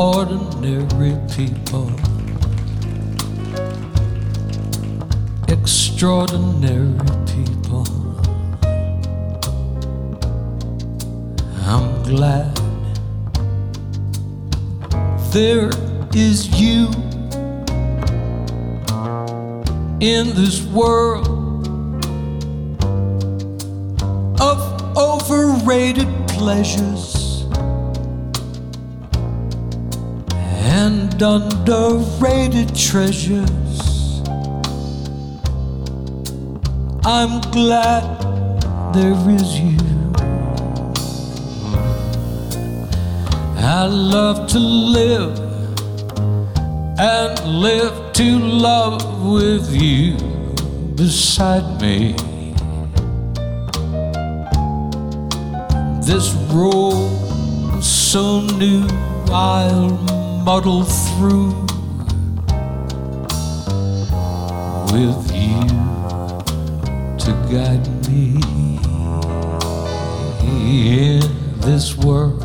Ordinary 0.00 1.14
people, 1.36 1.90
extraordinary 5.46 6.98
people. 7.26 7.84
I'm 11.66 12.02
glad 12.04 12.56
there 15.32 15.70
is 16.14 16.48
you 16.58 16.86
in 20.00 20.34
this 20.34 20.62
world 20.62 21.28
of 24.40 24.96
overrated 24.96 26.08
pleasures 26.26 27.19
and 30.90 31.22
underrated 31.22 32.74
treasures. 32.74 33.78
I'm 37.04 37.40
glad 37.52 38.04
there 38.92 39.20
is 39.38 39.60
you. 39.60 39.78
I 43.56 43.86
love 43.86 44.48
to 44.48 44.58
live 44.58 45.38
and 46.98 47.32
live 47.66 48.12
to 48.14 48.38
love 48.38 49.02
with 49.22 49.70
you 49.72 50.16
beside 50.96 51.80
me. 51.80 52.16
this 56.02 56.32
road 56.50 57.80
so 57.80 58.40
new 58.58 58.84
I'll 59.30 60.19
muddle 60.44 60.84
through 60.84 61.50
with 64.92 65.30
you 65.34 65.60
to 67.18 67.30
guide 67.52 67.86
me 68.08 68.40
in 70.42 71.20
this 71.60 71.96
world 71.96 72.42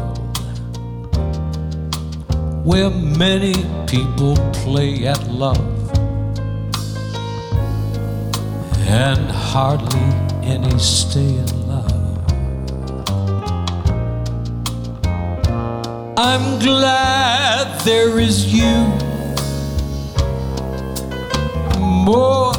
where 2.66 2.90
many 2.90 3.54
people 3.88 4.36
play 4.54 5.08
at 5.08 5.26
love 5.30 5.58
and 8.88 9.32
hardly 9.32 10.00
any 10.44 10.78
stay 10.80 11.38
in 11.38 11.55
I'm 16.36 16.60
glad 16.60 17.80
there 17.86 18.20
is 18.20 18.54
you 18.54 18.76
more 21.80 22.54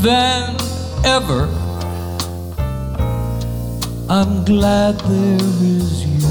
than 0.00 0.54
ever. 1.04 1.48
I'm 4.08 4.44
glad 4.44 5.00
there 5.00 5.48
is 5.74 6.04
you. 6.06 6.28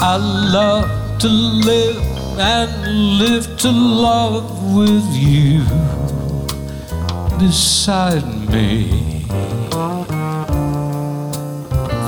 I 0.00 0.16
love 0.58 1.20
to 1.20 1.28
live 1.28 2.02
and 2.40 3.18
live 3.20 3.56
to 3.58 3.70
love 3.70 4.74
with 4.74 5.06
you 5.14 5.62
beside 7.38 8.26
me 8.50 9.06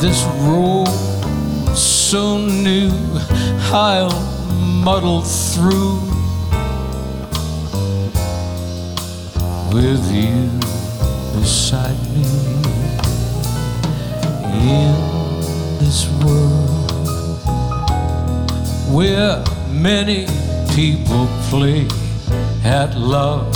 this 0.01 0.23
road 0.43 0.87
so 1.77 2.39
new 2.39 2.93
I'll 3.73 4.13
muddle 4.85 5.23
through 5.23 5.99
with 9.75 10.05
you 10.13 10.51
beside 11.35 11.99
me. 12.15 12.25
In 14.55 14.95
this 15.81 16.09
world 16.23 16.91
where 18.95 19.43
many 19.69 20.27
people 20.77 21.27
play 21.51 21.89
at 22.65 22.97
love 22.97 23.53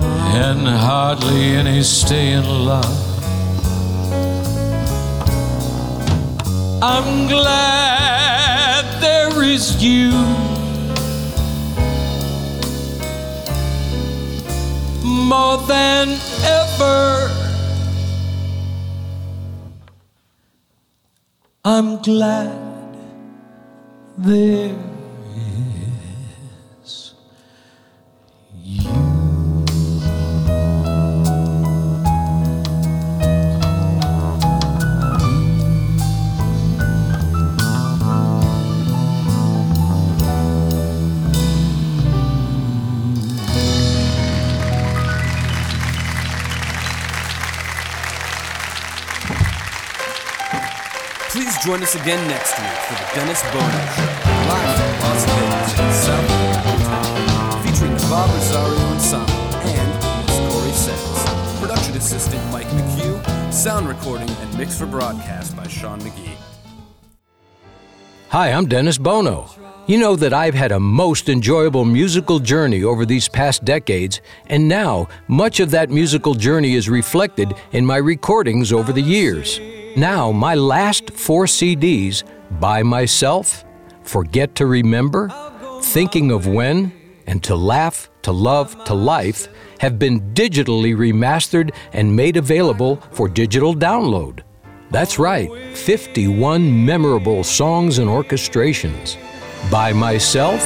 and 0.00 0.66
hardly 0.66 1.56
any 1.56 1.82
stay 1.82 2.32
in 2.32 2.44
love 2.64 3.07
I'm 6.80 7.26
glad 7.26 9.00
there 9.00 9.42
is 9.42 9.82
you. 9.82 10.12
More 15.02 15.58
than 15.66 16.20
ever. 16.44 17.30
I'm 21.64 22.00
glad 22.00 22.96
there 24.16 24.97
join 51.68 51.82
us 51.82 51.94
again 51.96 52.28
next 52.28 52.58
week 52.58 52.78
for 52.86 52.94
the 52.94 53.10
Dennis 53.14 53.42
Bono 53.52 53.60
Show, 53.60 54.02
live 54.48 54.74
from 54.78 55.00
Las 55.04 55.24
Vegas 55.26 55.96
South 56.02 56.30
Hotel, 56.64 57.60
featuring 57.60 57.94
the 57.94 58.06
Bob 58.08 58.30
Rosario 58.30 58.78
Ensemble 58.86 59.34
and 59.68 60.24
Miss 60.24 60.38
Corrie 60.50 60.72
Sachs. 60.72 61.60
Production 61.60 61.94
assistant 61.94 62.42
Mike 62.50 62.68
McHugh, 62.68 63.52
sound 63.52 63.86
recording 63.86 64.30
and 64.30 64.56
mix 64.56 64.78
for 64.78 64.86
broadcast 64.86 65.54
by 65.54 65.68
Sean 65.68 66.00
McGee. 66.00 66.38
Hi, 68.30 68.50
I'm 68.50 68.64
Dennis 68.66 68.96
Bono. 68.96 69.50
You 69.86 69.98
know 69.98 70.16
that 70.16 70.32
I've 70.32 70.54
had 70.54 70.72
a 70.72 70.80
most 70.80 71.28
enjoyable 71.28 71.84
musical 71.84 72.38
journey 72.38 72.82
over 72.82 73.04
these 73.04 73.28
past 73.28 73.66
decades, 73.66 74.22
and 74.46 74.68
now 74.68 75.06
much 75.26 75.60
of 75.60 75.70
that 75.72 75.90
musical 75.90 76.34
journey 76.34 76.76
is 76.76 76.88
reflected 76.88 77.52
in 77.72 77.84
my 77.84 77.98
recordings 77.98 78.72
over 78.72 78.90
the 78.90 79.02
years. 79.02 79.60
Now, 79.98 80.30
my 80.30 80.54
last 80.54 81.10
four 81.10 81.46
CDs, 81.46 82.22
By 82.60 82.84
Myself, 82.84 83.64
Forget 84.04 84.54
to 84.54 84.66
Remember, 84.66 85.28
Thinking 85.82 86.30
of 86.30 86.46
When, 86.46 86.92
and 87.26 87.42
To 87.42 87.56
Laugh, 87.56 88.08
To 88.22 88.30
Love, 88.30 88.84
To 88.84 88.94
Life, 88.94 89.48
have 89.80 89.98
been 89.98 90.20
digitally 90.34 90.94
remastered 90.94 91.74
and 91.92 92.14
made 92.14 92.36
available 92.36 93.02
for 93.10 93.28
digital 93.28 93.74
download. 93.74 94.42
That's 94.92 95.18
right, 95.18 95.50
51 95.76 96.86
memorable 96.86 97.42
songs 97.42 97.98
and 97.98 98.08
orchestrations. 98.08 99.16
By 99.68 99.92
myself, 99.92 100.62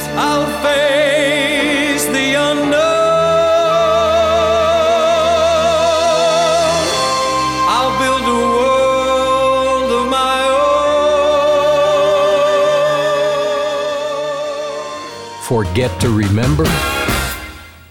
Forget 15.43 15.99
to 15.99 16.09
Remember, 16.09 16.63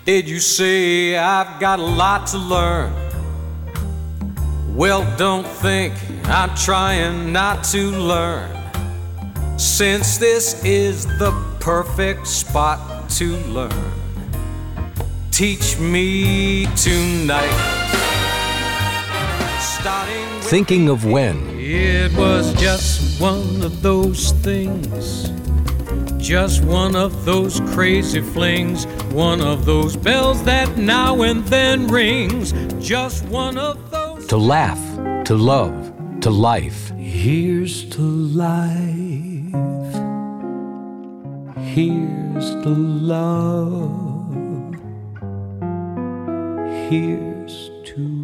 Did 0.07 0.27
you 0.27 0.41
say 0.41 1.19
I've 1.19 1.61
got 1.61 1.81
a 1.81 1.83
lot 1.83 2.27
to 2.29 2.39
learn? 2.39 2.95
Well, 4.75 5.05
don't 5.19 5.47
think 5.47 5.93
I'm 6.25 6.57
trying 6.57 7.31
not 7.31 7.63
to 7.65 7.91
learn. 7.91 8.49
Since 9.59 10.17
this 10.17 10.65
is 10.65 11.05
the 11.19 11.33
perfect 11.61 12.27
spot 12.27 13.11
to 13.19 13.37
learn, 13.49 13.93
teach 15.31 15.79
me 15.79 16.65
tonight. 16.75 17.53
Starting 19.61 20.41
Thinking 20.41 20.89
of 20.89 21.05
When, 21.05 21.37
it 21.59 22.17
was 22.17 22.55
just 22.55 23.21
one 23.21 23.63
of 23.63 23.83
those 23.83 24.33
things. 24.41 25.42
Just 26.23 26.63
one 26.63 26.95
of 26.95 27.25
those 27.25 27.59
crazy 27.75 28.21
flings. 28.21 28.87
One 29.11 29.41
of 29.41 29.65
those 29.65 29.97
bells 29.97 30.45
that 30.45 30.79
now 30.79 31.23
and 31.23 31.45
then 31.47 31.89
rings. 31.89 32.53
Just 32.79 33.25
one 33.25 33.59
of 33.59 33.91
those. 33.91 34.29
To 34.29 34.37
Laugh, 34.37 34.79
To 35.25 35.35
Love, 35.35 36.21
To 36.21 36.31
Life. 36.31 36.91
Here's 36.91 37.85
to 37.91 38.01
life. 38.01 38.73
Here's 41.75 42.51
to 42.63 42.69
love. 42.69 44.13
Here's 46.89 47.71
to 47.87 48.23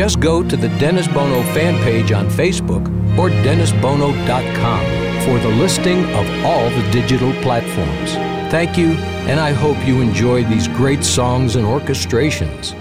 Just 0.00 0.18
go 0.18 0.42
to 0.42 0.56
the 0.56 0.70
Dennis 0.78 1.06
Bono 1.06 1.42
fan 1.52 1.78
page 1.82 2.10
on 2.10 2.26
Facebook 2.30 2.88
or 3.18 3.28
DennisBono.com 3.28 4.84
for 5.26 5.38
the 5.46 5.54
listing 5.56 6.04
of 6.14 6.26
all 6.42 6.70
the 6.70 6.90
digital 6.90 7.34
platforms. 7.42 8.14
Thank 8.50 8.78
you, 8.78 8.92
and 9.28 9.38
I 9.38 9.52
hope 9.52 9.76
you 9.86 10.00
enjoy 10.00 10.44
these 10.44 10.68
great 10.68 11.04
songs 11.04 11.56
and 11.56 11.66
orchestrations. 11.66 12.74